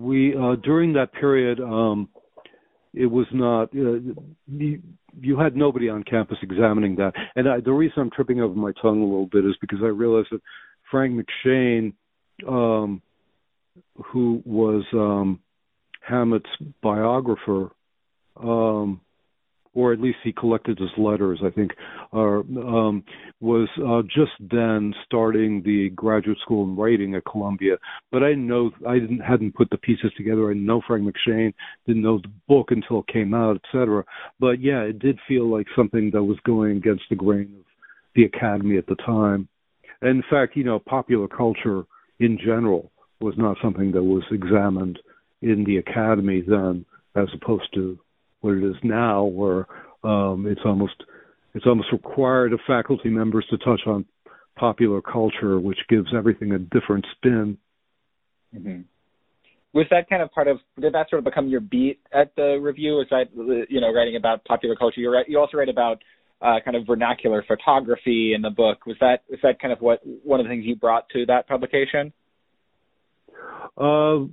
we 0.00 0.34
uh, 0.36 0.56
during 0.56 0.92
that 0.94 1.12
period, 1.12 1.60
um, 1.60 2.08
it 2.94 3.06
was 3.06 3.26
not. 3.32 3.64
Uh, 3.74 4.14
you, 4.48 4.82
you 5.20 5.38
had 5.38 5.56
nobody 5.56 5.88
on 5.88 6.02
campus 6.04 6.38
examining 6.42 6.96
that, 6.96 7.12
and 7.36 7.48
I, 7.48 7.60
the 7.60 7.72
reason 7.72 7.98
I'm 7.98 8.10
tripping 8.10 8.40
over 8.40 8.54
my 8.54 8.72
tongue 8.80 9.00
a 9.00 9.04
little 9.04 9.28
bit 9.30 9.44
is 9.44 9.56
because 9.60 9.80
I 9.82 9.88
realized 9.88 10.28
that 10.32 10.40
Frank 10.90 11.14
McShane, 11.46 11.92
um, 12.48 13.02
who 14.06 14.42
was 14.44 14.84
um, 14.92 15.40
Hammett's 16.00 16.50
biographer, 16.82 17.70
um, 18.36 19.00
or 19.74 19.92
at 19.92 20.00
least 20.00 20.18
he 20.22 20.32
collected 20.32 20.78
his 20.78 20.90
letters, 20.98 21.40
I 21.44 21.50
think, 21.50 21.72
uh, 22.12 22.40
um, 22.40 23.04
was 23.40 23.68
uh, 23.78 24.02
just 24.02 24.32
then 24.38 24.94
starting 25.06 25.62
the 25.62 25.90
graduate 25.90 26.38
school 26.42 26.64
in 26.64 26.76
writing 26.76 27.14
at 27.14 27.24
Columbia. 27.24 27.76
But 28.10 28.22
I 28.22 28.34
know, 28.34 28.70
I 28.86 28.98
didn't 28.98 29.20
hadn't 29.20 29.54
put 29.54 29.70
the 29.70 29.78
pieces 29.78 30.12
together. 30.16 30.50
I 30.50 30.54
know 30.54 30.82
Frank 30.86 31.04
McShane, 31.04 31.54
didn't 31.86 32.02
know 32.02 32.18
the 32.18 32.30
book 32.48 32.70
until 32.70 33.00
it 33.00 33.12
came 33.12 33.32
out, 33.32 33.56
etc. 33.64 34.04
But 34.38 34.60
yeah, 34.60 34.82
it 34.82 34.98
did 34.98 35.18
feel 35.26 35.50
like 35.50 35.66
something 35.74 36.10
that 36.12 36.22
was 36.22 36.38
going 36.44 36.76
against 36.76 37.04
the 37.08 37.16
grain 37.16 37.54
of 37.58 37.64
the 38.14 38.24
academy 38.24 38.76
at 38.76 38.86
the 38.86 38.96
time. 38.96 39.48
And 40.02 40.10
in 40.10 40.24
fact, 40.28 40.56
you 40.56 40.64
know, 40.64 40.78
popular 40.78 41.28
culture 41.28 41.84
in 42.18 42.36
general 42.38 42.90
was 43.20 43.34
not 43.38 43.56
something 43.62 43.92
that 43.92 44.02
was 44.02 44.24
examined 44.30 44.98
in 45.40 45.64
the 45.64 45.78
academy 45.78 46.42
then, 46.46 46.84
as 47.14 47.28
opposed 47.34 47.72
to 47.74 47.98
what 48.42 48.54
it 48.54 48.64
is 48.64 48.76
now, 48.82 49.24
where 49.24 49.66
um, 50.04 50.46
it's 50.46 50.60
almost 50.64 50.94
it's 51.54 51.66
almost 51.66 51.88
required 51.92 52.52
of 52.52 52.60
faculty 52.66 53.08
members 53.08 53.46
to 53.50 53.58
touch 53.58 53.80
on 53.86 54.04
popular 54.56 55.00
culture, 55.00 55.58
which 55.58 55.78
gives 55.88 56.08
everything 56.16 56.52
a 56.52 56.58
different 56.58 57.06
spin. 57.16 57.58
Mm-hmm. 58.54 58.82
Was 59.74 59.86
that 59.90 60.08
kind 60.08 60.22
of 60.22 60.30
part 60.32 60.48
of? 60.48 60.58
Did 60.78 60.92
that 60.92 61.08
sort 61.08 61.20
of 61.20 61.24
become 61.24 61.48
your 61.48 61.60
beat 61.60 62.00
at 62.12 62.34
the 62.36 62.58
review? 62.60 63.02
That 63.10 63.26
you 63.70 63.80
know 63.80 63.92
writing 63.92 64.16
about 64.16 64.44
popular 64.44 64.76
culture? 64.76 65.00
You 65.00 65.10
write, 65.10 65.28
you 65.28 65.38
also 65.38 65.56
write 65.56 65.70
about 65.70 66.02
uh, 66.42 66.56
kind 66.64 66.76
of 66.76 66.86
vernacular 66.86 67.42
photography 67.46 68.34
in 68.34 68.42
the 68.42 68.50
book. 68.50 68.84
Was 68.86 68.96
that 69.00 69.22
was 69.30 69.40
that 69.42 69.60
kind 69.60 69.72
of 69.72 69.80
what 69.80 70.00
one 70.04 70.40
of 70.40 70.46
the 70.46 70.50
things 70.50 70.64
you 70.66 70.76
brought 70.76 71.08
to 71.10 71.24
that 71.26 71.48
publication? 71.48 72.12
Uh, 73.78 74.26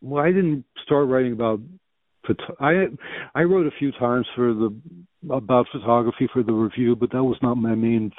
well, 0.00 0.22
I 0.22 0.28
didn't 0.28 0.64
start 0.84 1.08
writing 1.08 1.32
about 1.32 1.60
I 2.60 2.86
I 3.34 3.42
wrote 3.42 3.66
a 3.66 3.78
few 3.78 3.92
times 3.92 4.26
for 4.34 4.54
the 4.54 4.74
about 5.30 5.66
photography 5.72 6.28
for 6.32 6.42
the 6.42 6.52
review, 6.52 6.96
but 6.96 7.10
that 7.12 7.22
was 7.22 7.38
not 7.42 7.56
my 7.56 7.74
main 7.74 8.12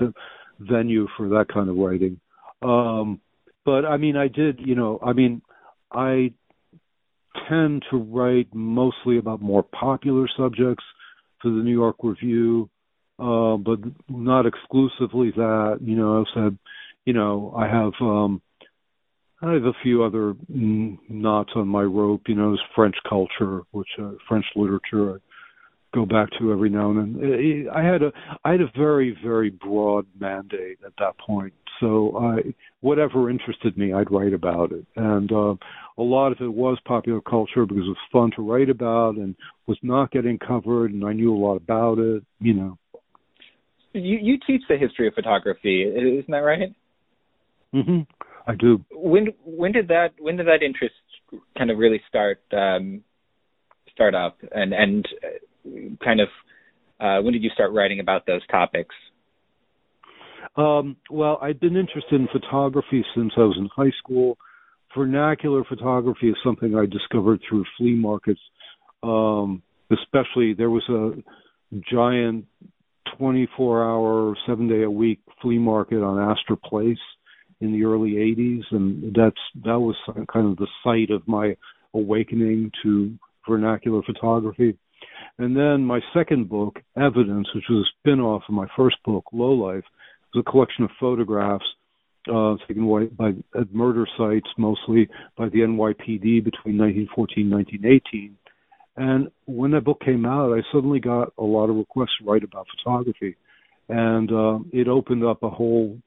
venue 0.59 1.07
for 1.17 1.29
that 1.29 1.45
kind 1.53 1.69
of 1.69 1.75
writing. 1.77 2.19
Um, 2.61 3.21
but 3.63 3.85
I 3.85 3.97
mean, 3.97 4.15
I 4.15 4.27
did, 4.27 4.59
you 4.59 4.75
know, 4.75 4.99
I 5.03 5.13
mean, 5.13 5.41
I 5.91 6.33
tend 7.49 7.83
to 7.91 7.97
write 7.97 8.47
mostly 8.53 9.17
about 9.17 9.41
more 9.41 9.63
popular 9.63 10.27
subjects 10.37 10.83
for 11.41 11.49
the 11.49 11.63
New 11.63 11.71
York 11.71 11.97
Review, 12.01 12.69
uh, 13.19 13.57
but 13.57 13.79
not 14.09 14.45
exclusively 14.45 15.31
that. 15.35 15.79
You 15.81 15.95
know, 15.95 16.19
I've 16.19 16.33
said, 16.33 16.57
you 17.05 17.13
know, 17.13 17.53
I 17.57 17.67
have 17.67 17.93
um, 18.01 18.41
I 19.45 19.53
have 19.53 19.65
a 19.65 19.73
few 19.83 20.03
other 20.03 20.33
knots 20.49 21.51
on 21.55 21.67
my 21.67 21.83
rope. 21.83 22.23
You 22.27 22.35
know, 22.35 22.57
French 22.75 22.95
culture, 23.07 23.61
which 23.71 23.87
uh, 23.99 24.11
French 24.27 24.45
literature 24.55 25.15
I 25.15 25.17
go 25.93 26.05
back 26.05 26.29
to 26.39 26.51
every 26.51 26.69
now 26.69 26.89
and 26.91 27.15
then. 27.15 27.67
I 27.73 27.83
had 27.83 28.01
a 28.01 28.11
I 28.43 28.51
had 28.51 28.61
a 28.61 28.71
very 28.77 29.17
very 29.23 29.51
broad 29.51 30.07
mandate 30.19 30.79
at 30.85 30.93
that 30.97 31.17
point. 31.19 31.53
So 31.79 32.17
I 32.17 32.53
whatever 32.81 33.29
interested 33.29 33.77
me, 33.77 33.93
I'd 33.93 34.11
write 34.11 34.33
about 34.33 34.71
it, 34.71 34.85
and 34.95 35.31
uh, 35.31 35.55
a 35.97 36.03
lot 36.03 36.31
of 36.31 36.39
it 36.41 36.51
was 36.51 36.79
popular 36.85 37.21
culture 37.21 37.65
because 37.65 37.83
it 37.85 37.89
was 37.89 37.97
fun 38.11 38.31
to 38.35 38.41
write 38.41 38.69
about 38.69 39.15
and 39.15 39.35
was 39.67 39.77
not 39.83 40.11
getting 40.11 40.39
covered, 40.39 40.91
and 40.91 41.05
I 41.05 41.13
knew 41.13 41.35
a 41.35 41.37
lot 41.37 41.57
about 41.57 41.99
it. 41.99 42.23
You 42.39 42.53
know. 42.53 42.77
You 43.93 44.17
you 44.21 44.37
teach 44.45 44.63
the 44.67 44.77
history 44.77 45.07
of 45.07 45.13
photography, 45.13 45.83
isn't 45.83 46.31
that 46.31 46.37
right? 46.37 46.73
Mm-hmm. 47.73 48.01
I 48.47 48.55
do. 48.55 48.83
When 48.91 49.27
when 49.43 49.71
did 49.71 49.87
that 49.87 50.09
when 50.19 50.37
did 50.37 50.47
that 50.47 50.61
interest 50.63 50.95
kind 51.57 51.71
of 51.71 51.77
really 51.77 52.01
start 52.07 52.41
um, 52.51 53.01
start 53.91 54.13
up 54.13 54.37
and 54.51 54.73
and 54.73 55.07
uh, 55.23 55.95
kind 56.03 56.21
of 56.21 56.27
uh, 56.99 57.21
when 57.21 57.33
did 57.33 57.43
you 57.43 57.49
start 57.53 57.71
writing 57.73 57.99
about 57.99 58.25
those 58.25 58.45
topics? 58.47 58.95
Um, 60.55 60.95
well, 61.09 61.37
I've 61.41 61.59
been 61.59 61.75
interested 61.75 62.21
in 62.21 62.27
photography 62.31 63.03
since 63.15 63.33
I 63.35 63.41
was 63.41 63.57
in 63.57 63.69
high 63.75 63.91
school. 63.99 64.37
Vernacular 64.95 65.63
photography 65.65 66.29
is 66.29 66.37
something 66.43 66.75
I 66.75 66.85
discovered 66.85 67.41
through 67.49 67.65
flea 67.77 67.95
markets. 67.95 68.39
Um, 69.03 69.61
especially, 69.91 70.53
there 70.53 70.69
was 70.69 70.87
a 70.87 71.21
giant 71.91 72.45
24 73.17 73.83
hour, 73.83 74.35
seven 74.47 74.69
day 74.69 74.83
a 74.83 74.89
week 74.89 75.19
flea 75.41 75.57
market 75.57 76.01
on 76.01 76.17
Astor 76.17 76.55
Place 76.55 76.97
in 77.61 77.71
the 77.71 77.85
early 77.85 78.11
80s, 78.11 78.63
and 78.71 79.15
that's 79.15 79.39
that 79.63 79.79
was 79.79 79.95
kind 80.31 80.51
of 80.51 80.57
the 80.57 80.67
site 80.83 81.09
of 81.09 81.27
my 81.27 81.55
awakening 81.93 82.71
to 82.83 83.17
vernacular 83.47 84.01
photography. 84.03 84.77
And 85.37 85.55
then 85.55 85.85
my 85.85 85.99
second 86.13 86.49
book, 86.49 86.79
Evidence, 86.97 87.47
which 87.53 87.65
was 87.69 87.85
a 87.85 87.91
spin 87.99 88.19
off 88.19 88.43
of 88.47 88.55
my 88.55 88.67
first 88.75 88.97
book, 89.05 89.25
Low 89.31 89.51
Life, 89.51 89.83
was 90.33 90.43
a 90.45 90.51
collection 90.51 90.83
of 90.83 90.91
photographs 90.99 91.65
uh, 92.33 92.55
taken 92.67 93.09
by 93.15 93.29
at 93.59 93.73
murder 93.73 94.07
sites, 94.17 94.47
mostly 94.57 95.07
by 95.37 95.49
the 95.49 95.59
NYPD 95.59 96.43
between 96.43 96.77
1914 96.77 97.45
and 97.45 97.53
1918. 97.53 98.37
And 98.97 99.29
when 99.45 99.71
that 99.71 99.83
book 99.83 99.99
came 100.03 100.25
out, 100.25 100.53
I 100.53 100.61
suddenly 100.71 100.99
got 100.99 101.33
a 101.37 101.43
lot 101.43 101.69
of 101.69 101.75
requests 101.75 102.17
to 102.19 102.25
write 102.25 102.43
about 102.43 102.67
photography, 102.77 103.35
and 103.89 104.31
uh, 104.31 104.59
it 104.71 104.87
opened 104.87 105.25
up 105.25 105.43
a 105.43 105.49
whole 105.49 105.97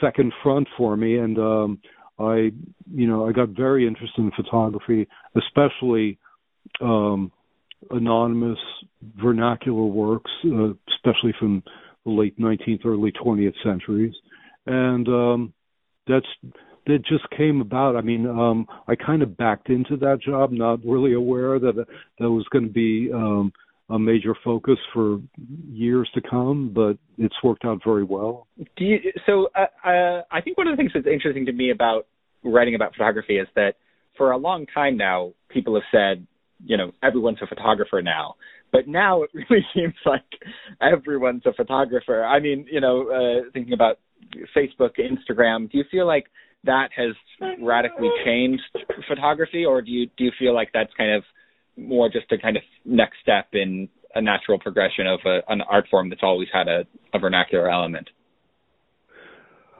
second 0.00 0.32
front 0.42 0.68
for 0.76 0.96
me. 0.96 1.18
And 1.18 1.38
um, 1.38 1.78
I, 2.18 2.52
you 2.92 3.06
know, 3.06 3.26
I 3.28 3.32
got 3.32 3.50
very 3.50 3.86
interested 3.86 4.20
in 4.20 4.30
photography, 4.36 5.08
especially 5.36 6.18
um, 6.80 7.32
anonymous 7.90 8.58
vernacular 9.22 9.84
works, 9.84 10.30
uh, 10.46 10.72
especially 10.96 11.34
from 11.38 11.62
the 12.04 12.12
late 12.12 12.38
19th, 12.38 12.84
early 12.84 13.12
20th 13.12 13.54
centuries, 13.62 14.14
and 14.66 15.08
um, 15.08 15.52
that's 16.06 16.26
that 16.86 17.02
just 17.08 17.24
came 17.30 17.62
about. 17.62 17.96
I 17.96 18.02
mean, 18.02 18.26
um, 18.26 18.66
I 18.86 18.94
kind 18.94 19.22
of 19.22 19.36
backed 19.36 19.70
into 19.70 19.96
that 19.98 20.20
job, 20.20 20.52
not 20.52 20.80
really 20.84 21.14
aware 21.14 21.58
that 21.58 21.86
that 22.18 22.30
was 22.30 22.44
going 22.50 22.66
to 22.66 22.70
be 22.70 23.10
um, 23.12 23.52
a 23.94 23.98
major 23.98 24.34
focus 24.42 24.76
for 24.92 25.20
years 25.70 26.10
to 26.14 26.20
come, 26.20 26.72
but 26.74 26.98
it's 27.16 27.34
worked 27.44 27.64
out 27.64 27.80
very 27.84 28.02
well. 28.02 28.48
Do 28.76 28.84
you, 28.84 28.98
so 29.24 29.48
uh, 29.54 29.88
uh, 29.88 30.22
I 30.32 30.40
think 30.40 30.58
one 30.58 30.66
of 30.66 30.72
the 30.72 30.76
things 30.76 30.90
that's 30.92 31.06
interesting 31.06 31.46
to 31.46 31.52
me 31.52 31.70
about 31.70 32.08
writing 32.42 32.74
about 32.74 32.92
photography 32.92 33.38
is 33.38 33.46
that 33.54 33.74
for 34.16 34.32
a 34.32 34.36
long 34.36 34.66
time 34.74 34.96
now, 34.96 35.32
people 35.48 35.74
have 35.74 35.84
said, 35.92 36.26
you 36.64 36.76
know, 36.76 36.90
everyone's 37.04 37.38
a 37.40 37.46
photographer 37.46 38.02
now. 38.02 38.34
But 38.72 38.88
now 38.88 39.22
it 39.22 39.30
really 39.50 39.64
seems 39.72 39.94
like 40.04 40.22
everyone's 40.82 41.46
a 41.46 41.52
photographer. 41.52 42.24
I 42.24 42.40
mean, 42.40 42.66
you 42.68 42.80
know, 42.80 43.08
uh, 43.08 43.50
thinking 43.52 43.74
about 43.74 44.00
Facebook, 44.56 44.98
Instagram, 44.98 45.70
do 45.70 45.78
you 45.78 45.84
feel 45.88 46.06
like 46.06 46.26
that 46.64 46.88
has 46.96 47.14
radically 47.62 48.10
changed 48.24 48.62
photography, 49.06 49.64
or 49.64 49.82
do 49.82 49.90
you 49.90 50.06
do 50.16 50.24
you 50.24 50.32
feel 50.38 50.54
like 50.54 50.70
that's 50.72 50.92
kind 50.96 51.12
of 51.12 51.22
more 51.76 52.08
just 52.08 52.30
a 52.32 52.38
kind 52.38 52.56
of 52.56 52.62
next 52.84 53.16
step 53.22 53.48
in 53.52 53.88
a 54.14 54.22
natural 54.22 54.58
progression 54.58 55.06
of 55.06 55.20
a, 55.26 55.40
an 55.48 55.60
art 55.62 55.86
form 55.90 56.08
that's 56.08 56.22
always 56.22 56.48
had 56.52 56.68
a, 56.68 56.84
a 57.12 57.18
vernacular 57.18 57.68
element? 57.68 58.08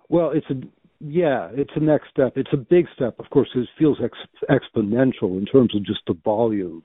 Well, 0.09 0.33
it's 0.35 0.47
a 0.51 0.55
yeah, 1.01 1.51
it's 1.53 1.73
a 1.77 1.81
next 1.81 2.09
step. 2.11 2.35
It's 2.37 2.53
a 2.53 2.57
big 2.57 2.87
step, 2.95 3.17
of 3.19 3.29
course. 3.29 3.49
It 3.55 3.69
feels 3.79 3.99
ex- 4.03 4.49
exponential 4.49 5.37
in 5.39 5.45
terms 5.45 5.75
of 5.75 5.85
just 5.85 6.01
the 6.07 6.15
volume, 6.25 6.83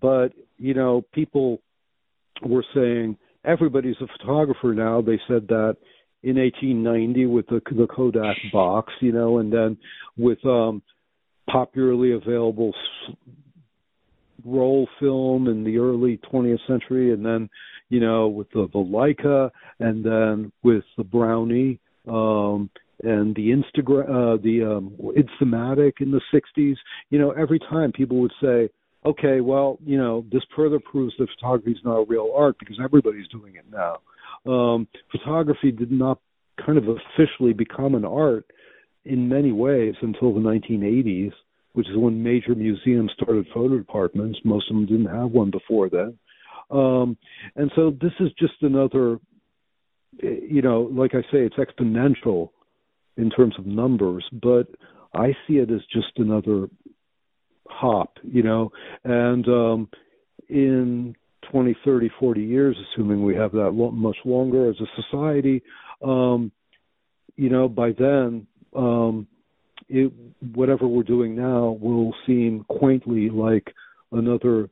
but 0.00 0.28
you 0.58 0.74
know, 0.74 1.02
people 1.12 1.60
were 2.42 2.64
saying 2.74 3.16
everybody's 3.44 3.96
a 4.00 4.06
photographer 4.18 4.74
now. 4.74 5.00
They 5.00 5.18
said 5.26 5.48
that 5.48 5.76
in 6.22 6.36
1890 6.36 7.26
with 7.26 7.46
the 7.46 7.60
the 7.76 7.86
Kodak 7.86 8.36
box, 8.52 8.92
you 9.00 9.12
know, 9.12 9.38
and 9.38 9.52
then 9.52 9.78
with 10.16 10.44
um 10.44 10.82
popularly 11.50 12.12
available 12.12 12.74
roll 14.44 14.88
film 15.00 15.48
in 15.48 15.64
the 15.64 15.78
early 15.78 16.18
20th 16.32 16.66
century, 16.66 17.12
and 17.12 17.24
then 17.24 17.48
you 17.88 18.00
know 18.00 18.28
with 18.28 18.50
the, 18.50 18.68
the 18.72 18.78
Leica, 18.78 19.50
and 19.80 20.04
then 20.04 20.52
with 20.62 20.84
the 20.96 21.04
Brownie, 21.04 21.80
um, 22.06 22.70
and 23.02 23.34
the 23.36 23.50
Instagram, 23.50 24.04
uh, 24.08 24.42
the 24.42 24.76
um, 24.76 24.96
Instamatic 25.00 26.00
in 26.00 26.10
the 26.10 26.20
60s. 26.32 26.76
You 27.10 27.18
know, 27.18 27.30
every 27.32 27.58
time 27.58 27.92
people 27.92 28.18
would 28.20 28.32
say, 28.42 28.68
"Okay, 29.04 29.40
well, 29.40 29.78
you 29.84 29.98
know, 29.98 30.24
this 30.32 30.42
further 30.56 30.80
proves 30.80 31.14
that 31.18 31.28
photography 31.38 31.72
is 31.72 31.84
not 31.84 31.96
a 31.96 32.06
real 32.06 32.32
art 32.34 32.56
because 32.58 32.78
everybody's 32.82 33.28
doing 33.28 33.54
it 33.56 33.66
now." 33.70 33.98
Um, 34.50 34.88
photography 35.10 35.70
did 35.72 35.92
not 35.92 36.18
kind 36.64 36.78
of 36.78 36.84
officially 36.88 37.52
become 37.52 37.94
an 37.94 38.04
art 38.04 38.46
in 39.04 39.28
many 39.28 39.52
ways 39.52 39.94
until 40.02 40.34
the 40.34 40.40
1980s 40.40 41.32
which 41.78 41.88
is 41.90 41.96
when 41.96 42.20
major 42.20 42.56
museums 42.56 43.12
started 43.14 43.46
photo 43.54 43.78
departments. 43.78 44.36
Most 44.42 44.68
of 44.68 44.74
them 44.74 44.84
didn't 44.84 45.14
have 45.14 45.30
one 45.30 45.52
before 45.52 45.88
then. 45.88 46.18
Um, 46.72 47.16
and 47.54 47.70
so 47.76 47.92
this 48.02 48.10
is 48.18 48.30
just 48.36 48.54
another, 48.62 49.18
you 50.20 50.60
know, 50.60 50.90
like 50.92 51.12
I 51.14 51.22
say, 51.30 51.46
it's 51.46 51.54
exponential 51.54 52.50
in 53.16 53.30
terms 53.30 53.54
of 53.60 53.64
numbers, 53.64 54.28
but 54.42 54.66
I 55.14 55.28
see 55.46 55.58
it 55.58 55.70
as 55.70 55.82
just 55.92 56.08
another 56.16 56.68
hop, 57.68 58.18
you 58.24 58.42
know, 58.42 58.72
and 59.04 59.46
um, 59.46 59.88
in 60.48 61.14
20, 61.52 61.76
30, 61.84 62.10
40 62.18 62.42
years, 62.42 62.76
assuming 62.90 63.22
we 63.22 63.36
have 63.36 63.52
that 63.52 63.70
much 63.70 64.16
longer 64.24 64.68
as 64.68 64.76
a 64.80 65.00
society, 65.00 65.62
um, 66.02 66.50
you 67.36 67.48
know, 67.48 67.68
by 67.68 67.92
then, 67.96 68.48
um, 68.74 69.28
it, 69.88 70.12
whatever 70.54 70.86
we're 70.86 71.02
doing 71.02 71.34
now 71.34 71.76
will 71.80 72.14
seem 72.26 72.64
quaintly 72.68 73.30
like 73.30 73.72
another 74.12 74.68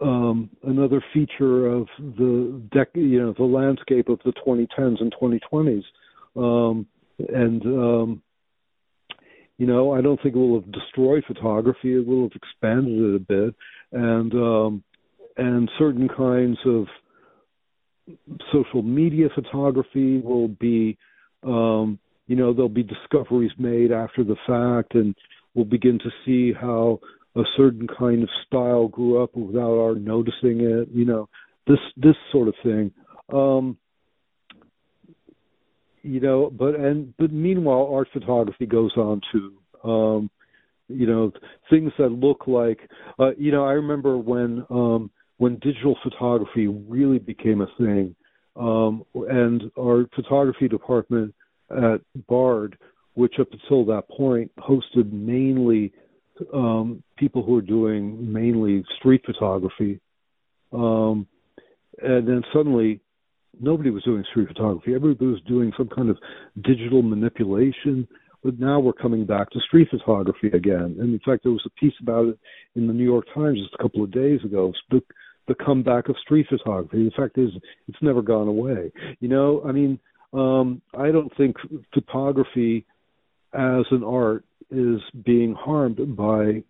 um, 0.00 0.50
another 0.62 1.02
feature 1.14 1.68
of 1.68 1.86
the 1.98 2.60
dec- 2.74 2.94
you 2.94 3.20
know 3.20 3.34
the 3.36 3.44
landscape 3.44 4.08
of 4.08 4.20
the 4.24 4.32
2010s 4.46 5.00
and 5.00 5.14
2020s, 5.14 5.84
um, 6.36 6.86
and 7.18 7.62
um, 7.64 8.22
you 9.56 9.66
know 9.66 9.92
I 9.92 10.02
don't 10.02 10.20
think 10.22 10.34
it 10.34 10.38
will 10.38 10.60
have 10.60 10.70
destroyed 10.70 11.24
photography. 11.26 11.94
It 11.94 12.06
will 12.06 12.24
have 12.24 12.32
expanded 12.34 12.98
it 12.98 13.16
a 13.16 13.18
bit, 13.18 13.54
and 13.92 14.34
um, 14.34 14.84
and 15.38 15.70
certain 15.78 16.08
kinds 16.08 16.58
of 16.66 16.86
social 18.52 18.82
media 18.82 19.28
photography 19.34 20.18
will 20.18 20.48
be 20.48 20.98
um, 21.42 21.98
you 22.26 22.36
know 22.36 22.52
there'll 22.52 22.68
be 22.68 22.82
discoveries 22.82 23.52
made 23.58 23.92
after 23.92 24.24
the 24.24 24.36
fact 24.46 24.94
and 24.94 25.14
we'll 25.54 25.64
begin 25.64 25.98
to 25.98 26.10
see 26.24 26.52
how 26.52 27.00
a 27.36 27.42
certain 27.56 27.86
kind 27.98 28.22
of 28.22 28.28
style 28.46 28.88
grew 28.88 29.22
up 29.22 29.34
without 29.36 29.78
our 29.78 29.94
noticing 29.94 30.60
it 30.60 30.88
you 30.92 31.04
know 31.04 31.28
this 31.66 31.78
this 31.96 32.16
sort 32.32 32.48
of 32.48 32.54
thing. 32.62 32.92
Um 33.32 33.76
you 36.02 36.20
know 36.20 36.50
but 36.50 36.74
and 36.76 37.14
but 37.16 37.32
meanwhile 37.32 37.88
art 37.92 38.08
photography 38.12 38.66
goes 38.66 38.92
on 38.96 39.20
too. 39.32 39.58
Um 39.88 40.30
you 40.88 41.06
know 41.06 41.32
things 41.68 41.92
that 41.98 42.10
look 42.10 42.46
like 42.46 42.78
uh 43.18 43.30
you 43.36 43.50
know 43.50 43.64
i 43.64 43.72
remember 43.72 44.16
when 44.16 44.64
um 44.70 45.10
when 45.38 45.56
digital 45.56 45.98
photography 46.02 46.66
really 46.68 47.18
became 47.18 47.60
a 47.60 47.66
thing. 47.78 48.14
Um 48.54 49.04
and 49.28 49.70
our 49.78 50.06
photography 50.14 50.68
department 50.68 51.34
at 51.70 52.00
Bard, 52.28 52.78
which 53.14 53.34
up 53.40 53.48
until 53.52 53.84
that 53.86 54.08
point 54.08 54.50
hosted 54.58 55.12
mainly 55.12 55.92
um, 56.52 57.02
people 57.16 57.42
who 57.42 57.52
were 57.52 57.62
doing 57.62 58.32
mainly 58.32 58.84
street 58.98 59.22
photography. 59.24 60.00
Um, 60.72 61.26
and 62.02 62.28
then 62.28 62.42
suddenly, 62.52 63.00
nobody 63.58 63.90
was 63.90 64.02
doing 64.04 64.22
street 64.30 64.48
photography. 64.48 64.94
Everybody 64.94 65.30
was 65.30 65.40
doing 65.48 65.72
some 65.76 65.88
kind 65.88 66.10
of 66.10 66.18
digital 66.62 67.02
manipulation. 67.02 68.06
But 68.44 68.60
now 68.60 68.78
we're 68.78 68.92
coming 68.92 69.24
back 69.24 69.50
to 69.50 69.60
street 69.60 69.88
photography 69.90 70.48
again. 70.48 70.96
And 71.00 71.12
in 71.12 71.20
fact, 71.24 71.42
there 71.42 71.52
was 71.52 71.66
a 71.66 71.80
piece 71.80 71.94
about 72.00 72.28
it 72.28 72.38
in 72.74 72.86
the 72.86 72.92
New 72.92 73.04
York 73.04 73.26
Times 73.34 73.58
just 73.58 73.74
a 73.78 73.82
couple 73.82 74.04
of 74.04 74.12
days 74.12 74.40
ago. 74.44 74.72
The, 74.90 75.02
the 75.48 75.54
comeback 75.54 76.08
of 76.08 76.16
street 76.22 76.46
photography. 76.48 77.04
The 77.04 77.10
fact 77.16 77.38
is, 77.38 77.50
it's 77.88 77.98
never 78.02 78.22
gone 78.22 78.46
away. 78.46 78.92
You 79.20 79.28
know, 79.28 79.62
I 79.66 79.72
mean, 79.72 79.98
um, 80.32 80.82
I 80.96 81.10
don't 81.10 81.34
think 81.36 81.56
photography 81.92 82.86
as 83.52 83.84
an 83.90 84.04
art 84.04 84.44
is 84.70 85.00
being 85.24 85.54
harmed 85.54 86.16
by 86.16 86.62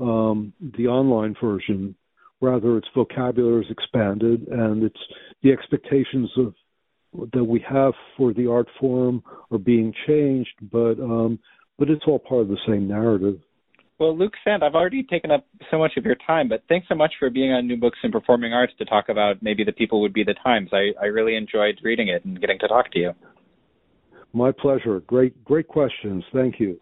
um, 0.00 0.52
the 0.76 0.88
online 0.88 1.34
version. 1.40 1.94
Rather, 2.40 2.76
its 2.76 2.88
vocabulary 2.94 3.64
is 3.64 3.70
expanded, 3.70 4.48
and 4.48 4.82
it's 4.82 5.00
the 5.42 5.52
expectations 5.52 6.30
of 6.36 6.54
that 7.32 7.44
we 7.44 7.64
have 7.68 7.92
for 8.16 8.32
the 8.32 8.50
art 8.50 8.68
form 8.80 9.22
are 9.50 9.58
being 9.58 9.94
changed, 10.06 10.54
but 10.72 10.98
um, 11.00 11.38
but 11.78 11.88
it's 11.88 12.04
all 12.06 12.18
part 12.18 12.42
of 12.42 12.48
the 12.48 12.58
same 12.66 12.88
narrative. 12.88 13.38
Well, 14.00 14.16
Luc 14.16 14.32
Sante, 14.42 14.64
I've 14.64 14.74
already 14.74 15.04
taken 15.04 15.30
up 15.30 15.46
so 15.70 15.78
much 15.78 15.92
of 15.96 16.04
your 16.04 16.16
time, 16.26 16.48
but 16.48 16.64
thanks 16.68 16.88
so 16.88 16.96
much 16.96 17.12
for 17.18 17.30
being 17.30 17.52
on 17.52 17.68
New 17.68 17.76
Books 17.76 17.98
in 18.02 18.10
Performing 18.10 18.52
Arts 18.52 18.72
to 18.78 18.84
talk 18.84 19.08
about 19.08 19.40
maybe 19.40 19.62
the 19.62 19.72
people 19.72 20.00
would 20.00 20.12
be 20.12 20.24
the 20.24 20.34
times. 20.42 20.70
I, 20.72 20.92
I 21.00 21.06
really 21.06 21.36
enjoyed 21.36 21.78
reading 21.82 22.08
it 22.08 22.24
and 22.24 22.40
getting 22.40 22.58
to 22.58 22.68
talk 22.68 22.90
to 22.92 22.98
you. 22.98 23.12
My 24.32 24.50
pleasure. 24.50 24.98
Great, 25.06 25.44
great 25.44 25.68
questions. 25.68 26.24
Thank 26.32 26.58
you. 26.58 26.80